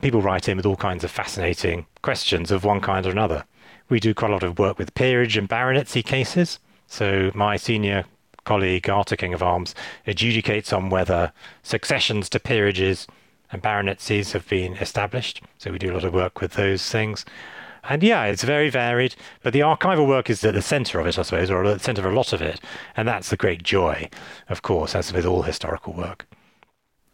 People 0.03 0.21
write 0.21 0.49
in 0.49 0.57
with 0.59 0.67
all 0.67 0.77
kinds 0.77 1.03
of 1.03 1.11
fascinating 1.11 1.87
questions 2.03 2.51
of 2.51 2.65
one 2.65 2.81
kind 2.81 3.07
or 3.07 3.11
another. 3.11 3.45
We 3.89 4.01
do 4.01 4.13
quite 4.15 4.31
a 4.31 4.35
lot 4.35 4.43
of 4.43 4.59
work 4.59 4.79
with 4.79 4.95
peerage 4.95 5.37
and 5.37 5.49
baronetcy 5.49 6.05
cases. 6.05 6.59
So 6.87 7.31
my 7.35 7.57
senior 7.57 8.05
colleague, 8.45 8.85
Garter 8.85 9.17
King 9.17 9.35
of 9.35 9.43
Arms, 9.43 9.75
adjudicates 10.07 10.77
on 10.77 10.91
whether 10.91 11.33
successions 11.63 12.29
to 12.31 12.41
peerages 12.41 13.07
and 13.51 13.63
baronetcies 13.63 14.33
have 14.33 14.49
been 14.49 14.75
established. 14.75 15.43
So 15.59 15.71
we 15.71 15.79
do 15.79 15.93
a 15.93 15.95
lot 15.95 16.05
of 16.05 16.13
work 16.13 16.41
with 16.41 16.55
those 16.55 16.89
things. 16.91 17.25
And 17.89 18.03
yeah, 18.03 18.25
it's 18.25 18.43
very 18.43 18.71
varied, 18.71 19.15
but 19.43 19.53
the 19.53 19.61
archival 19.61 20.09
work 20.09 20.31
is 20.31 20.43
at 20.45 20.55
the 20.55 20.63
centre 20.63 20.99
of 20.99 21.07
it, 21.07 21.19
I 21.19 21.23
suppose, 21.23 21.51
or 21.51 21.65
at 21.65 21.79
the 21.79 21.85
centre 21.85 22.07
of 22.07 22.13
a 22.13 22.17
lot 22.17 22.33
of 22.33 22.41
it. 22.41 22.61
And 22.97 23.07
that's 23.07 23.29
the 23.29 23.37
great 23.37 23.63
joy, 23.63 24.09
of 24.49 24.63
course, 24.63 24.95
as 24.95 25.13
with 25.13 25.27
all 25.27 25.43
historical 25.43 25.93
work. 25.93 26.27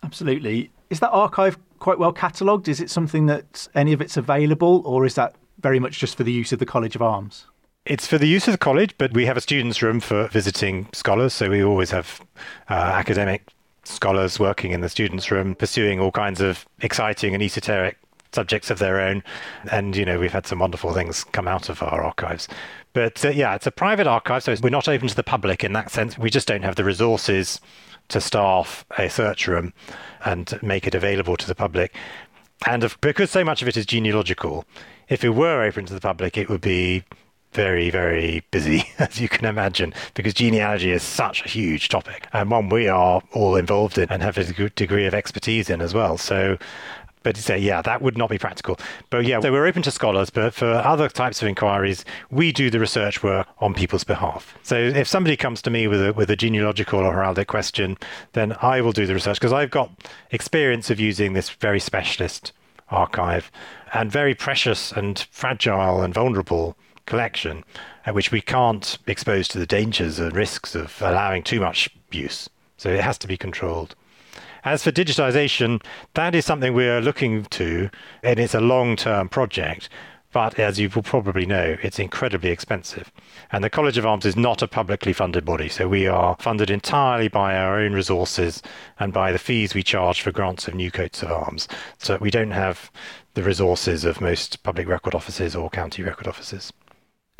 Absolutely. 0.02 0.70
Is 0.88 1.00
that 1.00 1.10
archive 1.10 1.58
quite 1.80 1.98
well 1.98 2.12
catalogued? 2.12 2.68
Is 2.68 2.80
it 2.80 2.88
something 2.88 3.26
that 3.26 3.68
any 3.74 3.92
of 3.92 4.00
it's 4.00 4.16
available, 4.16 4.82
or 4.86 5.04
is 5.04 5.14
that 5.16 5.34
very 5.60 5.80
much 5.80 5.98
just 5.98 6.16
for 6.16 6.24
the 6.24 6.32
use 6.32 6.52
of 6.52 6.60
the 6.60 6.66
College 6.66 6.94
of 6.94 7.02
Arms? 7.02 7.46
It's 7.86 8.06
for 8.06 8.18
the 8.18 8.28
use 8.28 8.46
of 8.46 8.52
the 8.52 8.58
college, 8.58 8.94
but 8.98 9.14
we 9.14 9.24
have 9.24 9.38
a 9.38 9.40
students' 9.40 9.80
room 9.80 10.00
for 10.00 10.28
visiting 10.28 10.86
scholars. 10.92 11.32
So 11.32 11.48
we 11.48 11.64
always 11.64 11.90
have 11.90 12.20
uh, 12.68 12.74
academic 12.74 13.48
scholars 13.84 14.38
working 14.38 14.72
in 14.72 14.82
the 14.82 14.88
students' 14.90 15.30
room, 15.30 15.54
pursuing 15.54 15.98
all 15.98 16.10
kinds 16.10 16.42
of 16.42 16.66
exciting 16.82 17.32
and 17.32 17.42
esoteric 17.42 17.96
subjects 18.32 18.70
of 18.70 18.78
their 18.78 19.00
own. 19.00 19.22
And, 19.72 19.96
you 19.96 20.04
know, 20.04 20.20
we've 20.20 20.32
had 20.32 20.46
some 20.46 20.58
wonderful 20.58 20.92
things 20.92 21.24
come 21.24 21.48
out 21.48 21.70
of 21.70 21.82
our 21.82 22.02
archives. 22.02 22.48
But 22.92 23.24
uh, 23.24 23.30
yeah, 23.30 23.54
it's 23.54 23.66
a 23.66 23.72
private 23.72 24.06
archive, 24.06 24.44
so 24.44 24.54
we're 24.62 24.68
not 24.68 24.86
open 24.86 25.08
to 25.08 25.16
the 25.16 25.22
public 25.22 25.64
in 25.64 25.72
that 25.72 25.90
sense. 25.90 26.18
We 26.18 26.28
just 26.28 26.46
don't 26.46 26.62
have 26.62 26.76
the 26.76 26.84
resources 26.84 27.60
to 28.08 28.20
staff 28.20 28.84
a 28.98 29.08
search 29.08 29.48
room 29.48 29.72
and 30.24 30.60
make 30.62 30.86
it 30.86 30.94
available 30.94 31.36
to 31.38 31.46
the 31.46 31.54
public. 31.54 31.94
And 32.66 32.84
if, 32.84 33.00
because 33.00 33.30
so 33.30 33.42
much 33.42 33.62
of 33.62 33.68
it 33.68 33.76
is 33.78 33.86
genealogical, 33.86 34.66
if 35.08 35.24
it 35.24 35.30
were 35.30 35.62
open 35.62 35.86
to 35.86 35.94
the 35.94 36.00
public, 36.00 36.36
it 36.36 36.50
would 36.50 36.60
be 36.60 37.04
very, 37.52 37.90
very 37.90 38.42
busy, 38.50 38.88
as 38.98 39.20
you 39.20 39.28
can 39.28 39.44
imagine, 39.44 39.94
because 40.14 40.34
genealogy 40.34 40.90
is 40.90 41.02
such 41.02 41.44
a 41.44 41.48
huge 41.48 41.88
topic 41.88 42.26
and 42.32 42.50
one 42.50 42.68
we 42.68 42.88
are 42.88 43.22
all 43.32 43.56
involved 43.56 43.98
in 43.98 44.08
and 44.10 44.22
have 44.22 44.38
a 44.38 44.70
degree 44.70 45.06
of 45.06 45.14
expertise 45.14 45.70
in 45.70 45.80
as 45.80 45.94
well. 45.94 46.16
So, 46.16 46.58
but 47.22 47.34
to 47.34 47.42
say, 47.42 47.58
yeah, 47.58 47.82
that 47.82 48.00
would 48.00 48.16
not 48.16 48.30
be 48.30 48.38
practical. 48.38 48.78
But 49.10 49.26
yeah, 49.26 49.40
so 49.40 49.52
we're 49.52 49.66
open 49.66 49.82
to 49.82 49.90
scholars, 49.90 50.30
but 50.30 50.54
for 50.54 50.66
other 50.66 51.08
types 51.08 51.42
of 51.42 51.48
inquiries, 51.48 52.04
we 52.30 52.50
do 52.50 52.70
the 52.70 52.80
research 52.80 53.22
work 53.22 53.46
on 53.58 53.74
people's 53.74 54.04
behalf. 54.04 54.56
So 54.62 54.76
if 54.76 55.06
somebody 55.06 55.36
comes 55.36 55.60
to 55.62 55.70
me 55.70 55.86
with 55.86 56.06
a, 56.06 56.12
with 56.14 56.30
a 56.30 56.36
genealogical 56.36 57.00
or 57.00 57.12
heraldic 57.12 57.46
question, 57.46 57.98
then 58.32 58.56
I 58.62 58.80
will 58.80 58.92
do 58.92 59.06
the 59.06 59.14
research 59.14 59.38
because 59.38 59.52
I've 59.52 59.70
got 59.70 59.90
experience 60.30 60.88
of 60.88 60.98
using 60.98 61.34
this 61.34 61.50
very 61.50 61.80
specialist 61.80 62.52
archive 62.88 63.50
and 63.92 64.10
very 64.10 64.34
precious 64.34 64.90
and 64.92 65.26
fragile 65.30 66.02
and 66.02 66.14
vulnerable 66.14 66.76
collection, 67.06 67.64
uh, 68.06 68.12
which 68.12 68.32
we 68.32 68.40
can't 68.40 68.98
expose 69.06 69.48
to 69.48 69.58
the 69.58 69.66
dangers 69.66 70.18
and 70.18 70.34
risks 70.34 70.74
of 70.74 71.00
allowing 71.00 71.42
too 71.42 71.60
much 71.60 71.90
use. 72.10 72.48
So 72.76 72.90
it 72.90 73.00
has 73.00 73.18
to 73.18 73.26
be 73.26 73.36
controlled. 73.36 73.94
As 74.64 74.84
for 74.84 74.92
digitization, 74.92 75.82
that 76.14 76.34
is 76.34 76.44
something 76.44 76.74
we're 76.74 77.00
looking 77.00 77.44
to, 77.46 77.90
and 78.22 78.38
it's 78.38 78.54
a 78.54 78.60
long 78.60 78.96
term 78.96 79.28
project. 79.28 79.88
But 80.32 80.60
as 80.60 80.78
you 80.78 80.88
will 80.94 81.02
probably 81.02 81.44
know, 81.44 81.76
it's 81.82 81.98
incredibly 81.98 82.50
expensive. 82.50 83.10
And 83.50 83.64
the 83.64 83.70
College 83.70 83.98
of 83.98 84.06
Arms 84.06 84.24
is 84.24 84.36
not 84.36 84.62
a 84.62 84.68
publicly 84.68 85.12
funded 85.12 85.44
body, 85.44 85.68
so 85.68 85.88
we 85.88 86.06
are 86.06 86.36
funded 86.38 86.70
entirely 86.70 87.26
by 87.26 87.56
our 87.56 87.80
own 87.80 87.94
resources 87.94 88.62
and 89.00 89.12
by 89.12 89.32
the 89.32 89.40
fees 89.40 89.74
we 89.74 89.82
charge 89.82 90.20
for 90.20 90.30
grants 90.30 90.68
of 90.68 90.74
new 90.74 90.90
coats 90.90 91.24
of 91.24 91.32
arms. 91.32 91.66
So 91.98 92.16
we 92.20 92.30
don't 92.30 92.52
have 92.52 92.92
the 93.34 93.42
resources 93.42 94.04
of 94.04 94.20
most 94.20 94.62
public 94.62 94.86
record 94.86 95.16
offices 95.16 95.56
or 95.56 95.68
county 95.68 96.04
record 96.04 96.28
offices. 96.28 96.72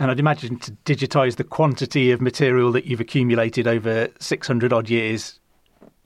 And 0.01 0.11
I'd 0.11 0.19
imagine 0.19 0.59
to 0.61 0.73
digitize 0.87 1.37
the 1.37 1.45
quantity 1.45 2.11
of 2.11 2.23
material 2.23 2.73
that 2.73 2.87
you've 2.87 3.01
accumulated 3.01 3.69
over 3.69 4.09
600 4.19 4.73
odd 4.73 4.89
years 4.89 5.39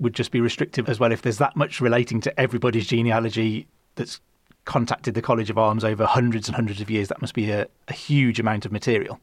would 0.01 0.15
just 0.15 0.33
be 0.33 0.41
restrictive 0.41 0.89
as 0.89 0.99
well. 0.99 1.13
If 1.13 1.23
there's 1.23 1.39
that 1.39 1.55
much 1.55 1.81
relating 1.81 2.21
to 2.23 2.41
everybody's 2.41 2.89
genealogy 2.89 3.69
that's 3.95 4.21
contacted 4.65 5.15
the 5.15 5.23
College 5.23 5.49
of 5.49 5.59
Arms 5.59 5.85
over 5.85 6.07
hundreds 6.07 6.49
and 6.49 6.57
hundreds 6.57 6.81
of 6.81 6.91
years, 6.91 7.07
that 7.07 7.21
must 7.21 7.35
be 7.35 7.53
a, 7.53 7.69
a 7.87 7.93
huge 7.93 8.41
amount 8.41 8.67
of 8.67 8.73
material. 8.73 9.21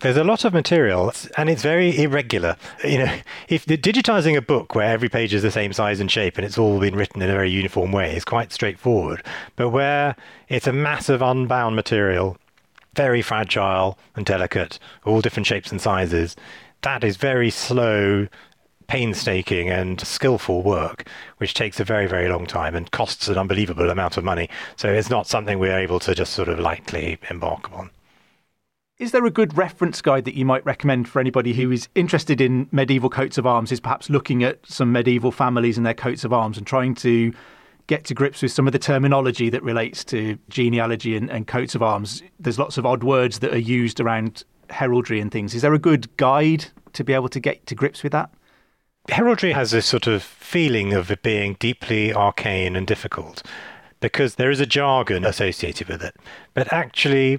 There's 0.00 0.18
a 0.18 0.24
lot 0.24 0.44
of 0.44 0.52
material, 0.52 1.10
and 1.38 1.48
it's 1.48 1.62
very 1.62 1.96
irregular. 1.98 2.56
You 2.84 2.98
know, 2.98 3.18
if 3.48 3.64
digitizing 3.64 4.36
a 4.36 4.42
book 4.42 4.74
where 4.74 4.92
every 4.92 5.08
page 5.08 5.32
is 5.32 5.42
the 5.42 5.50
same 5.50 5.72
size 5.72 5.98
and 5.98 6.10
shape 6.10 6.36
and 6.36 6.44
it's 6.44 6.58
all 6.58 6.78
been 6.78 6.94
written 6.94 7.22
in 7.22 7.30
a 7.30 7.32
very 7.32 7.50
uniform 7.50 7.90
way 7.90 8.14
is 8.14 8.24
quite 8.24 8.52
straightforward. 8.52 9.24
But 9.56 9.70
where 9.70 10.14
it's 10.50 10.66
a 10.66 10.74
mass 10.74 11.08
of 11.08 11.22
unbound 11.22 11.76
material 11.76 12.36
very 12.94 13.22
fragile 13.22 13.98
and 14.16 14.24
delicate, 14.24 14.78
all 15.04 15.20
different 15.20 15.46
shapes 15.46 15.70
and 15.70 15.80
sizes. 15.80 16.36
That 16.82 17.04
is 17.04 17.16
very 17.16 17.50
slow, 17.50 18.28
painstaking, 18.86 19.70
and 19.70 20.00
skillful 20.00 20.62
work, 20.62 21.08
which 21.38 21.54
takes 21.54 21.80
a 21.80 21.84
very, 21.84 22.06
very 22.06 22.28
long 22.28 22.46
time 22.46 22.74
and 22.74 22.90
costs 22.90 23.28
an 23.28 23.38
unbelievable 23.38 23.90
amount 23.90 24.16
of 24.16 24.24
money. 24.24 24.48
So 24.76 24.92
it's 24.92 25.10
not 25.10 25.26
something 25.26 25.58
we're 25.58 25.78
able 25.78 25.98
to 26.00 26.14
just 26.14 26.32
sort 26.32 26.48
of 26.48 26.58
lightly 26.58 27.18
embark 27.30 27.66
upon. 27.66 27.90
Is 28.96 29.10
there 29.10 29.26
a 29.26 29.30
good 29.30 29.56
reference 29.56 30.00
guide 30.00 30.24
that 30.24 30.36
you 30.36 30.44
might 30.44 30.64
recommend 30.64 31.08
for 31.08 31.18
anybody 31.18 31.52
who 31.52 31.72
is 31.72 31.88
interested 31.96 32.40
in 32.40 32.68
medieval 32.70 33.10
coats 33.10 33.38
of 33.38 33.46
arms, 33.46 33.72
is 33.72 33.80
perhaps 33.80 34.08
looking 34.08 34.44
at 34.44 34.60
some 34.64 34.92
medieval 34.92 35.32
families 35.32 35.76
and 35.76 35.84
their 35.84 35.94
coats 35.94 36.22
of 36.22 36.32
arms 36.32 36.56
and 36.56 36.64
trying 36.64 36.94
to 36.94 37.32
get 37.86 38.04
to 38.04 38.14
grips 38.14 38.42
with 38.42 38.52
some 38.52 38.66
of 38.66 38.72
the 38.72 38.78
terminology 38.78 39.50
that 39.50 39.62
relates 39.62 40.04
to 40.04 40.38
genealogy 40.48 41.16
and, 41.16 41.30
and 41.30 41.46
coats 41.46 41.74
of 41.74 41.82
arms. 41.82 42.22
There's 42.40 42.58
lots 42.58 42.78
of 42.78 42.86
odd 42.86 43.04
words 43.04 43.40
that 43.40 43.52
are 43.52 43.58
used 43.58 44.00
around 44.00 44.44
heraldry 44.70 45.20
and 45.20 45.30
things. 45.30 45.54
Is 45.54 45.62
there 45.62 45.74
a 45.74 45.78
good 45.78 46.16
guide 46.16 46.66
to 46.94 47.04
be 47.04 47.12
able 47.12 47.28
to 47.28 47.40
get 47.40 47.66
to 47.66 47.74
grips 47.74 48.02
with 48.02 48.12
that? 48.12 48.30
Heraldry 49.10 49.52
has 49.52 49.74
a 49.74 49.82
sort 49.82 50.06
of 50.06 50.22
feeling 50.22 50.94
of 50.94 51.10
it 51.10 51.22
being 51.22 51.56
deeply 51.58 52.12
arcane 52.12 52.74
and 52.74 52.86
difficult 52.86 53.42
because 54.00 54.36
there 54.36 54.50
is 54.50 54.60
a 54.60 54.66
jargon 54.66 55.24
associated 55.24 55.88
with 55.88 56.02
it. 56.02 56.16
But 56.54 56.72
actually, 56.72 57.38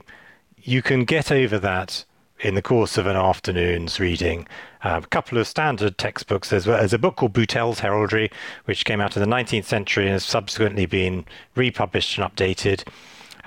you 0.58 0.82
can 0.82 1.06
get 1.06 1.32
over 1.32 1.58
that 1.60 2.06
in 2.46 2.54
the 2.54 2.62
course 2.62 2.96
of 3.00 3.08
an 3.08 3.16
afternoon's 3.16 4.00
reading. 4.00 4.48
Uh, 4.84 5.02
a 5.04 5.08
couple 5.08 5.40
of 5.40 5.48
standard 5.48 5.98
textbooks. 5.98 6.50
There's, 6.50 6.66
there's 6.66 6.94
a 6.94 7.00
book 7.00 7.16
called 7.16 7.34
Boutell's 7.34 7.80
Heraldry, 7.80 8.30
which 8.66 8.86
came 8.86 9.02
out 9.02 9.18
in 9.18 9.28
the 9.28 9.36
19th 9.36 9.66
century 9.66 10.04
and 10.04 10.14
has 10.14 10.24
subsequently 10.24 10.86
been 10.86 11.26
republished 11.56 12.20
and 12.20 12.32
updated. 12.32 12.88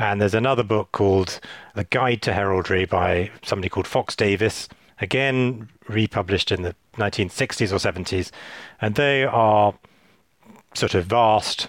And 0.01 0.21
there's 0.21 0.35
another 0.35 0.65
book 0.65 0.91
called 0.91 1.39
The 1.77 1.85
Guide 1.85 2.23
to 2.23 2.33
Heraldry 2.33 2.87
by 2.87 3.31
somebody 3.45 3.69
called 3.69 3.87
Fox-Davies, 3.87 4.69
again 5.01 5.69
republished 5.87 6.51
in 6.51 6.63
the 6.63 6.75
1960s 6.97 7.73
or 7.73 7.77
70s. 7.77 8.33
And 8.81 8.97
they 8.97 9.23
are 9.23 9.75
sort 10.75 10.95
of 10.95 11.07
vast, 11.07 11.69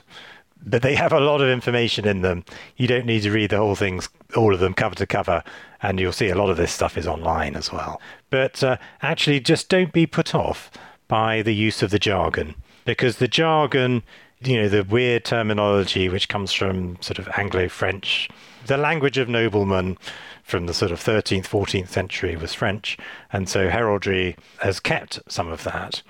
but 0.65 0.81
they 0.81 0.95
have 0.95 1.13
a 1.13 1.19
lot 1.19 1.41
of 1.41 1.49
information 1.49 2.07
in 2.07 2.21
them. 2.21 2.43
You 2.77 2.87
don't 2.87 3.05
need 3.05 3.23
to 3.23 3.31
read 3.31 3.51
the 3.51 3.57
whole 3.57 3.75
things, 3.75 4.09
all 4.35 4.53
of 4.53 4.59
them 4.59 4.73
cover 4.73 4.95
to 4.95 5.07
cover, 5.07 5.43
and 5.81 5.99
you'll 5.99 6.11
see 6.11 6.29
a 6.29 6.37
lot 6.37 6.49
of 6.49 6.57
this 6.57 6.71
stuff 6.71 6.97
is 6.97 7.07
online 7.07 7.55
as 7.55 7.71
well. 7.71 8.01
But 8.29 8.63
uh, 8.63 8.77
actually, 9.01 9.39
just 9.39 9.69
don't 9.69 9.93
be 9.93 10.05
put 10.05 10.35
off 10.35 10.69
by 11.07 11.41
the 11.41 11.55
use 11.55 11.81
of 11.81 11.91
the 11.91 11.99
jargon, 11.99 12.55
because 12.85 13.17
the 13.17 13.27
jargon, 13.27 14.03
you 14.41 14.61
know, 14.61 14.69
the 14.69 14.83
weird 14.83 15.25
terminology 15.25 16.09
which 16.09 16.29
comes 16.29 16.53
from 16.53 17.01
sort 17.01 17.19
of 17.19 17.29
Anglo 17.37 17.67
French, 17.69 18.29
the 18.65 18.77
language 18.77 19.17
of 19.17 19.29
noblemen 19.29 19.97
from 20.43 20.65
the 20.65 20.73
sort 20.73 20.91
of 20.91 20.99
13th, 20.99 21.47
14th 21.47 21.89
century 21.89 22.35
was 22.35 22.53
French, 22.53 22.97
and 23.31 23.47
so 23.47 23.69
heraldry 23.69 24.35
has 24.59 24.79
kept 24.79 25.19
some 25.27 25.47
of 25.47 25.63
that. 25.63 26.01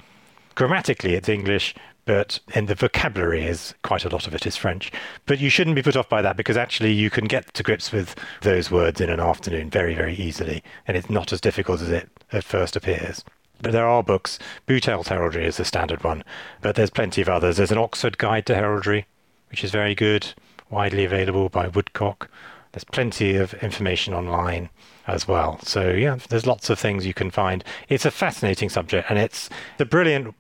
Grammatically, 0.56 1.14
it's 1.14 1.30
English, 1.30 1.76
but 2.10 2.40
in 2.56 2.66
the 2.66 2.74
vocabulary 2.74 3.44
is 3.46 3.76
quite 3.84 4.04
a 4.04 4.10
lot 4.10 4.26
of 4.26 4.34
it 4.34 4.48
is 4.48 4.58
French. 4.58 4.92
But 5.28 5.38
you 5.38 5.52
shouldn't 5.52 5.76
be 5.76 5.84
put 5.84 5.96
off 5.96 6.10
by 6.10 6.24
that 6.24 6.38
because 6.38 6.58
actually 6.58 6.92
you 6.92 7.12
can 7.12 7.26
get 7.26 7.54
to 7.54 7.62
grips 7.62 7.92
with 7.92 8.16
those 8.42 8.72
words 8.72 9.00
in 9.00 9.12
an 9.12 9.20
afternoon 9.20 9.70
very, 9.70 9.94
very 9.94 10.16
easily, 10.16 10.64
and 10.88 10.98
it's 10.98 11.12
not 11.12 11.32
as 11.32 11.40
difficult 11.40 11.82
as 11.82 11.90
it 11.92 12.10
at 12.32 12.44
first 12.44 12.76
appears. 12.76 13.24
But 13.62 13.74
there 13.74 13.88
are 13.88 14.02
books. 14.02 14.40
Boutell's 14.66 15.10
Heraldry 15.10 15.46
is 15.46 15.58
the 15.58 15.66
standard 15.66 16.04
one, 16.04 16.24
but 16.62 16.76
there's 16.76 16.90
plenty 16.90 17.22
of 17.22 17.30
others. 17.30 17.58
There's 17.58 17.72
an 17.72 17.78
Oxford 17.78 18.18
Guide 18.18 18.48
to 18.48 18.56
Heraldry, 18.56 19.06
which 19.52 19.64
is 19.64 19.70
very 19.70 19.94
good, 19.94 20.34
widely 20.72 21.06
available 21.06 21.48
by 21.48 21.68
Woodcock. 21.68 22.28
There's 22.72 22.86
plenty 22.86 23.36
of 23.36 23.54
information 23.62 24.16
online 24.16 24.72
as 25.06 25.28
well. 25.28 25.60
So 25.62 25.92
yeah, 25.92 26.18
there's 26.30 26.48
lots 26.48 26.72
of 26.72 26.80
things 26.80 27.06
you 27.06 27.14
can 27.14 27.30
find. 27.30 27.64
It's 27.88 28.06
a 28.06 28.10
fascinating 28.10 28.70
subject, 28.70 29.12
and 29.12 29.20
it's 29.20 29.48
the 29.78 29.86
brilliant 29.86 30.34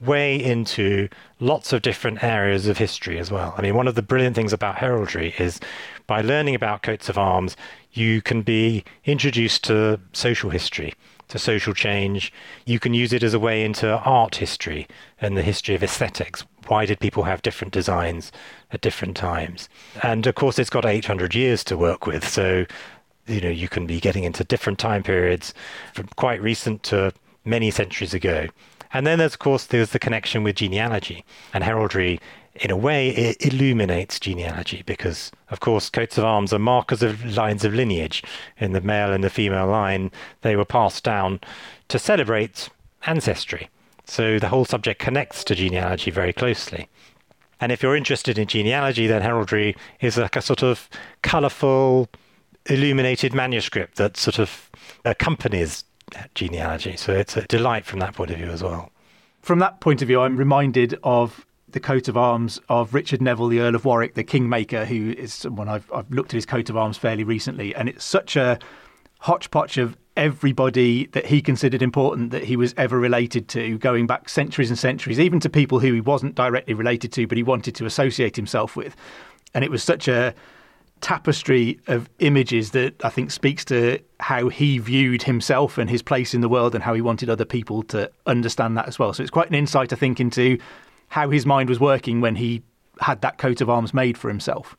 way 0.00 0.42
into 0.42 1.08
lots 1.40 1.72
of 1.72 1.82
different 1.82 2.22
areas 2.22 2.66
of 2.66 2.78
history 2.78 3.18
as 3.18 3.30
well. 3.30 3.54
I 3.56 3.62
mean, 3.62 3.74
one 3.74 3.88
of 3.88 3.94
the 3.94 4.02
brilliant 4.02 4.36
things 4.36 4.52
about 4.52 4.76
heraldry 4.76 5.34
is 5.38 5.60
by 6.06 6.20
learning 6.20 6.54
about 6.54 6.82
coats 6.82 7.08
of 7.08 7.16
arms, 7.16 7.56
you 7.92 8.20
can 8.20 8.42
be 8.42 8.84
introduced 9.04 9.64
to 9.64 10.00
social 10.12 10.50
history, 10.50 10.94
to 11.28 11.38
social 11.38 11.74
change. 11.74 12.32
You 12.66 12.78
can 12.78 12.92
use 12.92 13.12
it 13.12 13.22
as 13.22 13.34
a 13.34 13.38
way 13.38 13.64
into 13.64 13.98
art 13.98 14.36
history 14.36 14.86
and 15.20 15.36
the 15.36 15.42
history 15.42 15.74
of 15.74 15.82
aesthetics. 15.82 16.44
Why 16.66 16.86
did 16.86 16.98
people 16.98 17.24
have 17.24 17.42
different 17.42 17.72
designs 17.72 18.32
at 18.72 18.80
different 18.80 19.16
times? 19.16 19.68
And 20.02 20.26
of 20.26 20.34
course, 20.34 20.58
it's 20.58 20.70
got 20.70 20.84
800 20.84 21.34
years 21.34 21.62
to 21.64 21.76
work 21.76 22.06
with. 22.06 22.26
So, 22.26 22.66
you 23.26 23.40
know, 23.40 23.50
you 23.50 23.68
can 23.68 23.86
be 23.86 24.00
getting 24.00 24.24
into 24.24 24.44
different 24.44 24.78
time 24.78 25.02
periods 25.02 25.54
from 25.92 26.08
quite 26.16 26.42
recent 26.42 26.82
to 26.84 27.12
many 27.44 27.70
centuries 27.70 28.14
ago. 28.14 28.48
And 28.94 29.06
then, 29.06 29.18
there's, 29.18 29.34
of 29.34 29.40
course, 29.40 29.66
there's 29.66 29.90
the 29.90 29.98
connection 29.98 30.44
with 30.44 30.56
genealogy 30.56 31.24
and 31.52 31.64
heraldry. 31.64 32.20
In 32.54 32.70
a 32.70 32.76
way, 32.76 33.08
it 33.08 33.44
illuminates 33.44 34.20
genealogy 34.20 34.84
because, 34.86 35.32
of 35.50 35.58
course, 35.58 35.90
coats 35.90 36.16
of 36.16 36.24
arms 36.24 36.52
are 36.52 36.60
markers 36.60 37.02
of 37.02 37.24
lines 37.36 37.64
of 37.64 37.74
lineage. 37.74 38.22
In 38.58 38.72
the 38.72 38.80
male 38.80 39.12
and 39.12 39.24
the 39.24 39.30
female 39.30 39.66
line, 39.66 40.12
they 40.42 40.54
were 40.54 40.64
passed 40.64 41.02
down 41.02 41.40
to 41.88 41.98
celebrate 41.98 42.68
ancestry. 43.04 43.68
So 44.04 44.38
the 44.38 44.48
whole 44.48 44.64
subject 44.64 45.00
connects 45.00 45.42
to 45.44 45.56
genealogy 45.56 46.12
very 46.12 46.32
closely. 46.32 46.88
And 47.60 47.72
if 47.72 47.82
you're 47.82 47.96
interested 47.96 48.38
in 48.38 48.46
genealogy, 48.46 49.08
then 49.08 49.22
heraldry 49.22 49.74
is 50.00 50.16
like 50.16 50.36
a 50.36 50.42
sort 50.42 50.62
of 50.62 50.88
colourful, 51.22 52.08
illuminated 52.66 53.34
manuscript 53.34 53.96
that 53.96 54.16
sort 54.16 54.38
of 54.38 54.70
accompanies 55.04 55.82
genealogy. 56.34 56.96
So 56.96 57.12
it's 57.12 57.36
a 57.36 57.42
delight 57.42 57.84
from 57.84 58.00
that 58.00 58.14
point 58.14 58.30
of 58.30 58.38
view 58.38 58.50
as 58.50 58.62
well. 58.62 58.90
From 59.42 59.58
that 59.58 59.80
point 59.80 60.02
of 60.02 60.08
view, 60.08 60.20
I'm 60.20 60.36
reminded 60.36 60.98
of 61.02 61.44
the 61.68 61.80
coat 61.80 62.08
of 62.08 62.16
arms 62.16 62.60
of 62.68 62.94
Richard 62.94 63.20
Neville, 63.20 63.48
the 63.48 63.60
Earl 63.60 63.74
of 63.74 63.84
Warwick, 63.84 64.14
the 64.14 64.24
Kingmaker, 64.24 64.84
who 64.84 65.10
is 65.10 65.34
someone 65.34 65.68
I've, 65.68 65.90
I've 65.92 66.10
looked 66.10 66.30
at 66.30 66.36
his 66.36 66.46
coat 66.46 66.70
of 66.70 66.76
arms 66.76 66.96
fairly 66.96 67.24
recently. 67.24 67.74
And 67.74 67.88
it's 67.88 68.04
such 68.04 68.36
a 68.36 68.58
hodgepodge 69.18 69.78
of 69.78 69.96
everybody 70.16 71.06
that 71.06 71.26
he 71.26 71.42
considered 71.42 71.82
important 71.82 72.30
that 72.30 72.44
he 72.44 72.56
was 72.56 72.74
ever 72.76 72.98
related 72.98 73.48
to, 73.48 73.76
going 73.78 74.06
back 74.06 74.28
centuries 74.28 74.70
and 74.70 74.78
centuries, 74.78 75.18
even 75.18 75.40
to 75.40 75.50
people 75.50 75.80
who 75.80 75.92
he 75.92 76.00
wasn't 76.00 76.34
directly 76.36 76.74
related 76.74 77.12
to, 77.12 77.26
but 77.26 77.36
he 77.36 77.42
wanted 77.42 77.74
to 77.74 77.86
associate 77.86 78.36
himself 78.36 78.76
with. 78.76 78.94
And 79.52 79.64
it 79.64 79.70
was 79.70 79.82
such 79.82 80.06
a 80.06 80.34
tapestry 81.04 81.78
of 81.86 82.08
images 82.20 82.70
that 82.70 82.94
I 83.04 83.10
think 83.10 83.30
speaks 83.30 83.62
to 83.66 83.98
how 84.20 84.48
he 84.48 84.78
viewed 84.78 85.24
himself 85.24 85.76
and 85.76 85.90
his 85.90 86.00
place 86.00 86.32
in 86.32 86.40
the 86.40 86.48
world 86.48 86.74
and 86.74 86.82
how 86.82 86.94
he 86.94 87.02
wanted 87.02 87.28
other 87.28 87.44
people 87.44 87.82
to 87.84 88.10
understand 88.24 88.78
that 88.78 88.88
as 88.88 88.98
well. 88.98 89.12
So 89.12 89.22
it's 89.22 89.30
quite 89.30 89.50
an 89.50 89.54
insight, 89.54 89.92
I 89.92 89.96
think, 89.96 90.18
into 90.18 90.58
how 91.08 91.28
his 91.28 91.44
mind 91.44 91.68
was 91.68 91.78
working 91.78 92.22
when 92.22 92.36
he 92.36 92.62
had 93.02 93.20
that 93.20 93.36
coat 93.36 93.60
of 93.60 93.68
arms 93.68 93.92
made 93.92 94.16
for 94.16 94.28
himself. 94.28 94.78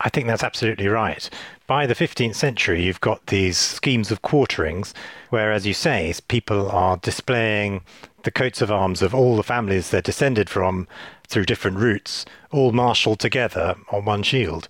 I 0.00 0.10
think 0.10 0.26
that's 0.26 0.44
absolutely 0.44 0.86
right. 0.86 1.30
By 1.66 1.86
the 1.86 1.94
15th 1.94 2.34
century, 2.34 2.82
you've 2.82 3.00
got 3.00 3.28
these 3.28 3.56
schemes 3.56 4.10
of 4.10 4.20
quarterings 4.20 4.92
where, 5.30 5.50
as 5.50 5.66
you 5.66 5.72
say, 5.72 6.12
people 6.28 6.70
are 6.70 6.98
displaying 6.98 7.80
the 8.24 8.30
coats 8.30 8.60
of 8.60 8.70
arms 8.70 9.00
of 9.00 9.14
all 9.14 9.34
the 9.34 9.42
families 9.42 9.88
they're 9.88 10.02
descended 10.02 10.50
from 10.50 10.86
through 11.26 11.46
different 11.46 11.78
routes, 11.78 12.26
all 12.50 12.72
marshalled 12.72 13.18
together 13.18 13.76
on 13.90 14.04
one 14.04 14.22
shield 14.22 14.68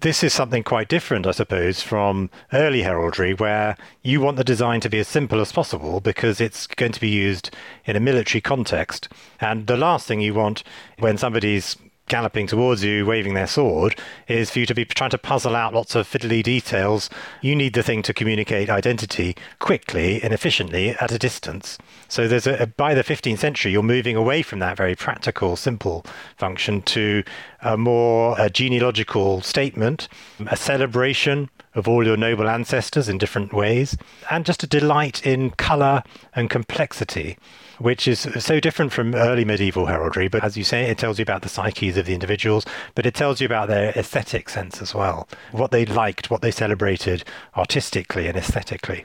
this 0.00 0.22
is 0.22 0.32
something 0.32 0.62
quite 0.62 0.88
different, 0.88 1.26
I 1.26 1.32
suppose, 1.32 1.82
from 1.82 2.30
early 2.52 2.82
heraldry, 2.82 3.34
where 3.34 3.76
you 4.02 4.20
want 4.20 4.36
the 4.36 4.44
design 4.44 4.80
to 4.80 4.88
be 4.88 4.98
as 4.98 5.08
simple 5.08 5.40
as 5.40 5.52
possible 5.52 6.00
because 6.00 6.40
it's 6.40 6.66
going 6.66 6.92
to 6.92 7.00
be 7.00 7.08
used 7.08 7.50
in 7.84 7.96
a 7.96 8.00
military 8.00 8.40
context. 8.40 9.08
And 9.40 9.66
the 9.66 9.76
last 9.76 10.06
thing 10.06 10.20
you 10.20 10.34
want 10.34 10.62
when 10.98 11.18
somebody's 11.18 11.76
galloping 12.10 12.48
towards 12.48 12.82
you, 12.84 13.06
waving 13.06 13.34
their 13.34 13.46
sword, 13.46 13.94
is 14.28 14.50
for 14.50 14.58
you 14.58 14.66
to 14.66 14.74
be 14.74 14.84
trying 14.84 15.10
to 15.10 15.16
puzzle 15.16 15.54
out 15.54 15.72
lots 15.72 15.94
of 15.94 16.06
fiddly 16.06 16.42
details. 16.42 17.08
You 17.40 17.54
need 17.54 17.72
the 17.72 17.84
thing 17.84 18.02
to 18.02 18.12
communicate 18.12 18.68
identity 18.68 19.36
quickly 19.60 20.20
and 20.20 20.34
efficiently 20.34 20.90
at 20.90 21.12
a 21.12 21.18
distance. 21.18 21.78
So 22.08 22.26
there's 22.26 22.48
a, 22.48 22.66
by 22.66 22.94
the 22.94 23.04
15th 23.04 23.38
century, 23.38 23.70
you're 23.72 23.84
moving 23.84 24.16
away 24.16 24.42
from 24.42 24.58
that 24.58 24.76
very 24.76 24.96
practical, 24.96 25.54
simple 25.54 26.04
function 26.36 26.82
to 26.82 27.22
a 27.62 27.76
more 27.78 28.34
a 28.38 28.50
genealogical 28.50 29.40
statement, 29.40 30.08
a 30.48 30.56
celebration 30.56 31.48
of 31.76 31.86
all 31.86 32.04
your 32.04 32.16
noble 32.16 32.48
ancestors 32.48 33.08
in 33.08 33.18
different 33.18 33.52
ways, 33.52 33.96
and 34.28 34.44
just 34.44 34.64
a 34.64 34.66
delight 34.66 35.24
in 35.24 35.50
colour 35.52 36.02
and 36.34 36.50
complexity 36.50 37.38
which 37.80 38.06
is 38.06 38.28
so 38.38 38.60
different 38.60 38.92
from 38.92 39.14
early 39.14 39.44
medieval 39.44 39.86
heraldry. 39.86 40.28
But 40.28 40.44
as 40.44 40.56
you 40.56 40.64
say, 40.64 40.84
it 40.84 40.98
tells 40.98 41.18
you 41.18 41.22
about 41.22 41.42
the 41.42 41.48
psyches 41.48 41.96
of 41.96 42.04
the 42.04 42.12
individuals, 42.12 42.66
but 42.94 43.06
it 43.06 43.14
tells 43.14 43.40
you 43.40 43.46
about 43.46 43.68
their 43.68 43.90
aesthetic 43.92 44.50
sense 44.50 44.82
as 44.82 44.94
well, 44.94 45.26
what 45.50 45.70
they 45.70 45.86
liked, 45.86 46.30
what 46.30 46.42
they 46.42 46.50
celebrated 46.50 47.24
artistically 47.56 48.26
and 48.26 48.36
aesthetically. 48.36 49.04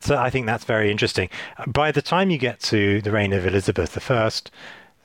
So 0.00 0.16
I 0.16 0.30
think 0.30 0.46
that's 0.46 0.64
very 0.64 0.90
interesting. 0.90 1.28
By 1.66 1.92
the 1.92 2.02
time 2.02 2.30
you 2.30 2.38
get 2.38 2.60
to 2.60 3.02
the 3.02 3.12
reign 3.12 3.32
of 3.32 3.46
Elizabeth 3.46 4.10
I, 4.10 4.30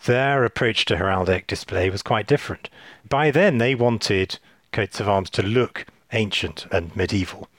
their 0.06 0.46
approach 0.46 0.86
to 0.86 0.96
heraldic 0.96 1.46
display 1.46 1.90
was 1.90 2.02
quite 2.02 2.26
different. 2.26 2.70
By 3.08 3.32
then, 3.32 3.58
they 3.58 3.76
wanted 3.76 4.40
coats 4.72 5.00
of 5.00 5.10
arms 5.10 5.30
to 5.32 5.44
look 5.44 5.86
ancient 6.14 6.66
and 6.72 6.96
medieval. 6.96 7.50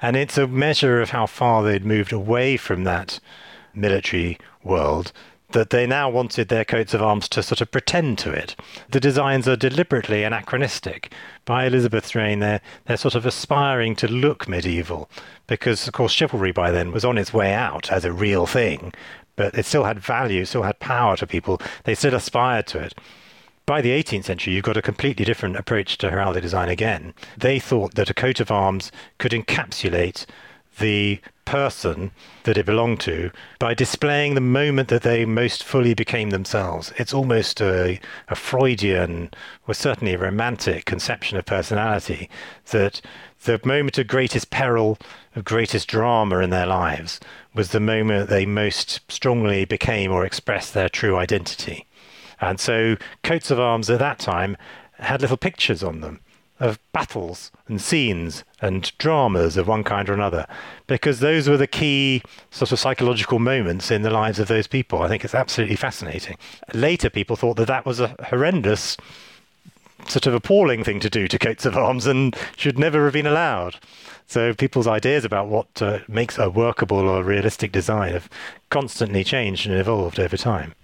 And 0.00 0.16
it's 0.16 0.38
a 0.38 0.46
measure 0.46 1.00
of 1.00 1.10
how 1.10 1.26
far 1.26 1.64
they'd 1.64 1.84
moved 1.84 2.12
away 2.12 2.56
from 2.56 2.84
that 2.84 3.18
military 3.78 4.38
world 4.62 5.12
that 5.52 5.70
they 5.70 5.86
now 5.86 6.10
wanted 6.10 6.48
their 6.48 6.64
coats 6.64 6.92
of 6.92 7.02
arms 7.02 7.28
to 7.28 7.42
sort 7.42 7.60
of 7.60 7.70
pretend 7.70 8.18
to 8.18 8.30
it. 8.30 8.54
The 8.90 9.00
designs 9.00 9.48
are 9.48 9.56
deliberately 9.56 10.22
anachronistic. 10.22 11.12
By 11.46 11.64
Elizabeth's 11.64 12.14
reign, 12.14 12.40
they're, 12.40 12.60
they're 12.84 12.98
sort 12.98 13.14
of 13.14 13.24
aspiring 13.24 13.96
to 13.96 14.08
look 14.08 14.46
medieval, 14.46 15.08
because, 15.46 15.86
of 15.86 15.94
course, 15.94 16.12
chivalry 16.12 16.52
by 16.52 16.70
then 16.70 16.92
was 16.92 17.04
on 17.04 17.16
its 17.16 17.32
way 17.32 17.54
out 17.54 17.90
as 17.90 18.04
a 18.04 18.12
real 18.12 18.46
thing, 18.46 18.92
but 19.36 19.54
it 19.54 19.64
still 19.64 19.84
had 19.84 19.98
value, 19.98 20.44
still 20.44 20.64
had 20.64 20.80
power 20.80 21.16
to 21.16 21.26
people. 21.26 21.60
They 21.84 21.94
still 21.94 22.14
aspired 22.14 22.66
to 22.68 22.80
it. 22.80 22.94
By 23.64 23.80
the 23.80 23.90
18th 23.90 24.24
century, 24.24 24.54
you've 24.54 24.64
got 24.64 24.76
a 24.76 24.82
completely 24.82 25.24
different 25.24 25.56
approach 25.56 25.98
to 25.98 26.10
heraldic 26.10 26.42
design 26.42 26.68
again. 26.68 27.14
They 27.36 27.58
thought 27.58 27.94
that 27.94 28.10
a 28.10 28.14
coat 28.14 28.40
of 28.40 28.50
arms 28.50 28.90
could 29.18 29.32
encapsulate 29.32 30.26
the 30.78 31.20
person 31.48 32.10
that 32.42 32.58
it 32.58 32.66
belonged 32.66 33.00
to 33.00 33.30
by 33.58 33.72
displaying 33.72 34.34
the 34.34 34.40
moment 34.40 34.88
that 34.88 35.00
they 35.00 35.24
most 35.24 35.64
fully 35.64 35.94
became 35.94 36.28
themselves. 36.28 36.92
It's 36.98 37.14
almost 37.14 37.62
a, 37.62 37.98
a 38.28 38.34
Freudian, 38.34 39.30
or 39.66 39.72
certainly 39.72 40.12
a 40.12 40.18
romantic 40.18 40.84
conception 40.84 41.38
of 41.38 41.46
personality 41.46 42.28
that 42.66 43.00
the 43.44 43.58
moment 43.64 43.96
of 43.96 44.06
greatest 44.06 44.50
peril, 44.50 44.98
of 45.34 45.44
greatest 45.46 45.88
drama 45.88 46.40
in 46.40 46.50
their 46.50 46.66
lives 46.66 47.18
was 47.54 47.70
the 47.70 47.80
moment 47.80 48.28
they 48.28 48.44
most 48.44 49.00
strongly 49.10 49.64
became 49.64 50.12
or 50.12 50.26
expressed 50.26 50.74
their 50.74 50.90
true 50.90 51.16
identity. 51.16 51.86
And 52.42 52.60
so 52.60 52.96
coats 53.22 53.50
of 53.50 53.58
arms 53.58 53.88
at 53.88 54.00
that 54.00 54.18
time 54.18 54.58
had 54.98 55.22
little 55.22 55.38
pictures 55.38 55.82
on 55.82 56.02
them 56.02 56.20
of 56.60 56.78
battles 56.92 57.50
and 57.68 57.80
scenes 57.80 58.44
and 58.60 58.92
dramas 58.98 59.56
of 59.56 59.68
one 59.68 59.84
kind 59.84 60.08
or 60.08 60.14
another, 60.14 60.46
because 60.86 61.20
those 61.20 61.48
were 61.48 61.56
the 61.56 61.66
key 61.66 62.22
sort 62.50 62.72
of 62.72 62.78
psychological 62.78 63.38
moments 63.38 63.90
in 63.90 64.02
the 64.02 64.10
lives 64.10 64.38
of 64.38 64.48
those 64.48 64.66
people. 64.66 65.02
I 65.02 65.08
think 65.08 65.24
it's 65.24 65.34
absolutely 65.34 65.76
fascinating. 65.76 66.36
Later, 66.74 67.10
people 67.10 67.36
thought 67.36 67.56
that 67.56 67.68
that 67.68 67.86
was 67.86 68.00
a 68.00 68.14
horrendous, 68.28 68.96
sort 70.06 70.26
of 70.26 70.34
appalling 70.34 70.84
thing 70.84 71.00
to 71.00 71.10
do 71.10 71.28
to 71.28 71.38
coats 71.38 71.64
of 71.66 71.76
arms 71.76 72.06
and 72.06 72.36
should 72.56 72.78
never 72.78 73.04
have 73.04 73.12
been 73.12 73.26
allowed. 73.26 73.76
So 74.26 74.52
people's 74.52 74.86
ideas 74.86 75.24
about 75.24 75.48
what 75.48 75.80
uh, 75.80 76.00
makes 76.06 76.38
a 76.38 76.50
workable 76.50 76.98
or 77.08 77.24
realistic 77.24 77.72
design 77.72 78.12
have 78.12 78.28
constantly 78.68 79.24
changed 79.24 79.66
and 79.66 79.74
evolved 79.74 80.20
over 80.20 80.36
time. 80.36 80.74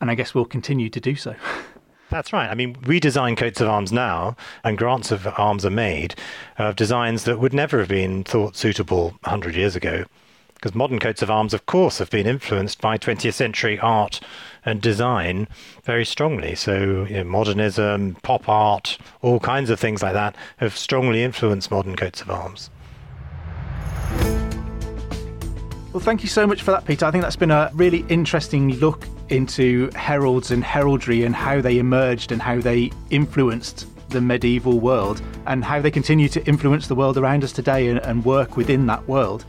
And 0.00 0.10
I 0.10 0.14
guess 0.14 0.34
we'll 0.34 0.44
continue 0.44 0.90
to 0.90 1.00
do 1.00 1.14
so. 1.14 1.34
That's 2.10 2.32
right. 2.32 2.48
I 2.48 2.54
mean, 2.54 2.76
we 2.86 3.00
design 3.00 3.34
coats 3.34 3.60
of 3.60 3.68
arms 3.68 3.90
now, 3.90 4.36
and 4.62 4.78
grants 4.78 5.10
of 5.10 5.26
arms 5.38 5.64
are 5.66 5.70
made 5.70 6.14
of 6.58 6.76
designs 6.76 7.24
that 7.24 7.40
would 7.40 7.52
never 7.52 7.78
have 7.80 7.88
been 7.88 8.22
thought 8.24 8.56
suitable 8.56 9.10
100 9.22 9.56
years 9.56 9.74
ago. 9.74 10.04
Because 10.54 10.74
modern 10.74 10.98
coats 10.98 11.20
of 11.20 11.30
arms, 11.30 11.52
of 11.52 11.66
course, 11.66 11.98
have 11.98 12.10
been 12.10 12.26
influenced 12.26 12.80
by 12.80 12.96
20th 12.96 13.34
century 13.34 13.78
art 13.80 14.20
and 14.64 14.80
design 14.80 15.48
very 15.82 16.04
strongly. 16.04 16.54
So, 16.54 17.04
you 17.04 17.16
know, 17.16 17.24
modernism, 17.24 18.16
pop 18.22 18.48
art, 18.48 18.96
all 19.20 19.40
kinds 19.40 19.68
of 19.68 19.78
things 19.78 20.02
like 20.02 20.14
that 20.14 20.36
have 20.58 20.76
strongly 20.76 21.22
influenced 21.22 21.70
modern 21.70 21.96
coats 21.96 22.22
of 22.22 22.30
arms. 22.30 22.70
Well, 25.94 26.02
thank 26.02 26.24
you 26.24 26.28
so 26.28 26.44
much 26.44 26.62
for 26.62 26.72
that, 26.72 26.84
Peter. 26.84 27.06
I 27.06 27.12
think 27.12 27.22
that's 27.22 27.36
been 27.36 27.52
a 27.52 27.70
really 27.72 28.04
interesting 28.08 28.74
look 28.78 29.06
into 29.28 29.88
heralds 29.94 30.50
and 30.50 30.64
heraldry 30.64 31.22
and 31.22 31.36
how 31.36 31.60
they 31.60 31.78
emerged 31.78 32.32
and 32.32 32.42
how 32.42 32.58
they 32.58 32.90
influenced 33.10 33.86
the 34.08 34.20
medieval 34.20 34.80
world 34.80 35.22
and 35.46 35.64
how 35.64 35.80
they 35.80 35.92
continue 35.92 36.28
to 36.30 36.44
influence 36.48 36.88
the 36.88 36.96
world 36.96 37.16
around 37.16 37.44
us 37.44 37.52
today 37.52 37.86
and, 37.86 38.00
and 38.00 38.24
work 38.24 38.56
within 38.56 38.86
that 38.86 39.06
world. 39.06 39.44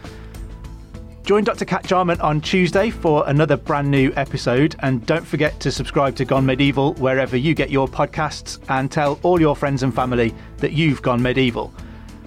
Join 1.24 1.44
Dr. 1.44 1.66
Kat 1.66 1.84
Jarman 1.84 2.22
on 2.22 2.42
Tuesday 2.42 2.92
for 2.92 3.28
another 3.28 3.58
brand 3.58 3.90
new 3.90 4.14
episode. 4.16 4.76
And 4.82 5.04
don't 5.08 5.26
forget 5.26 5.60
to 5.62 5.72
subscribe 5.72 6.16
to 6.18 6.26
Gone 6.26 6.46
Medieval 6.46 6.94
wherever 7.00 7.36
you 7.36 7.56
get 7.56 7.72
your 7.72 7.88
podcasts 7.88 8.64
and 8.70 8.92
tell 8.92 9.20
all 9.24 9.42
your 9.42 9.56
friends 9.56 9.82
and 9.82 9.96
family 9.96 10.32
that 10.58 10.74
you've 10.74 11.02
gone 11.02 11.24
medieval. 11.24 11.74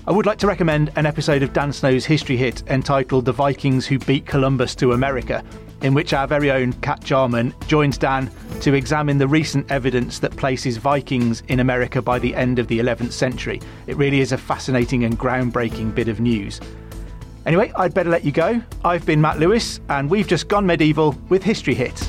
I 0.09 0.11
would 0.11 0.25
like 0.25 0.39
to 0.39 0.47
recommend 0.47 0.91
an 0.97 1.05
episode 1.05 1.43
of 1.43 1.53
Dan 1.53 1.71
Snow's 1.71 2.07
history 2.07 2.39
hit 2.39 2.63
entitled 2.69 3.27
The 3.27 3.33
Vikings 3.33 3.87
Who 3.87 3.99
Beat 3.99 4.25
Columbus 4.25 4.75
to 4.77 4.93
America, 4.93 5.45
in 5.83 5.93
which 5.93 6.15
our 6.15 6.27
very 6.27 6.51
own 6.51 6.73
Kat 6.73 7.05
Jarman 7.05 7.55
joins 7.67 7.99
Dan 7.99 8.31
to 8.63 8.73
examine 8.73 9.19
the 9.19 9.29
recent 9.29 9.71
evidence 9.71 10.19
that 10.21 10.35
places 10.35 10.79
Vikings 10.79 11.43
in 11.49 11.61
America 11.61 12.01
by 12.01 12.19
the 12.19 12.35
end 12.35 12.59
of 12.59 12.69
the 12.69 12.79
11th 12.79 13.13
century. 13.13 13.61
It 13.87 13.99
really 13.99 14.21
is 14.21 14.33
a 14.33 14.39
fascinating 14.39 15.05
and 15.05 15.19
groundbreaking 15.19 15.95
bit 15.95 16.09
of 16.09 16.21
news. 16.21 16.59
Anyway, 17.45 17.71
I'd 17.77 17.93
better 17.93 18.09
let 18.09 18.25
you 18.25 18.33
go. 18.33 18.63
I've 18.87 19.05
been 19.05 19.21
Matt 19.21 19.39
Lewis, 19.39 19.79
and 19.91 20.09
we've 20.09 20.27
just 20.27 20.49
gone 20.49 20.65
medieval 20.65 21.19
with 21.29 21.43
History 21.43 21.75
Hit. 21.75 22.09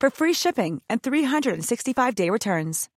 for 0.00 0.10
free 0.10 0.32
shipping 0.32 0.82
and 0.88 1.02
365-day 1.02 2.30
returns. 2.30 2.88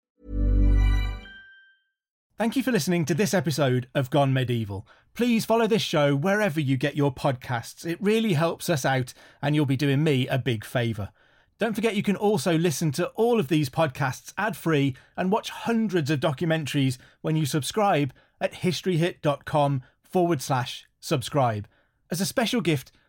Thank 2.38 2.56
you 2.56 2.64
for 2.64 2.72
listening 2.72 3.04
to 3.04 3.14
this 3.14 3.34
episode 3.34 3.90
of 3.94 4.10
Gone 4.10 4.32
Medieval. 4.32 4.88
Please 5.14 5.44
follow 5.44 5.68
this 5.68 5.82
show 5.82 6.16
wherever 6.16 6.62
you 6.62 6.78
get 6.78 6.96
your 6.96 7.14
podcasts. 7.14 7.86
It 7.86 8.02
really 8.02 8.32
helps 8.32 8.70
us 8.70 8.86
out 8.86 9.14
and 9.42 9.54
you'll 9.54 9.66
be 9.66 9.76
doing 9.76 10.06
me 10.06 10.26
a 10.30 10.38
big 10.38 10.64
favour. 10.64 11.10
Don't 11.58 11.74
forget 11.74 11.98
you 11.98 12.04
can 12.04 12.16
also 12.16 12.58
listen 12.58 12.94
to 12.94 13.08
all 13.10 13.42
of 13.42 13.50
these 13.50 13.70
podcasts 13.70 14.32
ad-free 14.38 14.96
and 15.18 15.34
watch 15.34 15.50
hundreds 15.50 16.10
of 16.10 16.22
documentaries 16.22 16.98
when 17.20 17.36
you 17.36 17.46
subscribe 17.46 18.14
at 18.40 18.54
historyhit.com 18.54 19.82
forward 20.02 20.42
slash 20.42 20.88
subscribe. 21.02 21.68
As 22.10 22.22
a 22.22 22.26
special 22.26 22.62
gift, 22.62 22.94